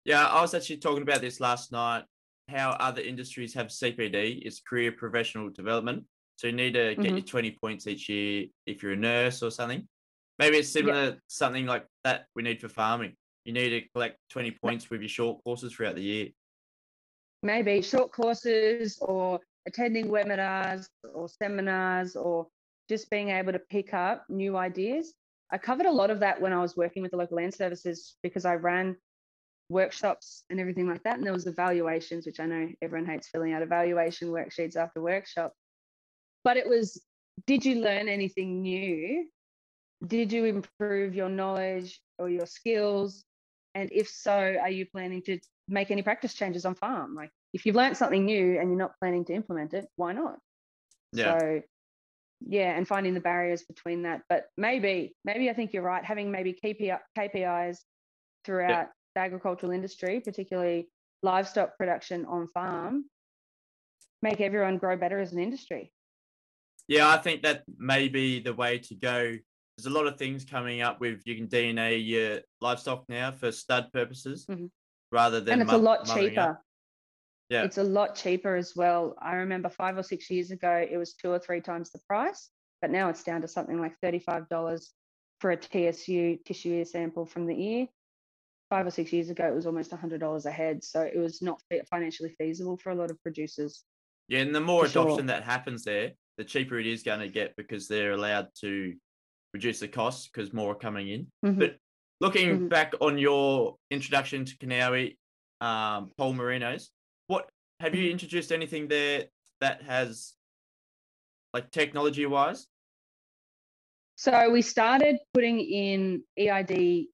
Yeah, 0.05 0.27
I 0.27 0.41
was 0.41 0.55
actually 0.55 0.79
talking 0.79 1.03
about 1.03 1.21
this 1.21 1.41
last 1.41 1.73
night. 1.73 2.05
How 2.49 2.71
other 2.71 3.03
industries 3.03 3.55
have 3.55 3.69
CPD 3.69 4.43
is 4.47 4.61
career 4.61 4.93
professional 4.93 5.51
development. 5.51 6.05
So 6.37 6.47
you 6.47 6.55
need 6.55 6.73
to 6.73 6.95
get 6.95 7.05
mm-hmm. 7.05 7.17
your 7.17 7.25
20 7.25 7.59
points 7.63 7.87
each 7.87 8.09
year 8.09 8.47
if 8.67 8.83
you're 8.83 8.93
a 8.93 8.97
nurse 8.97 9.43
or 9.43 9.51
something. 9.51 9.87
Maybe 10.39 10.57
it's 10.57 10.71
similar 10.71 11.05
yep. 11.05 11.19
something 11.27 11.67
like 11.67 11.87
that 12.05 12.25
we 12.35 12.43
need 12.43 12.61
for 12.61 12.71
farming. 12.71 13.15
You 13.45 13.53
need 13.53 13.71
to 13.71 13.89
collect 13.89 14.19
20 14.31 14.51
points 14.63 14.91
with 14.91 15.01
your 15.01 15.09
short 15.09 15.43
courses 15.45 15.73
throughout 15.73 15.95
the 15.95 16.03
year. 16.03 16.29
Maybe 17.43 17.81
short 17.81 18.13
courses 18.13 18.99
or 19.01 19.41
attending 19.67 20.09
webinars 20.09 20.87
or 21.15 21.29
seminars 21.29 22.17
or 22.17 22.47
just 22.89 23.09
being 23.11 23.31
able 23.31 23.53
to 23.53 23.59
pick 23.59 23.95
up 23.95 24.27
new 24.29 24.57
ideas. 24.57 25.15
I 25.53 25.59
covered 25.59 25.87
a 25.87 25.93
lot 25.93 26.11
of 26.11 26.21
that 26.21 26.41
when 26.41 26.53
I 26.53 26.61
was 26.61 26.77
working 26.77 27.03
with 27.03 27.13
the 27.13 27.17
local 27.17 27.37
land 27.37 27.55
services 27.55 28.17
because 28.23 28.45
I 28.45 28.55
ran 28.55 28.97
workshops 29.69 30.45
and 30.51 30.61
everything 30.61 30.89
like 30.89 31.03
that. 31.05 31.17
And 31.17 31.27
there 31.27 31.33
was 31.33 31.47
evaluations, 31.47 32.27
which 32.27 32.41
I 32.41 32.47
know 32.47 32.69
everyone 32.83 33.09
hates 33.09 33.29
filling 33.29 33.53
out 33.53 33.63
evaluation 33.63 34.29
worksheets 34.29 34.77
after 34.77 35.01
workshop. 35.01 35.55
But 36.45 36.57
it 36.57 36.69
was, 36.69 37.01
did 37.47 37.65
you 37.65 37.77
learn 37.77 38.09
anything 38.09 38.63
new? 38.63 39.27
Did 40.07 40.33
you 40.33 40.45
improve 40.45 41.15
your 41.15 41.29
knowledge 41.29 42.01
or 42.19 42.29
your 42.29 42.47
skills? 42.47 43.25
And 43.75 43.91
if 43.93 44.09
so, 44.09 44.33
are 44.33 44.71
you 44.71 44.87
planning 44.87 45.23
to 45.23 45.39
make 45.69 45.91
any 45.91 46.03
practice 46.03 46.35
changes 46.35 46.65
on 46.65 46.75
farm? 46.75 47.15
Like 47.15 47.31
if 47.53 47.67
you've 47.67 47.77
learned 47.77 47.97
something 47.97 48.25
new 48.25 48.59
and 48.59 48.69
you're 48.69 48.79
not 48.79 48.99
planning 49.01 49.25
to 49.27 49.35
implement 49.35 49.75
it, 49.75 49.87
why 49.97 50.13
not? 50.13 50.39
Yeah. 51.13 51.39
So 51.39 51.63
yeah, 52.47 52.77
and 52.77 52.89
finding 52.89 53.15
the 53.15 53.21
barriers 53.21 53.63
between 53.65 54.03
that. 54.03 54.23
But 54.29 54.47
maybe, 54.57 55.15
maybe 55.25 55.51
I 55.51 55.53
think 55.53 55.73
you're 55.73 55.83
right. 55.83 56.05
Having 56.05 56.31
maybe 56.31 56.57
KPI, 56.65 56.99
KPIs 57.19 57.79
throughout 58.45 58.69
yeah. 58.69 58.87
the 59.15 59.21
agricultural 59.21 59.73
industry, 59.73 60.21
particularly 60.21 60.89
livestock 61.23 61.77
production 61.77 62.25
on 62.25 62.49
farm, 62.49 63.05
make 64.23 64.41
everyone 64.41 64.79
grow 64.79 64.97
better 64.97 65.19
as 65.19 65.33
an 65.33 65.39
industry. 65.39 65.93
Yeah, 66.89 67.09
I 67.09 67.19
think 67.19 67.43
that 67.43 67.63
may 67.79 68.09
be 68.09 68.41
the 68.41 68.55
way 68.55 68.79
to 68.79 68.95
go. 68.95 69.37
There's 69.83 69.95
a 69.95 69.99
lot 69.99 70.07
of 70.07 70.19
things 70.19 70.45
coming 70.45 70.83
up 70.83 71.01
with 71.01 71.23
you 71.25 71.37
can 71.37 71.49
DNA 71.49 72.07
your 72.07 72.41
livestock 72.61 73.05
now 73.09 73.31
for 73.31 73.51
stud 73.51 73.91
purposes 73.93 74.45
mm-hmm. 74.47 74.67
rather 75.11 75.41
than 75.41 75.55
and 75.55 75.63
it's 75.63 75.73
a 75.73 75.79
lot 75.79 76.05
cheaper. 76.05 76.41
Up. 76.41 76.63
Yeah. 77.49 77.65
It's 77.65 77.79
a 77.79 77.83
lot 77.83 78.15
cheaper 78.15 78.57
as 78.57 78.77
well. 78.77 79.17
I 79.21 79.37
remember 79.37 79.71
five 79.71 79.97
or 79.97 80.03
six 80.03 80.31
years 80.31 80.51
ago, 80.51 80.87
it 80.89 80.99
was 80.99 81.15
two 81.15 81.31
or 81.31 81.39
three 81.39 81.63
times 81.63 81.91
the 81.91 81.99
price, 82.07 82.51
but 82.83 82.91
now 82.91 83.09
it's 83.09 83.23
down 83.23 83.41
to 83.41 83.49
something 83.49 83.81
like 83.81 83.95
$35 84.05 84.85
for 85.41 85.51
a 85.51 85.57
TSU 85.57 86.37
tissue 86.45 86.75
ear 86.75 86.85
sample 86.85 87.25
from 87.25 87.47
the 87.47 87.61
ear. 87.61 87.87
Five 88.69 88.87
or 88.87 88.91
six 88.91 89.13
years 89.13 89.31
ago, 89.31 89.49
it 89.49 89.55
was 89.55 89.67
almost 89.67 89.91
$100 89.91 90.45
a 90.45 90.51
head. 90.51 90.85
So 90.85 91.01
it 91.01 91.19
was 91.19 91.41
not 91.41 91.61
financially 91.91 92.35
feasible 92.39 92.77
for 92.77 92.91
a 92.91 92.95
lot 92.95 93.11
of 93.11 93.21
producers. 93.23 93.83
Yeah, 94.29 94.41
and 94.41 94.55
the 94.55 94.61
more 94.61 94.85
adoption 94.85 95.17
sure. 95.17 95.27
that 95.27 95.43
happens 95.43 95.83
there, 95.83 96.13
the 96.39 96.45
cheaper 96.45 96.79
it 96.79 96.87
is 96.87 97.03
going 97.03 97.21
to 97.21 97.29
get 97.29 97.57
because 97.57 97.89
they're 97.89 98.13
allowed 98.13 98.47
to 98.61 98.95
reduce 99.53 99.81
the 99.81 99.89
costs 99.89 100.29
because 100.29 100.53
more 100.53 100.73
are 100.73 100.77
coming 100.77 101.09
in. 101.09 101.27
Mm-hmm. 101.45 101.59
But 101.59 101.77
looking 102.21 102.49
mm-hmm. 102.49 102.69
back 102.69 102.95
on 103.01 103.19
your 103.19 103.77
introduction 103.91 104.45
to 104.45 104.57
Kanowie, 104.57 105.17
um, 105.61 106.11
Poll 106.17 106.35
Merinos, 106.35 106.89
what 107.27 107.49
have 107.81 107.95
you 107.95 108.11
introduced 108.11 108.53
anything 108.53 108.89
there 108.89 109.25
that 109.61 109.83
has 109.83 110.35
like 111.53 111.71
technology 111.71 112.27
wise? 112.27 112.67
So 114.17 114.51
we 114.51 114.63
started 114.63 115.17
putting 115.33 115.61
in 115.61 116.23
EID 116.39 117.07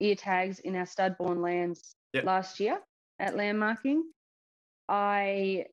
ear 0.00 0.14
tags 0.14 0.58
in 0.60 0.76
our 0.76 0.86
stud 0.86 1.16
born 1.18 1.42
lambs 1.42 1.94
yep. 2.12 2.24
last 2.24 2.58
year 2.58 2.78
at 3.18 3.36
lamb 3.36 3.58
marking. 3.58 4.02
I 4.88 5.66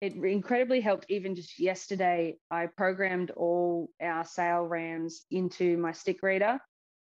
it 0.00 0.14
incredibly 0.14 0.80
helped 0.80 1.06
even 1.08 1.34
just 1.34 1.58
yesterday. 1.58 2.36
I 2.50 2.66
programmed 2.66 3.30
all 3.30 3.90
our 4.00 4.24
sale 4.24 4.64
rams 4.64 5.24
into 5.30 5.76
my 5.78 5.92
stick 5.92 6.22
reader 6.22 6.58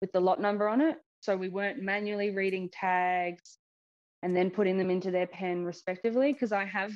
with 0.02 0.12
the 0.12 0.20
lot 0.20 0.40
number 0.40 0.68
on 0.68 0.82
it. 0.82 0.98
So 1.22 1.36
we 1.36 1.50
weren't 1.50 1.82
manually 1.82 2.30
reading 2.30 2.70
tags 2.72 3.58
and 4.22 4.36
then 4.36 4.52
putting 4.52 4.78
them 4.78 4.92
into 4.92 5.10
their 5.10 5.28
pen 5.28 5.66
respectively 5.66 6.32
because 6.32 6.52
I 6.52 6.66
have 6.66 6.92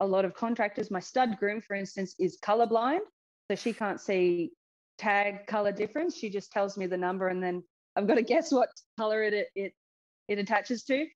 a 0.00 0.06
lot 0.06 0.24
of 0.24 0.34
contractors. 0.34 0.90
My 0.90 1.00
stud 1.00 1.36
groom, 1.38 1.60
for 1.60 1.76
instance, 1.76 2.14
is 2.18 2.38
colorblind, 2.42 3.00
so 3.50 3.56
she 3.56 3.72
can't 3.72 4.00
see 4.00 4.52
tag 4.96 5.46
color 5.46 5.72
difference. 5.72 6.16
She 6.16 6.30
just 6.30 6.52
tells 6.52 6.76
me 6.76 6.86
the 6.86 6.96
number 6.96 7.28
and 7.28 7.42
then 7.42 7.62
I've 7.96 8.06
got 8.06 8.14
to 8.14 8.22
guess 8.34 8.50
what 8.50 8.70
color 8.98 9.22
it 9.22 9.48
it 9.54 9.72
it 10.28 10.38
attaches 10.38 10.84
to. 10.84 11.06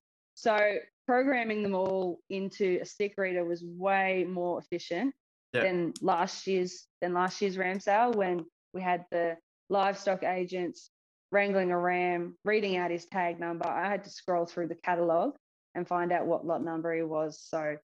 So 0.42 0.78
programming 1.06 1.62
them 1.62 1.76
all 1.76 2.18
into 2.28 2.80
a 2.82 2.84
stick 2.84 3.14
reader 3.16 3.44
was 3.44 3.62
way 3.64 4.26
more 4.28 4.58
efficient 4.58 5.14
yep. 5.52 5.62
than 5.62 5.92
last 6.00 6.48
year's 6.48 6.88
than 7.00 7.14
last 7.14 7.40
year's 7.40 7.56
ram 7.56 7.78
sale 7.78 8.10
when 8.12 8.44
we 8.74 8.82
had 8.82 9.04
the 9.12 9.36
livestock 9.70 10.24
agents 10.24 10.90
wrangling 11.30 11.70
a 11.70 11.78
ram, 11.78 12.36
reading 12.44 12.76
out 12.76 12.90
his 12.90 13.06
tag 13.06 13.38
number. 13.38 13.68
I 13.68 13.88
had 13.88 14.02
to 14.02 14.10
scroll 14.10 14.44
through 14.44 14.66
the 14.66 14.74
catalogue 14.74 15.36
and 15.76 15.86
find 15.86 16.10
out 16.10 16.26
what 16.26 16.44
lot 16.44 16.64
number 16.64 16.92
he 16.92 17.02
was. 17.02 17.40
So 17.40 17.76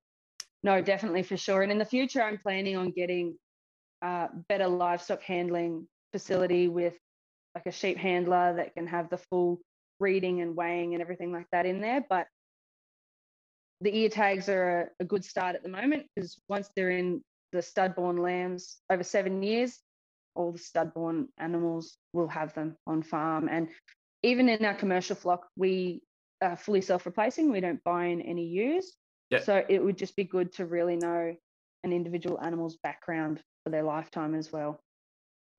no, 0.64 0.82
definitely 0.82 1.22
for 1.22 1.36
sure. 1.36 1.62
And 1.62 1.70
in 1.70 1.78
the 1.78 1.84
future, 1.84 2.22
I'm 2.22 2.38
planning 2.38 2.76
on 2.76 2.90
getting 2.90 3.36
uh, 4.02 4.26
better 4.48 4.66
livestock 4.66 5.22
handling 5.22 5.86
facility 6.10 6.66
with 6.66 6.94
like 7.54 7.66
a 7.66 7.72
sheep 7.72 7.98
handler 7.98 8.54
that 8.56 8.74
can 8.74 8.88
have 8.88 9.10
the 9.10 9.18
full 9.18 9.60
reading 10.00 10.40
and 10.40 10.56
weighing 10.56 10.94
and 10.94 11.00
everything 11.00 11.32
like 11.32 11.46
that 11.52 11.64
in 11.64 11.80
there. 11.80 12.04
But 12.10 12.26
the 13.80 13.96
ear 13.96 14.08
tags 14.08 14.48
are 14.48 14.92
a, 15.00 15.02
a 15.02 15.04
good 15.04 15.24
start 15.24 15.54
at 15.54 15.62
the 15.62 15.68
moment 15.68 16.06
because 16.14 16.40
once 16.48 16.70
they're 16.74 16.90
in 16.90 17.22
the 17.52 17.62
stud 17.62 17.94
born 17.94 18.16
lambs 18.16 18.78
over 18.90 19.02
seven 19.02 19.42
years, 19.42 19.78
all 20.34 20.52
the 20.52 20.58
stud 20.58 20.92
born 20.94 21.28
animals 21.38 21.96
will 22.12 22.28
have 22.28 22.54
them 22.54 22.76
on 22.86 23.02
farm. 23.02 23.48
And 23.50 23.68
even 24.22 24.48
in 24.48 24.64
our 24.64 24.74
commercial 24.74 25.16
flock, 25.16 25.46
we 25.56 26.02
are 26.42 26.56
fully 26.56 26.80
self 26.80 27.06
replacing. 27.06 27.50
We 27.50 27.60
don't 27.60 27.82
buy 27.84 28.06
in 28.06 28.20
any 28.22 28.44
ewes. 28.44 28.94
Yep. 29.30 29.44
So 29.44 29.64
it 29.68 29.82
would 29.82 29.98
just 29.98 30.16
be 30.16 30.24
good 30.24 30.52
to 30.54 30.66
really 30.66 30.96
know 30.96 31.34
an 31.84 31.92
individual 31.92 32.40
animal's 32.40 32.78
background 32.82 33.42
for 33.64 33.70
their 33.70 33.82
lifetime 33.82 34.34
as 34.34 34.52
well. 34.52 34.80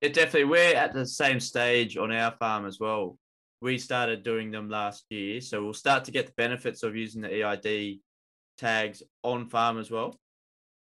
Yeah, 0.02 0.10
definitely. 0.10 0.46
We're 0.46 0.76
at 0.76 0.94
the 0.94 1.06
same 1.06 1.40
stage 1.40 1.98
on 1.98 2.12
our 2.12 2.32
farm 2.40 2.66
as 2.66 2.80
well. 2.80 3.18
We 3.62 3.78
started 3.78 4.24
doing 4.24 4.52
them 4.52 4.70
last 4.70 5.06
year, 5.10 5.42
so 5.42 5.62
we'll 5.62 5.74
start 5.74 6.06
to 6.06 6.12
get 6.12 6.28
the 6.28 6.34
benefits 6.38 6.84
of 6.84 6.96
using 6.96 7.22
the 7.22 7.44
EID 7.44 8.00
tags 8.60 9.02
on 9.24 9.48
farm 9.48 9.80
as 9.80 9.90
well. 9.90 10.16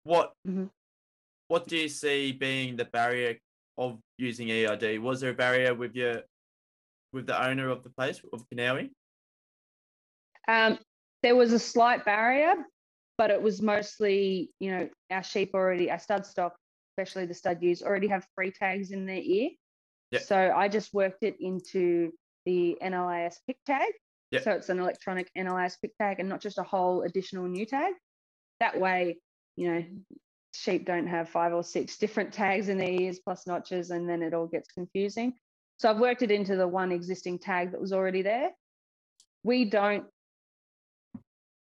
What 0.05 0.33
mm-hmm. 0.47 0.65
what 1.49 1.67
do 1.67 1.77
you 1.77 1.89
see 1.89 2.33
being 2.33 2.77
the 2.77 2.87
barrier 2.87 3.37
of 3.77 3.99
using 4.17 4.51
EID? 4.51 5.01
Was 5.01 5.21
there 5.21 5.31
a 5.31 5.35
barrier 5.35 5.75
with 5.75 5.95
your 5.95 6.23
with 7.13 7.27
the 7.27 7.47
owner 7.47 7.69
of 7.69 7.83
the 7.83 7.91
place 7.91 8.21
of 8.33 8.45
Kanowie? 8.49 8.91
Um, 10.47 10.79
there 11.23 11.37
was 11.37 11.53
a 11.53 11.59
slight 11.59 12.05
barrier, 12.05 12.55
but 13.19 13.31
it 13.31 13.41
was 13.41 13.61
mostly, 13.61 14.51
you 14.61 14.71
know, 14.71 14.89
our 15.11 15.23
sheep 15.23 15.51
already, 15.55 15.91
our 15.91 15.99
stud 15.99 16.25
stock, 16.25 16.57
especially 16.93 17.27
the 17.27 17.35
stud 17.35 17.63
ewes, 17.63 17.83
already 17.83 18.09
have 18.09 18.27
free 18.35 18.51
tags 18.51 18.93
in 18.93 19.05
their 19.05 19.21
ear. 19.23 19.51
Yep. 20.13 20.23
So 20.23 20.53
I 20.57 20.69
just 20.69 20.95
worked 20.95 21.23
it 21.23 21.37
into 21.41 22.13
the 22.47 22.79
NLIS 22.83 23.37
PIC 23.47 23.59
tag. 23.67 23.93
Yep. 24.31 24.43
So 24.43 24.51
it's 24.53 24.69
an 24.69 24.79
electronic 24.79 25.31
NLIS 25.37 25.81
PIC 25.81 25.97
tag 25.97 26.21
and 26.21 26.29
not 26.29 26.41
just 26.41 26.59
a 26.59 26.63
whole 26.63 27.03
additional 27.03 27.47
new 27.47 27.65
tag. 27.65 27.95
That 28.61 28.79
way, 28.79 29.19
you 29.57 29.73
know, 29.73 29.85
sheep 30.55 30.87
don't 30.87 31.07
have 31.07 31.29
five 31.29 31.53
or 31.53 31.63
six 31.63 31.97
different 31.97 32.33
tags 32.33 32.69
in 32.69 32.79
their 32.79 32.91
ears 32.91 33.21
plus 33.21 33.47
notches 33.47 33.91
and 33.91 34.09
then 34.09 34.23
it 34.23 34.35
all 34.35 34.47
gets 34.47 34.69
confusing. 34.71 35.35
So 35.79 35.89
I've 35.89 36.01
worked 36.01 36.23
it 36.23 36.31
into 36.31 36.57
the 36.57 36.67
one 36.67 36.93
existing 36.93 37.39
tag 37.39 37.73
that 37.73 37.81
was 37.81 37.93
already 37.93 38.23
there. 38.23 38.51
We 39.45 39.65
don't 39.65 40.05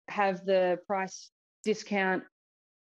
have 0.09 0.45
the 0.45 0.79
price 0.87 1.29
discount, 1.63 2.23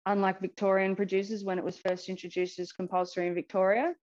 unlike 0.05 0.39
Victorian 0.39 0.95
producers 0.95 1.43
when 1.43 1.57
it 1.57 1.65
was 1.65 1.77
first 1.77 2.07
introduced 2.09 2.59
as 2.59 2.71
compulsory 2.71 3.27
in 3.27 3.33
Victoria. 3.33 3.93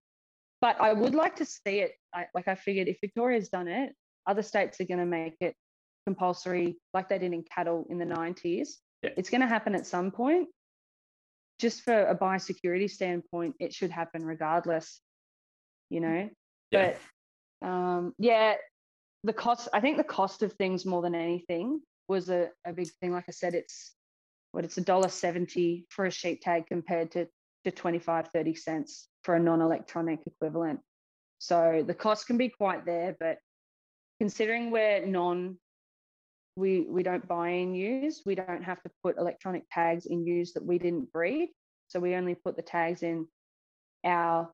But 0.60 0.80
I 0.80 0.92
would 0.92 1.14
like 1.14 1.36
to 1.36 1.44
see 1.44 1.78
it. 1.80 1.92
I, 2.12 2.26
like 2.34 2.48
I 2.48 2.56
figured, 2.56 2.88
if 2.88 2.98
Victoria's 3.00 3.48
done 3.48 3.68
it, 3.68 3.94
other 4.26 4.42
states 4.42 4.80
are 4.80 4.84
going 4.84 5.00
to 5.00 5.06
make 5.06 5.36
it 5.40 5.54
compulsory, 6.06 6.76
like 6.94 7.08
they 7.08 7.18
did 7.18 7.32
in 7.32 7.42
cattle 7.42 7.86
in 7.90 7.98
the 7.98 8.04
90s. 8.04 8.68
Yeah. 9.02 9.10
It's 9.16 9.30
going 9.30 9.40
to 9.40 9.46
happen 9.46 9.74
at 9.74 9.86
some 9.86 10.10
point. 10.10 10.48
Just 11.58 11.82
for 11.82 12.06
a 12.06 12.16
biosecurity 12.16 12.90
standpoint, 12.90 13.54
it 13.60 13.72
should 13.72 13.90
happen 13.90 14.24
regardless, 14.24 15.00
you 15.90 16.00
know? 16.00 16.28
Yeah. 16.70 16.94
But 17.60 17.68
um, 17.68 18.14
yeah, 18.18 18.54
the 19.24 19.32
cost, 19.32 19.68
I 19.72 19.80
think 19.80 19.96
the 19.96 20.04
cost 20.04 20.42
of 20.42 20.52
things 20.54 20.84
more 20.84 21.02
than 21.02 21.14
anything 21.14 21.80
was 22.08 22.28
a, 22.30 22.48
a 22.66 22.72
big 22.72 22.88
thing. 23.00 23.12
Like 23.12 23.26
I 23.28 23.32
said, 23.32 23.54
it's 23.54 23.92
what 24.50 24.64
it's 24.64 24.78
a 24.78 24.82
dollar 24.82 25.08
seventy 25.08 25.86
for 25.88 26.04
a 26.04 26.10
sheep 26.10 26.42
tag 26.42 26.66
compared 26.66 27.12
to 27.12 27.28
to 27.64 27.70
25, 27.70 28.28
30 28.34 28.54
cents 28.54 29.08
for 29.22 29.36
a 29.36 29.40
non-electronic 29.40 30.20
equivalent. 30.26 30.80
So 31.38 31.84
the 31.86 31.94
cost 31.94 32.26
can 32.26 32.36
be 32.36 32.48
quite 32.48 32.84
there, 32.84 33.16
but 33.18 33.38
considering 34.22 34.70
we're 34.70 35.04
non 35.04 35.56
we 36.54 36.86
we 36.88 37.02
don't 37.02 37.26
buy 37.26 37.48
in 37.48 37.74
ewes, 37.74 38.22
we 38.24 38.36
don't 38.36 38.62
have 38.62 38.80
to 38.84 38.90
put 39.02 39.18
electronic 39.18 39.64
tags 39.68 40.06
in 40.06 40.24
ewes 40.24 40.52
that 40.52 40.64
we 40.64 40.78
didn't 40.78 41.12
breed. 41.12 41.48
So 41.88 41.98
we 41.98 42.14
only 42.14 42.36
put 42.36 42.54
the 42.54 42.62
tags 42.62 43.02
in 43.02 43.26
our 44.04 44.48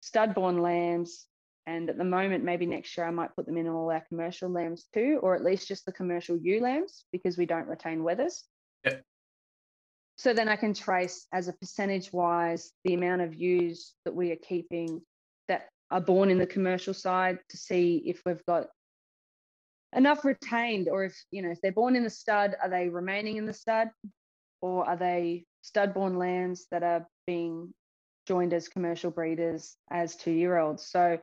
stud 0.00 0.34
born 0.34 0.60
lambs 0.60 1.26
and 1.66 1.88
at 1.88 1.98
the 1.98 2.12
moment, 2.18 2.42
maybe 2.42 2.66
next 2.66 2.96
year, 2.96 3.06
I 3.06 3.12
might 3.12 3.36
put 3.36 3.46
them 3.46 3.56
in 3.56 3.68
all 3.68 3.92
our 3.92 4.04
commercial 4.08 4.50
lambs 4.50 4.86
too, 4.92 5.20
or 5.22 5.36
at 5.36 5.44
least 5.44 5.68
just 5.68 5.86
the 5.86 5.92
commercial 5.92 6.36
ewe 6.36 6.60
lambs 6.60 7.04
because 7.12 7.38
we 7.38 7.46
don't 7.46 7.68
retain 7.68 8.00
wethers. 8.00 8.42
Yep. 8.84 9.04
So 10.18 10.34
then 10.34 10.48
I 10.48 10.56
can 10.56 10.74
trace 10.74 11.28
as 11.32 11.46
a 11.46 11.52
percentage 11.52 12.12
wise 12.12 12.72
the 12.82 12.94
amount 12.94 13.22
of 13.22 13.36
ewes 13.36 13.92
that 14.04 14.16
we 14.16 14.32
are 14.32 14.42
keeping 14.48 15.00
that 15.46 15.68
are 15.92 16.00
born 16.00 16.28
in 16.28 16.38
the 16.38 16.46
commercial 16.56 16.94
side 16.94 17.38
to 17.50 17.56
see 17.56 18.02
if 18.04 18.20
we've 18.26 18.44
got 18.46 18.66
enough 19.94 20.24
retained 20.24 20.88
or 20.88 21.04
if 21.04 21.16
you 21.30 21.42
know 21.42 21.50
if 21.50 21.60
they're 21.60 21.72
born 21.72 21.96
in 21.96 22.04
the 22.04 22.10
stud 22.10 22.56
are 22.62 22.70
they 22.70 22.88
remaining 22.88 23.36
in 23.36 23.46
the 23.46 23.52
stud 23.52 23.88
or 24.60 24.88
are 24.88 24.96
they 24.96 25.44
stud 25.62 25.92
born 25.92 26.16
lambs 26.16 26.66
that 26.70 26.82
are 26.82 27.06
being 27.26 27.72
joined 28.26 28.54
as 28.54 28.68
commercial 28.68 29.10
breeders 29.10 29.76
as 29.90 30.16
two 30.16 30.30
year 30.30 30.56
olds 30.56 30.86
so 30.86 31.18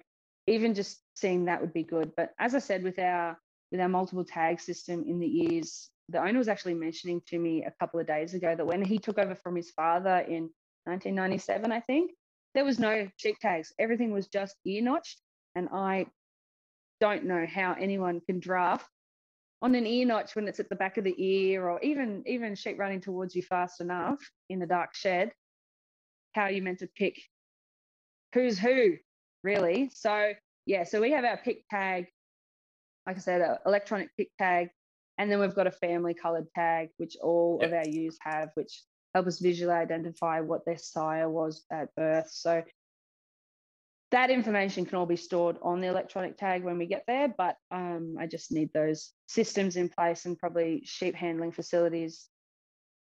even 0.50 0.74
just 0.74 1.00
seeing 1.16 1.46
that 1.46 1.62
would 1.62 1.74
be 1.74 1.84
good. 1.84 2.12
But 2.16 2.32
as 2.40 2.56
I 2.56 2.60
said, 2.60 2.84
with 2.84 3.00
our 3.00 3.38
with 3.72 3.80
our 3.80 3.90
multiple 3.90 4.26
tag 4.26 4.60
system 4.60 5.04
in 5.08 5.20
the 5.20 5.54
ears, 5.54 5.90
the 6.10 6.20
owner 6.20 6.40
was 6.40 6.48
actually 6.48 6.74
mentioning 6.74 7.22
to 7.28 7.38
me 7.38 7.64
a 7.64 7.74
couple 7.80 8.00
of 8.00 8.08
days 8.08 8.34
ago 8.34 8.56
that 8.56 8.66
when 8.66 8.84
he 8.84 8.98
took 8.98 9.20
over 9.20 9.36
from 9.36 9.56
his 9.56 9.70
father 9.72 10.18
in 10.28 10.50
1997, 10.86 11.72
I 11.72 11.80
think, 11.82 12.12
there 12.56 12.66
was 12.66 12.80
no 12.80 13.08
sheep 13.18 13.38
tags. 13.40 13.72
Everything 13.78 14.12
was 14.12 14.28
just 14.28 14.56
ear 14.66 14.82
notched. 14.82 15.22
And 15.56 15.70
I 15.72 16.08
don't 17.00 17.26
know 17.26 17.46
how 17.46 17.76
anyone 17.80 18.22
can 18.22 18.40
draft 18.40 18.90
on 19.62 19.76
an 19.76 19.86
ear 19.86 20.06
notch 20.06 20.36
when 20.36 20.48
it's 20.48 20.60
at 20.60 20.70
the 20.70 20.76
back 20.76 20.98
of 20.98 21.04
the 21.04 21.16
ear 21.18 21.70
or 21.70 21.82
even 21.82 22.24
even 22.26 22.56
sheep 22.56 22.80
running 22.80 23.02
towards 23.02 23.36
you 23.36 23.42
fast 23.42 23.82
enough 23.82 24.20
in 24.50 24.60
the 24.60 24.66
dark 24.66 24.96
shed 24.96 25.32
how 26.34 26.44
are 26.44 26.52
you 26.52 26.62
meant 26.62 26.80
to 26.80 26.88
pick 26.96 27.20
who's 28.34 28.60
who 28.60 28.96
really. 29.44 29.90
So 29.94 30.34
yeah, 30.66 30.84
so 30.84 31.02
we 31.02 31.12
have 31.12 31.26
our 31.26 31.38
PIC 31.38 31.64
tag, 31.70 32.08
like 33.08 33.18
I 33.18 33.20
said, 33.20 33.58
electronic 33.66 34.10
PIC 34.18 34.30
tag, 34.38 34.70
and 35.18 35.32
then 35.32 35.40
we've 35.40 35.56
got 35.56 35.68
a 35.68 35.72
family 35.72 36.14
colored 36.14 36.48
tag, 36.56 36.90
which 36.98 37.18
all 37.22 37.60
yep. 37.62 37.70
of 37.70 37.78
our 37.78 37.88
ewes 37.88 38.18
have, 38.22 38.50
which 38.56 38.84
help 39.14 39.28
us 39.28 39.40
visually 39.40 39.74
identify 39.74 40.40
what 40.40 40.66
their 40.66 40.78
sire 40.78 41.30
was 41.30 41.66
at 41.72 41.94
birth. 41.96 42.30
So 42.32 42.64
that 44.12 44.30
information 44.30 44.86
can 44.86 44.98
all 44.98 45.06
be 45.06 45.16
stored 45.16 45.58
on 45.62 45.82
the 45.82 45.88
electronic 45.88 46.38
tag 46.38 46.64
when 46.64 46.78
we 46.78 46.88
get 46.88 47.04
there, 47.08 47.34
but 47.38 47.56
um, 47.72 48.16
I 48.20 48.26
just 48.26 48.52
need 48.52 48.72
those 48.74 49.14
systems 49.28 49.76
in 49.76 49.90
place 49.90 50.26
and 50.26 50.38
probably 50.38 50.82
sheep 50.84 51.16
handling 51.16 51.52
facilities 51.52 52.28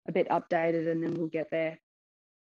a 0.07 0.11
bit 0.11 0.29
updated, 0.29 0.91
and 0.91 1.03
then 1.03 1.13
we'll 1.15 1.27
get 1.27 1.47
there. 1.51 1.79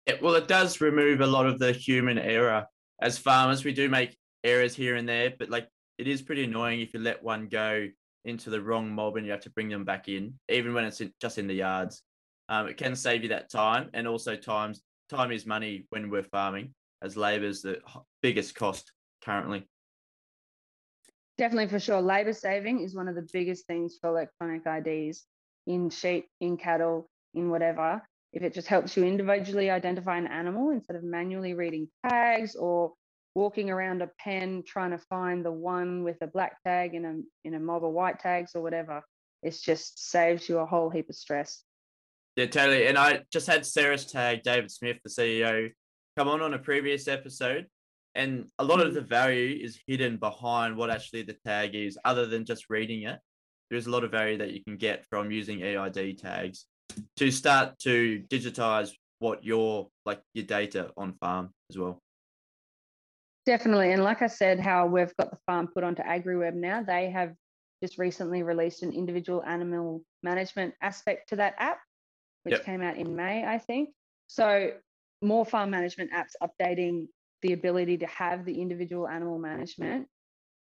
Yeah, 0.08 0.16
well, 0.22 0.36
it 0.36 0.48
does 0.48 0.82
remove 0.82 1.22
a 1.22 1.28
lot 1.28 1.46
of 1.46 1.60
the 1.60 1.72
human 1.72 2.18
error 2.18 2.66
as 3.02 3.18
farmers, 3.18 3.66
we 3.66 3.74
do 3.74 3.90
make 3.90 4.16
errors 4.44 4.76
here 4.76 4.96
and 4.96 5.10
there, 5.10 5.34
but 5.38 5.50
like 5.50 5.68
it 5.98 6.08
is 6.08 6.22
pretty 6.22 6.44
annoying 6.44 6.82
if 6.82 6.94
you 6.94 7.00
let 7.00 7.22
one 7.24 7.48
go 7.48 7.88
into 8.26 8.50
the 8.50 8.62
wrong 8.62 8.90
mob 8.92 9.18
and 9.18 9.26
you 9.26 9.32
have 9.32 9.42
to 9.42 9.50
bring 9.50 9.70
them 9.70 9.84
back 9.84 10.08
in, 10.08 10.36
even 10.50 10.74
when 10.74 10.86
it's 10.86 11.02
just 11.20 11.38
in 11.38 11.48
the 11.48 11.56
yards. 11.56 12.04
Um, 12.48 12.68
it 12.68 12.78
can 12.78 12.96
save 12.96 13.24
you 13.24 13.30
that 13.30 13.50
time, 13.50 13.90
and 13.94 14.08
also 14.08 14.36
times 14.36 14.82
time 15.10 15.32
is 15.32 15.46
money 15.46 15.86
when 15.90 16.10
we're 16.10 16.24
farming, 16.24 16.74
as 17.02 17.18
labour 17.18 17.46
is 17.46 17.62
the 17.62 17.80
biggest 18.22 18.56
cost 18.56 18.92
currently. 19.24 19.68
Definitely, 21.38 21.70
for 21.70 21.80
sure, 21.80 22.02
labour 22.02 22.34
saving 22.34 22.82
is 22.82 22.96
one 22.96 23.08
of 23.08 23.16
the 23.16 23.28
biggest 23.34 23.66
things 23.66 23.98
for 24.00 24.10
electronic 24.10 24.64
IDs 24.66 25.26
in 25.66 25.90
sheep, 25.90 26.28
in 26.40 26.58
cattle, 26.58 27.10
in 27.34 27.50
whatever. 27.50 28.02
If 28.34 28.44
it 28.44 28.54
just 28.54 28.68
helps 28.68 28.96
you 28.96 29.04
individually 29.04 29.70
identify 29.70 30.18
an 30.18 30.28
animal 30.28 30.70
instead 30.70 30.96
of 30.96 31.04
manually 31.04 31.54
reading 31.54 31.88
tags 32.08 32.56
or 32.56 32.94
walking 33.36 33.70
around 33.70 34.02
a 34.02 34.10
pen 34.20 34.64
trying 34.66 34.92
to 34.92 34.98
find 34.98 35.44
the 35.44 35.52
one 35.52 36.04
with 36.04 36.18
a 36.22 36.28
black 36.28 36.62
tag 36.64 36.94
in 36.96 37.06
a 37.06 37.48
in 37.48 37.54
a 37.54 37.60
mob 37.60 37.84
of 37.84 37.92
white 37.92 38.20
tags 38.20 38.52
or 38.56 38.62
whatever 38.62 39.02
it 39.42 39.58
just 39.64 40.12
saves 40.12 40.48
you 40.48 40.60
a 40.60 40.66
whole 40.66 40.90
heap 40.90 41.10
of 41.10 41.16
stress. 41.16 41.64
Yeah 42.36 42.48
totally. 42.48 42.88
And 42.88 42.98
i 42.98 43.22
just 43.32 43.48
had 43.48 43.66
Ceres 43.66 44.06
Tag 44.06 44.44
david 44.44 44.72
smith 44.72 44.98
the 45.04 45.10
ceo 45.10 45.70
come 46.18 46.28
on 46.28 46.42
on 46.42 46.54
a 46.54 46.60
previous 46.60 47.08
episode 47.08 47.68
And 48.16 48.50
a 48.60 48.64
lot 48.64 48.82
of 48.82 48.92
Mm. 48.92 48.96
the 48.96 49.02
value 49.02 49.60
is 49.64 49.80
hidden 49.88 50.18
behind 50.18 50.76
what 50.76 50.90
actually 50.90 51.24
the 51.24 51.34
tag 51.46 51.76
is, 51.76 51.98
other 52.04 52.26
than 52.26 52.46
just 52.46 52.70
reading 52.70 53.04
it. 53.04 53.20
There's 53.70 53.88
a 53.88 53.92
lot 53.92 54.04
of 54.04 54.12
value 54.12 54.38
that 54.38 54.52
you 54.52 54.62
can 54.64 54.76
get 54.76 55.06
from 55.10 55.32
using 55.32 55.64
EID 55.64 56.18
tags 56.18 56.66
to 57.16 57.32
start 57.32 57.80
to 57.80 58.22
digitize 58.28 58.92
what 59.20 59.46
your 59.46 59.90
like 60.06 60.22
your 60.34 60.46
data 60.46 60.92
on 60.98 61.14
farm 61.14 61.54
as 61.70 61.78
well. 61.78 62.02
Definitely. 63.46 63.94
And 63.94 64.04
like 64.04 64.22
I 64.22 64.28
said, 64.28 64.60
how 64.60 64.88
we've 64.88 65.16
got 65.16 65.32
the 65.32 65.38
farm 65.46 65.68
put 65.68 65.84
onto 65.84 66.04
AgriWebb 66.04 66.54
now, 66.54 66.84
they 66.84 67.10
have 67.12 67.34
just 67.82 67.98
recently 67.98 68.44
released 68.44 68.84
an 68.84 68.92
individual 68.92 69.42
animal 69.44 70.04
management 70.22 70.74
aspect 70.82 71.30
to 71.30 71.38
that 71.38 71.56
app, 71.58 71.80
which 72.44 72.54
Yep. 72.54 72.66
came 72.66 72.82
out 72.82 72.98
in 72.98 73.16
May, 73.16 73.46
I 73.46 73.58
think. 73.58 73.90
So 74.28 74.74
more 75.22 75.46
farm 75.46 75.70
management 75.70 76.12
apps 76.12 76.34
updating 76.44 77.08
the 77.42 77.54
ability 77.54 77.98
to 77.98 78.08
have 78.08 78.46
the 78.46 78.62
individual 78.62 79.08
animal 79.08 79.40
management 79.40 80.08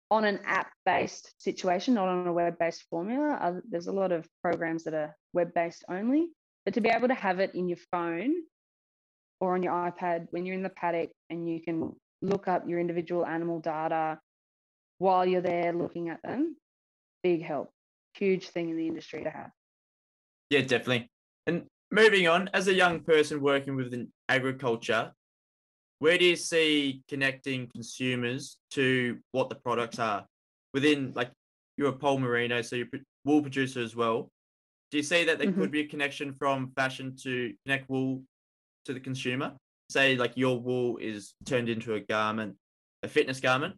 on 0.10 0.26
an 0.26 0.40
app-based 0.46 1.34
situation, 1.38 1.94
not 1.94 2.10
on 2.10 2.28
a 2.28 2.34
web-based 2.34 2.84
formula. 2.90 3.38
Uh, 3.42 3.54
there's 3.70 3.88
a 3.88 3.92
lot 3.92 4.12
of 4.12 4.28
programs 4.42 4.84
that 4.84 4.94
are 4.94 5.16
web-based 5.34 5.86
only, 5.90 6.28
but 6.66 6.74
to 6.74 6.82
be 6.82 6.90
able 6.90 7.08
to 7.08 7.14
have 7.14 7.40
it 7.40 7.56
in 7.56 7.70
your 7.70 7.78
phone 7.92 8.34
or 9.40 9.56
on 9.56 9.64
your 9.64 9.74
iPad 9.74 10.28
when 10.32 10.46
you're 10.46 10.56
in 10.56 10.64
the 10.64 10.70
paddock 10.70 11.10
and 11.30 11.50
you 11.50 11.62
can 11.62 11.94
look 12.22 12.48
up 12.48 12.68
your 12.68 12.80
individual 12.80 13.26
animal 13.26 13.60
data 13.60 14.20
while 15.00 15.26
you're 15.26 15.42
there 15.42 15.74
looking 15.74 16.10
at 16.10 16.22
them, 16.24 16.56
big 17.24 17.44
help. 17.44 17.72
Huge 18.16 18.50
thing 18.50 18.70
in 18.70 18.78
the 18.78 18.88
industry 18.88 19.24
to 19.24 19.30
have. 19.30 19.50
Yeah, 20.50 20.62
definitely. 20.62 21.10
And 21.48 21.64
moving 21.90 22.28
on, 22.28 22.50
as 22.54 22.68
a 22.68 22.74
young 22.74 23.00
person 23.00 23.42
working 23.42 23.78
within 23.78 24.10
agriculture, 24.28 25.14
where 26.02 26.18
do 26.18 26.26
you 26.26 26.36
see 26.36 27.04
connecting 27.08 27.68
consumers 27.68 28.58
to 28.72 29.20
what 29.34 29.50
the 29.50 29.56
products 29.56 30.00
are 30.00 30.26
within 30.74 31.14
like 31.16 31.30
you're 31.78 31.90
a 31.90 31.94
poll 31.94 32.18
merino, 32.18 32.64
so 32.64 32.76
you're 32.76 32.88
a 32.96 33.00
wool 33.24 33.40
producer 33.44 33.82
as 33.82 33.96
well. 33.96 34.32
Do 34.90 34.98
you 34.98 35.04
see 35.04 35.24
that 35.26 35.38
there 35.38 35.48
Mhm. 35.48 35.56
could 35.56 35.72
be 35.72 35.82
a 35.82 35.88
connection 35.88 36.34
from 36.34 36.72
fashion 36.72 37.16
to 37.18 37.56
connect 37.64 37.88
wool 37.88 38.24
to 38.86 38.94
the 38.94 39.00
consumer? 39.00 39.56
Say 39.92 40.16
like 40.16 40.36
your 40.36 40.60
wool 40.60 40.98
is 40.98 41.36
turned 41.46 41.70
into 41.70 41.94
a 41.94 42.00
garment, 42.00 42.58
a 43.04 43.08
fitness 43.08 43.40
garment. 43.40 43.76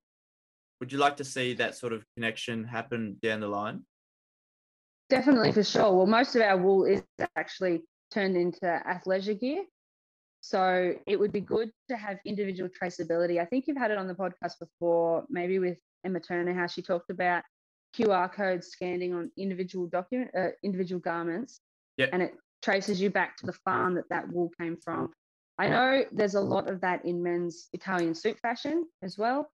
Would 0.80 0.94
you 0.94 1.00
like 1.00 1.18
to 1.18 1.26
see 1.26 1.56
that 1.56 1.76
sort 1.76 1.92
of 1.92 2.06
connection 2.16 2.64
happen 2.64 3.20
down 3.22 3.42
the 3.42 3.50
line? 3.50 3.86
Definitely 5.10 5.52
for 5.52 5.64
sure. 5.64 5.94
Well, 5.94 6.06
most 6.08 6.38
of 6.38 6.42
our 6.42 6.58
wool 6.58 6.86
is 6.86 7.04
actually 7.36 7.84
turned 8.12 8.38
into 8.38 8.66
athleisure 8.66 9.38
gear. 9.38 9.66
So 10.44 10.94
it 11.08 11.18
would 11.18 11.32
be 11.32 11.40
good 11.40 11.72
to 11.88 11.96
have 11.96 12.18
individual 12.26 12.70
traceability. 12.70 13.40
I 13.40 13.46
think 13.46 13.66
you've 13.66 13.78
had 13.78 13.92
it 13.92 13.98
on 13.98 14.08
the 14.08 14.14
podcast 14.14 14.60
before, 14.60 15.24
maybe 15.30 15.58
with 15.58 15.78
Emma 16.04 16.20
Turner, 16.20 16.54
how 16.54 16.68
she 16.68 16.82
talked 16.82 17.10
about 17.10 17.44
QR 17.96 18.30
codes 18.30 18.68
scanning 18.68 19.14
on 19.14 19.32
individual 19.38 19.88
document, 19.88 20.32
uh, 20.38 20.50
individual 20.62 21.00
garments, 21.00 21.62
Yep. 21.96 22.10
and 22.12 22.22
it 22.22 22.34
traces 22.62 23.00
you 23.00 23.10
back 23.10 23.38
to 23.38 23.46
the 23.46 23.54
farm 23.54 23.94
that 23.94 24.10
that 24.10 24.28
wool 24.34 24.52
came 24.60 24.76
from. 24.76 25.14
I 25.58 25.70
know 25.70 26.04
there's 26.12 26.36
a 26.36 26.42
lot 26.42 26.70
of 26.70 26.82
that 26.82 27.06
in 27.06 27.24
men's 27.24 27.70
Italian 27.72 28.14
suit 28.14 28.38
fashion 28.42 28.84
as 29.02 29.18
well. 29.18 29.50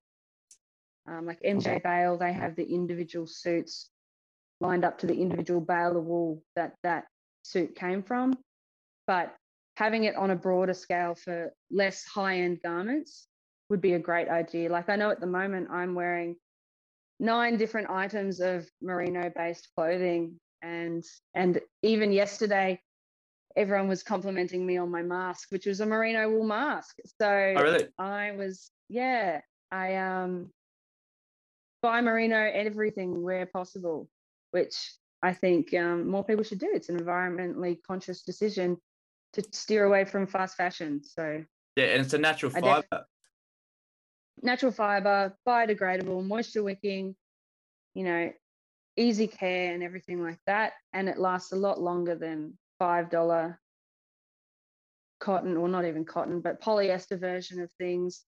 Um, 1.05 1.27
like 1.27 1.39
MJ 1.43 1.83
Bale, 1.83 2.17
they 2.17 2.33
have 2.33 2.55
the 2.55 2.65
individual 2.65 3.27
suits 3.27 3.91
lined 4.59 4.83
up 4.83 4.97
to 4.99 5.05
the 5.05 5.21
individual 5.21 5.61
bale 5.61 5.95
of 5.95 6.05
wool 6.05 6.41
that 6.55 6.73
that 6.81 7.05
suit 7.43 7.75
came 7.75 8.01
from. 8.01 8.35
But 9.05 9.35
having 9.79 10.03
it 10.03 10.15
on 10.17 10.29
a 10.29 10.35
broader 10.35 10.73
scale 10.73 11.15
for 11.15 11.53
less 11.71 12.03
high 12.03 12.39
end 12.39 12.59
garments 12.61 13.27
would 13.69 13.79
be 13.79 13.93
a 13.93 13.99
great 13.99 14.27
idea. 14.27 14.69
Like 14.69 14.89
I 14.89 14.97
know 14.97 15.09
at 15.09 15.21
the 15.21 15.25
moment 15.25 15.69
I'm 15.71 15.95
wearing 15.95 16.35
nine 17.21 17.55
different 17.55 17.89
items 17.89 18.41
of 18.41 18.69
merino 18.81 19.31
based 19.33 19.69
clothing 19.75 20.37
and 20.61 21.05
and 21.33 21.61
even 21.81 22.11
yesterday 22.11 22.81
everyone 23.55 23.87
was 23.87 24.03
complimenting 24.03 24.65
me 24.65 24.77
on 24.77 24.91
my 24.91 25.01
mask 25.01 25.47
which 25.49 25.65
was 25.65 25.79
a 25.79 25.85
merino 25.85 26.29
wool 26.29 26.45
mask 26.45 26.97
so 27.05 27.53
Oh, 27.57 27.61
really? 27.61 27.87
I 27.97 28.31
was, 28.31 28.71
yeah, 28.89 29.39
I 29.71 29.95
um 29.95 30.49
buy 31.81 32.01
merino 32.01 32.51
everything 32.53 33.21
where 33.21 33.45
possible, 33.45 34.09
which 34.51 34.75
I 35.21 35.33
think 35.33 35.73
um, 35.73 36.07
more 36.09 36.23
people 36.25 36.43
should 36.43 36.59
do. 36.59 36.69
It's 36.73 36.89
an 36.89 36.99
environmentally 36.99 37.77
conscious 37.87 38.23
decision 38.23 38.77
to 39.33 39.43
steer 39.51 39.85
away 39.85 40.05
from 40.05 40.27
fast 40.27 40.57
fashion. 40.57 41.03
So 41.03 41.43
Yeah, 41.75 41.85
and 41.85 42.01
it's 42.03 42.13
a 42.13 42.17
natural 42.17 42.51
I 42.55 42.61
def- 42.61 42.85
fiber. 42.89 43.05
natural 44.41 44.71
fiber, 44.71 45.37
biodegradable, 45.47 46.25
moisture 46.25 46.63
wicking, 46.63 47.15
you 47.93 48.03
know, 48.03 48.31
easy 48.95 49.27
care 49.27 49.73
and 49.73 49.83
everything 49.83 50.23
like 50.23 50.39
that. 50.45 50.73
And 50.93 51.07
it 51.09 51.17
lasts 51.17 51.51
a 51.51 51.55
lot 51.57 51.81
longer 51.81 52.15
than 52.15 52.57
five 52.79 53.09
dollar 53.09 53.59
cotton, 55.19 55.57
or 55.57 55.67
not 55.67 55.85
even 55.85 56.05
cotton, 56.05 56.39
but 56.41 56.61
polyester 56.61 57.19
version 57.19 57.61
of 57.61 57.71
things. 57.73 58.23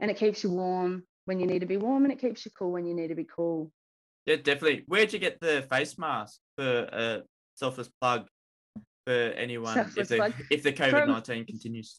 And 0.00 0.10
it 0.10 0.16
keeps 0.16 0.44
you 0.44 0.50
warm 0.50 1.04
when 1.24 1.40
you 1.40 1.46
need 1.46 1.60
to 1.60 1.66
be 1.66 1.76
warm, 1.76 2.04
and 2.04 2.12
it 2.12 2.20
keeps 2.20 2.44
you 2.44 2.50
cool 2.56 2.72
when 2.72 2.86
you 2.86 2.94
need 2.94 3.08
to 3.08 3.14
be 3.14 3.24
cool. 3.24 3.72
Yeah, 4.26 4.36
definitely. 4.36 4.84
Where'd 4.86 5.12
you 5.12 5.18
get 5.18 5.40
the 5.40 5.62
face 5.70 5.98
mask 5.98 6.38
for 6.56 6.88
a 6.92 7.22
selfless 7.54 7.88
plug 8.00 8.28
for 9.08 9.32
anyone 9.38 9.78
if 9.96 10.08
the 10.08 10.34
if 10.50 10.62
the 10.62 10.72
COVID 10.72 11.06
nineteen 11.08 11.46
continues? 11.46 11.98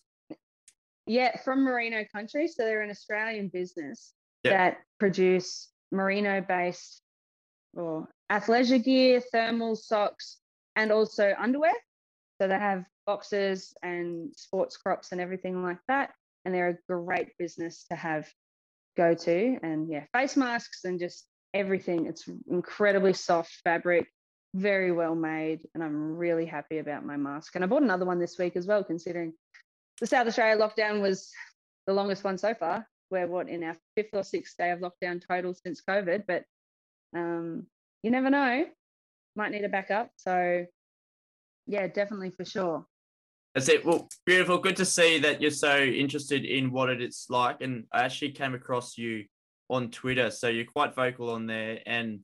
Yeah, 1.08 1.36
from 1.44 1.64
Merino 1.64 2.06
Country. 2.14 2.48
So 2.48 2.64
they're 2.64 2.84
an 2.84 2.92
Australian 2.92 3.48
business 3.48 4.14
Yeah. 4.44 4.52
that 4.52 4.78
produce 5.00 5.72
merino 5.92 6.40
based 6.40 7.02
or 7.74 8.08
athleisure 8.32 8.84
gear, 8.84 9.22
thermal 9.22 9.76
socks, 9.76 10.38
and 10.76 10.92
also 10.92 11.34
underwear. 11.40 11.74
So 12.40 12.48
they 12.48 12.60
have 12.60 12.86
boxes 13.08 13.74
and 13.82 14.32
sports 14.36 14.78
crops 14.78 15.12
and 15.12 15.20
everything 15.20 15.64
like 15.64 15.80
that. 15.88 16.12
And 16.46 16.54
they're 16.54 16.78
a 16.78 16.94
great 16.94 17.36
business 17.40 17.86
to 17.90 17.96
have 17.96 18.32
go 18.96 19.16
to. 19.16 19.58
And 19.64 19.90
yeah, 19.90 20.04
face 20.14 20.38
masks 20.38 20.86
and 20.86 21.00
just 21.00 21.26
everything. 21.56 22.06
It's 22.06 22.30
incredibly 22.48 23.14
soft 23.14 23.52
fabric, 23.64 24.06
very 24.54 24.92
well 24.92 25.16
made. 25.16 25.68
And 25.74 25.84
I'm 25.84 26.16
really 26.16 26.46
happy 26.46 26.80
about 26.80 27.06
my 27.06 27.18
mask. 27.18 27.56
And 27.56 27.64
I 27.64 27.68
bought 27.68 27.84
another 27.84 28.06
one 28.06 28.20
this 28.20 28.38
week 28.38 28.56
as 28.56 28.66
well, 28.66 28.84
considering 28.84 29.34
the 30.00 30.08
South 30.08 30.28
Australia 30.28 30.58
lockdown 30.58 31.02
was 31.02 31.32
the 31.88 31.94
longest 31.94 32.24
one 32.24 32.38
so 32.38 32.54
far. 32.54 32.88
We're 33.12 33.28
what 33.28 33.50
in 33.50 33.64
our 33.64 33.76
fifth 33.96 34.14
or 34.14 34.24
sixth 34.24 34.56
day 34.58 34.72
of 34.72 34.80
lockdown 34.80 35.22
total 35.26 35.54
since 35.56 35.82
COVID, 35.88 36.26
but 36.28 36.44
um, 37.16 37.66
you 38.04 38.12
never 38.12 38.30
know. 38.30 38.66
Might 39.36 39.52
need 39.52 39.64
a 39.64 39.70
backup. 39.70 40.12
So 40.16 40.66
yeah, 41.66 41.88
definitely 41.88 42.32
for 42.32 42.46
sure. 42.46 42.86
That's 43.56 43.70
it. 43.70 43.84
Well, 43.84 44.08
beautiful. 44.26 44.60
Good 44.60 44.76
to 44.78 44.86
see 44.86 45.20
that 45.20 45.42
you're 45.42 45.52
so 45.52 45.80
interested 45.80 46.46
in 46.46 46.72
what 46.72 46.90
it's 46.90 47.30
like. 47.30 47.62
And 47.62 47.86
I 47.92 48.02
actually 48.04 48.32
came 48.32 48.54
across 48.54 48.98
you 48.98 49.26
on 49.70 49.90
Twitter, 49.90 50.30
so 50.32 50.48
you're 50.48 50.66
quite 50.66 50.96
vocal 50.96 51.30
on 51.32 51.48
there 51.48 51.80
and 51.86 52.20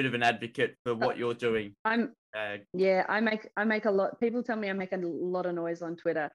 bit 0.00 0.06
of 0.06 0.14
an 0.14 0.22
advocate 0.22 0.76
for 0.82 0.94
what 0.94 1.18
you're 1.18 1.34
doing. 1.34 1.74
I'm 1.84 2.14
Uh, 2.34 2.58
yeah, 2.72 3.04
I 3.08 3.20
make 3.20 3.48
I 3.56 3.64
make 3.64 3.84
a 3.84 3.90
lot. 3.90 4.18
People 4.18 4.42
tell 4.42 4.56
me 4.56 4.70
I 4.70 4.72
make 4.72 4.92
a 4.92 5.00
lot 5.02 5.46
of 5.46 5.54
noise 5.54 5.82
on 5.82 5.96
Twitter. 5.96 6.30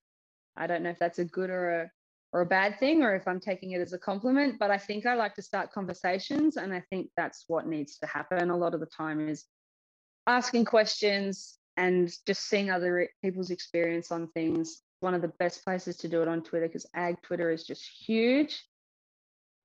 I 0.56 0.68
don't 0.68 0.84
know 0.84 0.90
if 0.90 1.00
that's 1.00 1.20
a 1.20 1.26
good 1.26 1.50
or 1.50 1.70
a 1.82 1.92
or 2.32 2.42
a 2.42 2.46
bad 2.46 2.80
thing, 2.80 3.02
or 3.02 3.16
if 3.16 3.28
I'm 3.28 3.40
taking 3.40 3.72
it 3.72 3.82
as 3.82 3.94
a 3.94 3.98
compliment. 3.98 4.60
But 4.60 4.70
I 4.70 4.78
think 4.78 5.06
I 5.06 5.16
like 5.16 5.34
to 5.36 5.42
start 5.42 5.72
conversations, 5.72 6.58
and 6.58 6.74
I 6.74 6.84
think 6.90 7.10
that's 7.18 7.46
what 7.48 7.66
needs 7.66 7.98
to 8.00 8.08
happen 8.08 8.50
a 8.50 8.58
lot 8.58 8.74
of 8.76 8.82
the 8.82 8.92
time 9.04 9.30
is 9.30 9.46
asking 10.28 10.66
questions 10.66 11.58
and 11.78 12.12
just 12.28 12.48
seeing 12.50 12.70
other 12.70 13.10
people's 13.24 13.52
experience 13.52 14.12
on 14.12 14.28
things. 14.34 14.82
One 15.00 15.16
of 15.16 15.22
the 15.22 15.34
best 15.40 15.64
places 15.64 15.98
to 15.98 16.08
do 16.08 16.22
it 16.22 16.28
on 16.28 16.44
Twitter 16.44 16.68
because 16.68 16.86
ag 16.94 17.16
Twitter 17.24 17.50
is 17.52 17.64
just 17.64 17.84
huge. 18.06 18.64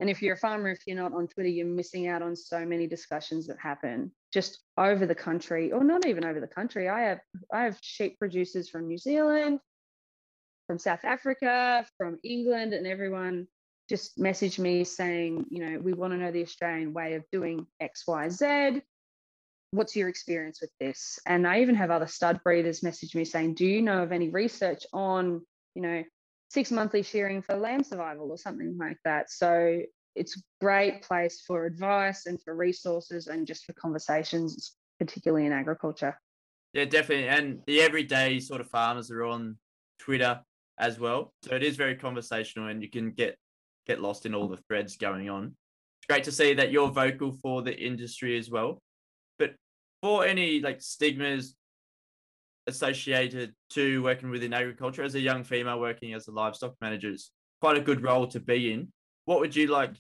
And 0.01 0.09
if 0.09 0.23
you're 0.23 0.35
a 0.35 0.39
farmer, 0.39 0.71
if 0.71 0.81
you're 0.87 0.97
not 0.97 1.13
on 1.13 1.29
Twitter, 1.29 1.51
you're 1.51 1.67
missing 1.67 2.09
out 2.09 2.23
on 2.23 2.35
so 2.35 2.65
many 2.65 2.87
discussions 2.87 3.47
that 3.47 3.59
happen 3.61 4.11
just 4.33 4.61
over 4.79 5.05
the 5.05 5.15
country, 5.15 5.73
or 5.73 5.85
not 5.85 6.07
even 6.07 6.25
over 6.25 6.41
the 6.41 6.47
country. 6.47 6.89
I 6.89 7.03
have 7.03 7.21
I 7.53 7.65
have 7.65 7.79
sheep 7.83 8.19
producers 8.19 8.71
from 8.71 8.89
New 8.89 8.97
Zealand, 8.97 9.61
from 10.67 10.79
South 10.79 11.05
Africa, 11.05 11.85
from 11.99 12.19
England, 12.25 12.73
and 12.73 12.87
everyone 12.87 13.47
just 13.91 14.19
messaged 14.19 14.59
me 14.59 14.85
saying, 14.85 15.45
you 15.51 15.67
know, 15.67 15.79
we 15.81 15.93
want 15.93 16.13
to 16.15 16.17
know 16.17 16.31
the 16.31 16.43
Australian 16.43 16.95
way 16.95 17.15
of 17.15 17.25
doing 17.31 17.67
X, 17.81 18.05
Y, 18.07 18.29
Z. 18.31 18.81
What's 19.73 19.95
your 19.95 20.09
experience 20.09 20.61
with 20.61 20.71
this? 20.81 21.19
And 21.27 21.47
I 21.47 21.61
even 21.61 21.75
have 21.75 21.91
other 21.91 22.07
stud 22.07 22.41
breeders 22.43 22.83
message 22.83 23.15
me 23.15 23.25
saying, 23.25 23.55
do 23.55 23.67
you 23.67 23.83
know 23.83 24.03
of 24.03 24.13
any 24.13 24.31
research 24.31 24.87
on, 24.93 25.45
you 25.75 25.83
know, 25.83 26.05
six 26.51 26.71
monthly 26.71 27.03
shearing 27.03 27.41
for 27.41 27.57
lamb 27.57 27.83
survival 27.83 28.31
or 28.31 28.37
something 28.37 28.77
like 28.77 28.99
that? 29.05 29.31
So 29.31 29.81
it's 30.15 30.43
great 30.61 31.03
place 31.03 31.43
for 31.47 31.65
advice 31.65 32.27
and 32.27 32.41
for 32.43 32.55
resources 32.55 33.29
and 33.29 33.47
just 33.47 33.65
for 33.65 33.73
conversations, 33.75 34.77
particularly 34.99 35.47
in 35.47 35.53
agriculture. 35.53 36.19
yeah, 36.73 36.85
definitely. 36.85 37.29
And 37.29 37.61
the 37.67 37.81
everyday 37.81 38.41
sort 38.41 38.61
of 38.61 38.69
farmers 38.69 39.11
are 39.11 39.25
on 39.25 39.57
Twitter 39.99 40.41
as 40.79 40.99
well. 40.99 41.33
So 41.45 41.55
it 41.55 41.63
is 41.63 41.77
very 41.77 41.95
conversational 41.95 42.69
and 42.69 42.83
you 42.83 42.91
can 42.91 43.13
get 43.13 43.37
get 43.87 44.01
lost 44.01 44.27
in 44.27 44.35
all 44.35 44.49
the 44.49 44.59
threads 44.69 44.97
going 44.97 45.31
on. 45.31 45.45
It's 45.99 46.07
great 46.09 46.25
to 46.25 46.33
see 46.33 46.55
that 46.55 46.71
you're 46.71 46.91
vocal 46.91 47.33
for 47.43 47.63
the 47.63 47.77
industry 47.77 48.39
as 48.39 48.51
well. 48.51 48.83
But 49.39 49.55
for 50.03 50.25
any 50.25 50.61
like 50.61 50.81
stigmas 50.81 51.55
associated 52.67 53.55
to 53.71 54.03
working 54.03 54.31
within 54.31 54.53
agriculture 54.53 55.03
as 55.03 55.15
a 55.15 55.21
young 55.21 55.45
female 55.45 55.81
working 55.81 56.15
as 56.15 56.29
a 56.29 56.31
livestock 56.31 56.75
manager, 56.81 57.11
it's 57.11 57.31
quite 57.61 57.77
a 57.77 57.81
good 57.81 58.03
role 58.03 58.27
to 58.29 58.41
be 58.41 58.73
in. 58.73 58.89
What 59.25 59.41
would 59.41 59.55
you 59.55 59.67
like 59.69 59.95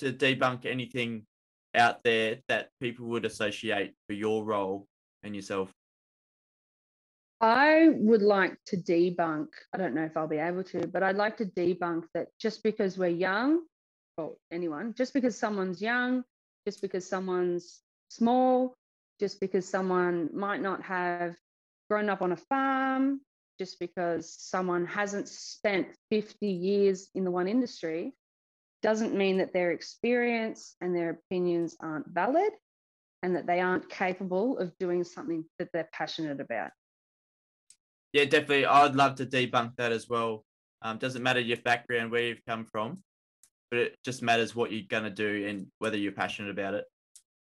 to 0.00 0.12
debunk 0.12 0.66
anything 0.66 1.26
out 1.74 2.02
there 2.02 2.38
that 2.48 2.70
people 2.80 3.06
would 3.06 3.24
associate 3.24 3.94
for 4.06 4.14
your 4.14 4.44
role 4.44 4.86
and 5.22 5.34
yourself? 5.34 5.70
I 7.40 7.88
would 7.94 8.22
like 8.22 8.56
to 8.66 8.76
debunk, 8.76 9.48
I 9.72 9.78
don't 9.78 9.94
know 9.94 10.04
if 10.04 10.16
I'll 10.16 10.26
be 10.26 10.38
able 10.38 10.64
to, 10.64 10.88
but 10.88 11.04
I'd 11.04 11.16
like 11.16 11.36
to 11.36 11.44
debunk 11.44 12.04
that 12.14 12.28
just 12.40 12.64
because 12.64 12.98
we're 12.98 13.08
young, 13.08 13.62
or 14.16 14.34
anyone, 14.50 14.94
just 14.94 15.14
because 15.14 15.38
someone's 15.38 15.80
young, 15.80 16.24
just 16.66 16.82
because 16.82 17.08
someone's 17.08 17.80
small, 18.08 18.74
just 19.20 19.40
because 19.40 19.68
someone 19.68 20.30
might 20.34 20.60
not 20.60 20.82
have 20.82 21.36
grown 21.88 22.08
up 22.08 22.22
on 22.22 22.32
a 22.32 22.36
farm, 22.36 23.20
just 23.58 23.78
because 23.80 24.34
someone 24.38 24.86
hasn't 24.86 25.28
spent 25.28 25.88
50 26.10 26.46
years 26.46 27.08
in 27.14 27.24
the 27.24 27.30
one 27.30 27.48
industry, 27.48 28.12
doesn't 28.82 29.14
mean 29.14 29.38
that 29.38 29.52
their 29.52 29.72
experience 29.72 30.76
and 30.80 30.94
their 30.94 31.10
opinions 31.10 31.76
aren't 31.80 32.08
valid 32.08 32.52
and 33.22 33.34
that 33.34 33.46
they 33.46 33.60
aren't 33.60 33.88
capable 33.88 34.58
of 34.58 34.76
doing 34.78 35.02
something 35.02 35.44
that 35.58 35.68
they're 35.72 35.88
passionate 35.92 36.40
about. 36.40 36.70
Yeah, 38.12 38.24
definitely. 38.24 38.66
I'd 38.66 38.94
love 38.94 39.16
to 39.16 39.26
debunk 39.26 39.76
that 39.76 39.92
as 39.92 40.08
well. 40.08 40.44
Um, 40.82 40.98
doesn't 40.98 41.22
matter 41.22 41.40
your 41.40 41.56
background, 41.58 42.12
where 42.12 42.22
you've 42.22 42.44
come 42.46 42.64
from, 42.64 43.02
but 43.70 43.80
it 43.80 43.96
just 44.04 44.22
matters 44.22 44.54
what 44.54 44.70
you're 44.70 44.86
going 44.88 45.02
to 45.02 45.10
do 45.10 45.46
and 45.46 45.66
whether 45.80 45.96
you're 45.96 46.12
passionate 46.12 46.50
about 46.50 46.74
it. 46.74 46.84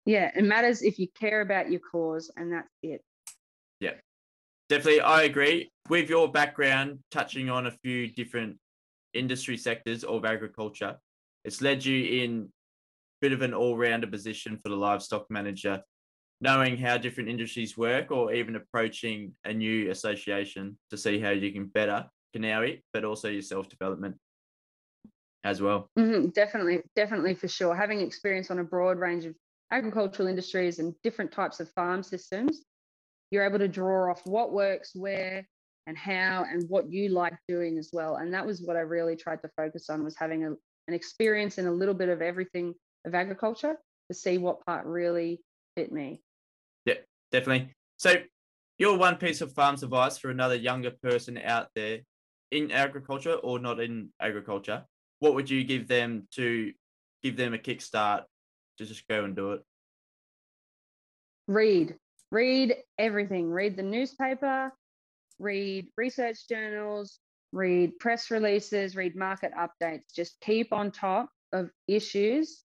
Yeah, 0.05 0.30
it 0.36 0.45
matters 0.45 0.82
if 0.82 0.99
you 0.99 1.09
care 1.18 1.40
about 1.40 1.70
your 1.70 1.80
cause, 1.80 2.30
and 2.36 2.53
that's 2.53 2.68
it. 2.82 3.01
Definitely. 4.73 5.03
I 5.03 5.25
agree. 5.25 5.70
With 5.91 6.09
your 6.09 6.33
background, 6.33 7.01
touching 7.11 7.51
on 7.51 7.66
a 7.66 7.70
few 7.70 8.09
different 8.09 8.57
industry 9.12 9.59
sectors 9.59 10.03
of 10.03 10.25
agriculture, 10.25 10.97
it's 11.45 11.61
led 11.61 11.85
you 11.85 12.23
in 12.23 12.45
a 12.45 12.49
bit 13.20 13.33
of 13.33 13.43
an 13.43 13.53
all-rounder 13.53 14.07
position 14.07 14.59
for 14.62 14.70
the 14.70 14.77
livestock 14.77 15.27
manager 15.29 15.83
knowing 16.41 16.79
how 16.79 16.97
different 16.97 17.29
industries 17.29 17.77
work 17.77 18.11
or 18.11 18.33
even 18.33 18.57
approaching 18.57 19.35
a 19.45 19.53
new 19.53 19.91
association 19.91 20.79
to 20.89 20.97
see 20.97 21.20
how 21.20 21.31
you 21.31 21.53
can 21.53 21.66
better 21.66 22.07
Kanowie, 22.35 22.81
but 22.95 23.05
also 23.05 23.29
your 23.29 23.43
self 23.43 23.68
development 23.68 24.16
as 25.45 25.61
well. 25.61 25.91
Mm-hmm, 25.99 26.31
definitely, 26.31 26.81
definitely 26.97 27.35
for 27.35 27.47
sure. 27.47 27.75
Having 27.75 28.01
experience 28.01 28.51
on 28.51 28.59
a 28.59 28.64
broad 28.64 28.99
range 28.99 29.27
of 29.27 29.35
agricultural 29.70 30.29
industries 30.29 30.79
and 30.79 30.95
different 31.03 31.31
types 31.31 31.61
of 31.61 31.70
farm 31.73 32.03
systems, 32.03 32.62
you're 33.33 33.45
able 33.45 33.59
to 33.59 33.66
draw 33.66 34.11
off 34.11 34.20
what 34.24 34.53
works 34.53 34.93
where 34.95 35.49
and 35.89 35.99
how 35.99 36.45
and 36.49 36.68
what 36.68 36.93
you 36.93 37.09
like 37.09 37.35
doing 37.49 37.78
as 37.78 37.91
well. 37.93 38.16
And 38.16 38.33
that 38.35 38.47
was 38.47 38.62
what 38.62 38.76
I 38.76 38.80
really 38.80 39.16
tried 39.16 39.43
to 39.43 39.51
focus 39.57 39.91
on 39.91 40.05
was 40.05 40.14
having 40.16 40.45
a, 40.45 40.51
an 40.87 40.95
experience 40.95 41.59
in 41.59 41.66
a 41.66 41.72
little 41.72 41.95
bit 41.95 42.09
of 42.09 42.22
everything 42.22 42.74
of 43.05 43.16
agriculture 43.16 43.76
to 44.09 44.16
see 44.16 44.39
what 44.39 44.64
part 44.64 44.87
really 44.87 45.41
fit 45.74 45.91
me 45.91 46.22
yeah 46.85 46.95
definitely. 47.33 47.74
So, 47.97 48.14
your 48.78 48.97
one 48.97 49.16
piece 49.16 49.41
of 49.41 49.53
farm's 49.53 49.83
advice 49.83 50.18
for 50.18 50.30
another 50.30 50.55
younger 50.55 50.91
person 50.91 51.39
out 51.39 51.68
there 51.74 52.01
in 52.51 52.70
agriculture 52.70 53.35
or 53.35 53.59
not 53.59 53.80
in 53.80 54.11
agriculture, 54.20 54.85
what 55.20 55.35
would 55.35 55.49
you 55.49 55.62
give 55.62 55.89
them 55.89 56.26
to 56.33 56.72
give 57.22 57.37
them 57.37 57.55
a 57.55 57.59
kickstart 57.59 58.24
to 58.78 58.85
just 58.85 59.07
go 59.09 59.24
and 59.24 59.37
do 59.37 59.53
it? 59.53 59.62
Read, 61.47 61.97
read 62.33 62.74
everything. 62.99 63.51
Read 63.51 63.76
the 63.76 63.83
newspaper, 63.83 64.72
read 65.39 65.87
research 65.97 66.49
journals, 66.49 67.20
read 67.53 67.99
press 68.01 68.30
releases, 68.30 68.97
read 68.97 69.14
market 69.14 69.53
updates. 69.57 70.14
Just 70.16 70.41
keep 70.41 70.72
on 70.72 70.91
top 70.91 71.28
of 71.53 71.70
issues 71.87 72.64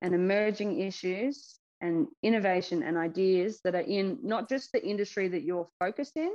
and 0.00 0.14
emerging 0.14 0.80
issues 0.80 1.58
and 1.82 2.06
innovation 2.22 2.82
and 2.82 2.96
ideas 2.96 3.60
that 3.64 3.74
are 3.74 3.80
in 3.80 4.18
not 4.22 4.48
just 4.48 4.72
the 4.72 4.84
industry 4.84 5.28
that 5.28 5.42
you're 5.42 5.68
focused 5.78 6.16
in, 6.16 6.32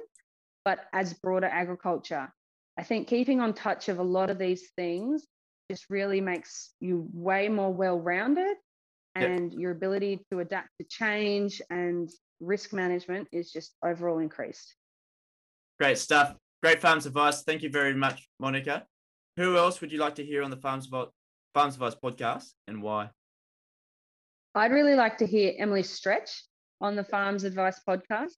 but 0.63 0.85
as 0.93 1.15
broader 1.15 1.47
agriculture. 1.47 2.31
I 2.77 2.83
think 2.83 3.07
keeping 3.07 3.41
on 3.41 3.53
touch 3.55 3.89
of 3.89 3.97
a 3.97 4.03
lot 4.03 4.29
of 4.29 4.37
these 4.37 4.69
things 4.75 5.25
just 5.71 5.89
really 5.89 6.21
makes 6.21 6.73
you 6.79 7.09
way 7.11 7.49
more 7.49 7.73
well 7.73 7.99
rounded 7.99 8.55
and 9.15 9.51
yep. 9.51 9.59
your 9.59 9.71
ability 9.71 10.23
to 10.31 10.41
adapt 10.41 10.69
to 10.79 10.85
change 10.87 11.59
and 11.71 12.07
risk 12.39 12.73
management 12.73 13.27
is 13.31 13.51
just 13.51 13.75
overall 13.83 14.19
increased. 14.19 14.75
Great 15.79 15.97
stuff. 15.97 16.35
Great 16.63 16.81
farms 16.81 17.05
advice. 17.05 17.43
Thank 17.43 17.61
you 17.61 17.69
very 17.69 17.93
much, 17.93 18.27
Monica. 18.39 18.85
Who 19.37 19.57
else 19.57 19.81
would 19.81 19.91
you 19.91 19.99
like 19.99 20.15
to 20.15 20.25
hear 20.25 20.41
on 20.41 20.49
the 20.49 20.57
Farms 20.57 20.85
Advice, 20.85 21.09
farms 21.53 21.75
advice 21.75 21.95
podcast 21.95 22.53
and 22.67 22.81
why? 22.81 23.09
I'd 24.55 24.71
really 24.71 24.95
like 24.95 25.19
to 25.19 25.27
hear 25.27 25.53
Emily 25.59 25.83
Stretch 25.83 26.45
on 26.81 26.95
the 26.95 27.03
Farms 27.03 27.43
Advice 27.43 27.79
podcast. 27.87 28.31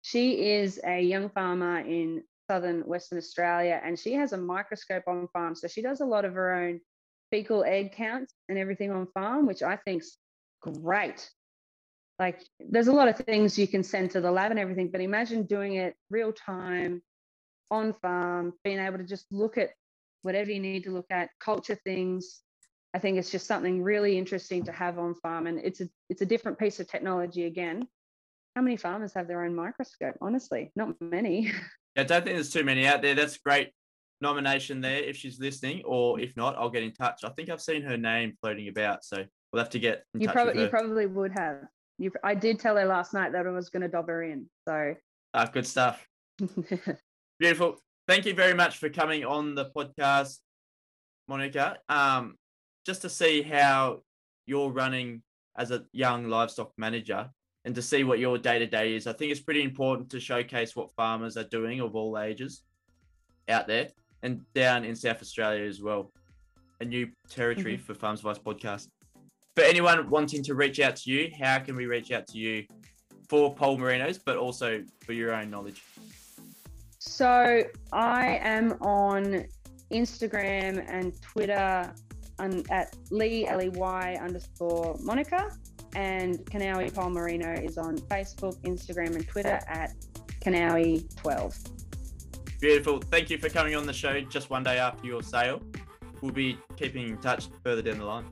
She 0.00 0.52
is 0.52 0.80
a 0.86 1.00
young 1.00 1.28
farmer 1.28 1.80
in 1.80 2.22
southern 2.50 2.80
Western 2.82 3.18
Australia 3.18 3.80
and 3.84 3.98
she 3.98 4.14
has 4.14 4.32
a 4.32 4.38
microscope 4.38 5.02
on 5.06 5.28
farm. 5.34 5.54
So 5.54 5.68
she 5.68 5.82
does 5.82 6.00
a 6.00 6.06
lot 6.06 6.24
of 6.24 6.32
her 6.32 6.54
own 6.54 6.80
fecal 7.30 7.64
egg 7.64 7.92
counts 7.92 8.32
and 8.48 8.56
everything 8.56 8.90
on 8.90 9.06
farm, 9.12 9.46
which 9.46 9.62
I 9.62 9.76
think's 9.76 10.16
great. 10.62 11.28
Like 12.18 12.40
there's 12.58 12.88
a 12.88 12.92
lot 12.92 13.08
of 13.08 13.16
things 13.16 13.58
you 13.58 13.68
can 13.68 13.82
send 13.82 14.10
to 14.12 14.20
the 14.20 14.30
lab 14.30 14.50
and 14.50 14.60
everything, 14.60 14.90
but 14.90 15.00
imagine 15.00 15.44
doing 15.44 15.74
it 15.74 15.94
real 16.10 16.32
time 16.32 17.02
on 17.70 17.92
farm, 17.92 18.54
being 18.64 18.78
able 18.78 18.98
to 18.98 19.04
just 19.04 19.26
look 19.30 19.58
at 19.58 19.70
whatever 20.22 20.50
you 20.50 20.60
need 20.60 20.84
to 20.84 20.90
look 20.90 21.06
at, 21.10 21.30
culture 21.40 21.78
things, 21.84 22.40
I 22.96 22.98
think 22.98 23.18
it's 23.18 23.30
just 23.30 23.46
something 23.46 23.82
really 23.82 24.16
interesting 24.16 24.64
to 24.64 24.72
have 24.72 24.98
on 24.98 25.14
farm, 25.16 25.46
and 25.46 25.58
it's 25.58 25.82
a 25.82 25.88
it's 26.08 26.22
a 26.22 26.26
different 26.26 26.58
piece 26.58 26.80
of 26.80 26.88
technology 26.88 27.44
again. 27.44 27.86
How 28.54 28.62
many 28.62 28.78
farmers 28.78 29.12
have 29.12 29.28
their 29.28 29.44
own 29.44 29.54
microscope? 29.54 30.16
Honestly, 30.22 30.72
not 30.76 30.98
many. 30.98 31.52
I 31.98 32.04
don't 32.04 32.24
think 32.24 32.36
there's 32.36 32.50
too 32.50 32.64
many 32.64 32.86
out 32.86 33.02
there. 33.02 33.14
That's 33.14 33.36
great 33.36 33.72
nomination 34.22 34.80
there 34.80 35.02
if 35.02 35.16
she's 35.16 35.38
listening, 35.38 35.82
or 35.84 36.18
if 36.18 36.34
not, 36.38 36.56
I'll 36.56 36.70
get 36.70 36.84
in 36.84 36.92
touch. 36.92 37.22
I 37.22 37.28
think 37.28 37.50
I've 37.50 37.60
seen 37.60 37.82
her 37.82 37.98
name 37.98 38.32
floating 38.40 38.68
about, 38.68 39.04
so 39.04 39.24
we'll 39.52 39.62
have 39.62 39.70
to 39.70 39.78
get 39.78 40.04
in 40.14 40.22
you 40.22 40.28
touch 40.28 40.34
probably. 40.34 40.62
You 40.62 40.68
probably 40.68 41.04
would 41.04 41.32
have. 41.32 41.64
You, 41.98 42.12
I 42.22 42.34
did 42.34 42.58
tell 42.58 42.76
her 42.76 42.84
last 42.84 43.14
night 43.14 43.32
that 43.32 43.46
I 43.46 43.50
was 43.50 43.70
going 43.70 43.82
to 43.82 43.88
dob 43.88 44.08
her 44.08 44.22
in. 44.22 44.46
So. 44.68 44.94
Ah, 45.34 45.46
good 45.46 45.66
stuff. 45.66 46.06
Beautiful. 47.38 47.76
Thank 48.06 48.26
you 48.26 48.34
very 48.34 48.54
much 48.54 48.78
for 48.78 48.88
coming 48.88 49.24
on 49.24 49.54
the 49.54 49.70
podcast, 49.76 50.38
Monica. 51.28 51.78
Um, 51.88 52.36
just 52.84 53.02
to 53.02 53.08
see 53.08 53.42
how 53.42 54.02
you're 54.46 54.70
running 54.70 55.22
as 55.56 55.70
a 55.70 55.84
young 55.92 56.28
livestock 56.28 56.72
manager 56.76 57.28
and 57.64 57.74
to 57.74 57.82
see 57.82 58.04
what 58.04 58.18
your 58.18 58.38
day 58.38 58.58
to 58.58 58.66
day 58.66 58.94
is. 58.94 59.06
I 59.06 59.12
think 59.12 59.32
it's 59.32 59.40
pretty 59.40 59.62
important 59.62 60.10
to 60.10 60.20
showcase 60.20 60.76
what 60.76 60.94
farmers 60.94 61.36
are 61.36 61.44
doing 61.44 61.80
of 61.80 61.96
all 61.96 62.18
ages 62.18 62.62
out 63.48 63.66
there 63.66 63.88
and 64.22 64.40
down 64.54 64.84
in 64.84 64.94
South 64.94 65.20
Australia 65.20 65.64
as 65.64 65.82
well. 65.82 66.12
A 66.80 66.84
new 66.84 67.08
territory 67.28 67.74
mm-hmm. 67.74 67.82
for 67.82 67.94
Farms 67.94 68.20
Advice 68.20 68.38
podcast. 68.38 68.88
For 69.56 69.62
anyone 69.62 70.10
wanting 70.10 70.42
to 70.44 70.54
reach 70.54 70.80
out 70.80 70.96
to 70.96 71.10
you, 71.10 71.30
how 71.40 71.58
can 71.60 71.76
we 71.76 71.86
reach 71.86 72.12
out 72.12 72.26
to 72.26 72.36
you 72.36 72.66
for 73.26 73.54
Poll 73.54 73.78
Merinos, 73.78 74.20
but 74.22 74.36
also 74.36 74.84
for 75.00 75.14
your 75.14 75.32
own 75.34 75.48
knowledge? 75.48 75.82
So 76.98 77.62
I 77.90 78.38
am 78.42 78.72
on 78.82 79.46
Instagram 79.90 80.84
and 80.86 81.18
Twitter 81.22 81.90
at 82.38 82.96
Lee 83.10 83.46
L 83.46 83.62
E 83.62 83.70
Y 83.70 84.18
underscore 84.20 84.98
Monica, 85.00 85.50
and 85.94 86.36
Kanowie 86.40 86.94
Poll 86.94 87.08
Merino 87.08 87.54
is 87.54 87.78
on 87.78 87.96
Facebook, 87.96 88.60
Instagram, 88.64 89.14
and 89.14 89.26
Twitter 89.26 89.58
at 89.68 89.94
Konowi12. 90.42 91.70
Beautiful. 92.60 92.98
Thank 92.98 93.30
you 93.30 93.38
for 93.38 93.48
coming 93.48 93.74
on 93.74 93.86
the 93.86 93.94
show 93.94 94.20
just 94.20 94.50
one 94.50 94.64
day 94.64 94.76
after 94.76 95.06
your 95.06 95.22
sale. 95.22 95.62
We'll 96.20 96.32
be 96.32 96.58
keeping 96.76 97.08
in 97.08 97.16
touch 97.16 97.48
further 97.64 97.80
down 97.80 97.98
the 97.98 98.04
line. 98.04 98.26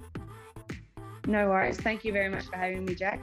No 1.26 1.48
worries. 1.48 1.78
Thank 1.78 2.04
you 2.04 2.12
very 2.12 2.28
much 2.28 2.46
for 2.46 2.56
having 2.56 2.84
me, 2.84 2.94
Jack. 2.94 3.20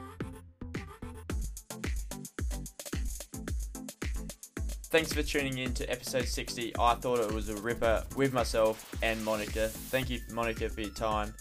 Thanks 4.90 5.12
for 5.12 5.22
tuning 5.22 5.58
in 5.58 5.72
to 5.74 5.90
episode 5.90 6.26
60. 6.26 6.74
I 6.78 6.94
thought 6.96 7.18
it 7.20 7.32
was 7.32 7.48
a 7.48 7.56
ripper 7.56 8.04
with 8.14 8.32
myself 8.34 8.94
and 9.02 9.24
Monica. 9.24 9.68
Thank 9.68 10.10
you, 10.10 10.20
Monica, 10.30 10.68
for 10.68 10.82
your 10.82 10.90
time 10.90 11.32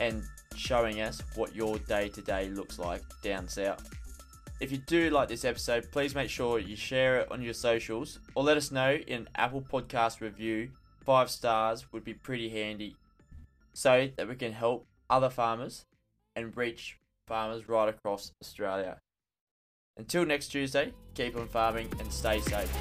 and 0.00 0.24
showing 0.56 1.00
us 1.00 1.22
what 1.36 1.54
your 1.54 1.78
day 1.80 2.08
to 2.08 2.20
day 2.20 2.48
looks 2.48 2.78
like 2.80 3.02
down 3.22 3.46
south. 3.46 3.88
If 4.60 4.72
you 4.72 4.78
do 4.78 5.10
like 5.10 5.28
this 5.28 5.44
episode, 5.44 5.90
please 5.92 6.14
make 6.14 6.28
sure 6.30 6.58
you 6.58 6.74
share 6.74 7.18
it 7.20 7.30
on 7.30 7.40
your 7.42 7.54
socials 7.54 8.18
or 8.34 8.42
let 8.42 8.56
us 8.56 8.72
know 8.72 8.94
in 8.94 9.28
Apple 9.36 9.62
Podcast 9.62 10.20
review. 10.20 10.70
Five 11.04 11.30
stars 11.30 11.92
would 11.92 12.04
be 12.04 12.14
pretty 12.14 12.48
handy. 12.48 12.96
so 13.74 14.08
that 14.16 14.28
we 14.28 14.34
can 14.34 14.52
help 14.52 14.86
other 15.12 15.28
farmers 15.28 15.84
and 16.34 16.56
reach 16.56 16.96
farmers 17.28 17.68
right 17.68 17.88
across 17.90 18.32
Australia. 18.42 18.98
Until 19.98 20.24
next 20.24 20.48
Tuesday, 20.48 20.94
keep 21.14 21.36
on 21.36 21.48
farming 21.48 21.92
and 22.00 22.10
stay 22.10 22.40
safe. 22.40 22.72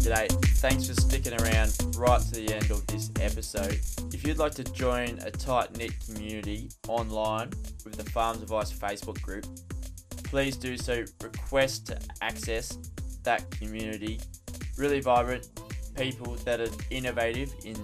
G'day, 0.00 0.26
thanks 0.56 0.88
for 0.88 0.94
sticking 0.94 1.34
around 1.34 1.70
right 1.96 2.20
to 2.22 2.30
the 2.32 2.50
end 2.50 2.70
of 2.70 2.86
this 2.86 3.10
episode. 3.20 3.78
If 4.14 4.26
you'd 4.26 4.38
like 4.38 4.54
to 4.54 4.64
join 4.64 5.18
a 5.18 5.30
tight 5.30 5.76
knit 5.76 5.92
community 6.06 6.70
online 6.88 7.50
with 7.84 7.96
the 7.96 8.10
Farms 8.10 8.40
Advice 8.40 8.72
Facebook 8.72 9.20
group, 9.20 9.44
please 10.24 10.56
do 10.56 10.78
so. 10.78 11.04
Request 11.22 11.88
to 11.88 11.98
access 12.22 12.78
that 13.22 13.50
community. 13.50 14.18
Really 14.78 15.00
vibrant 15.00 15.50
people 15.94 16.36
that 16.46 16.62
are 16.62 16.70
innovative 16.90 17.52
in 17.66 17.76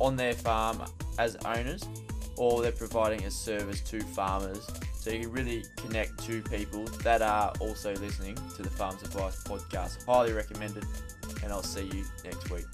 on 0.00 0.16
their 0.16 0.32
farm 0.32 0.82
as 1.18 1.36
owners, 1.44 1.82
or 2.36 2.62
they're 2.62 2.72
providing 2.72 3.24
a 3.24 3.30
service 3.30 3.80
to 3.82 4.00
farmers. 4.00 4.66
So 4.94 5.10
you 5.10 5.20
can 5.20 5.32
really 5.32 5.64
connect 5.76 6.22
to 6.24 6.42
people 6.42 6.84
that 7.04 7.22
are 7.22 7.52
also 7.60 7.94
listening 7.96 8.36
to 8.56 8.62
the 8.62 8.70
Farms 8.70 9.02
Advice 9.02 9.42
podcast. 9.44 10.04
Highly 10.04 10.32
recommended, 10.32 10.84
and 11.42 11.52
I'll 11.52 11.62
see 11.62 11.84
you 11.84 12.04
next 12.24 12.50
week. 12.50 12.64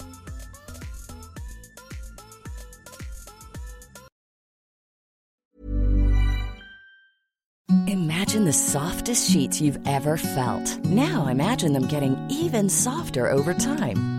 Imagine 7.87 8.43
the 8.43 8.53
softest 8.53 9.31
sheets 9.31 9.61
you've 9.61 9.79
ever 9.87 10.17
felt. 10.17 10.83
Now 10.83 11.27
imagine 11.27 11.71
them 11.71 11.87
getting 11.87 12.17
even 12.29 12.67
softer 12.67 13.29
over 13.29 13.53
time. 13.53 14.16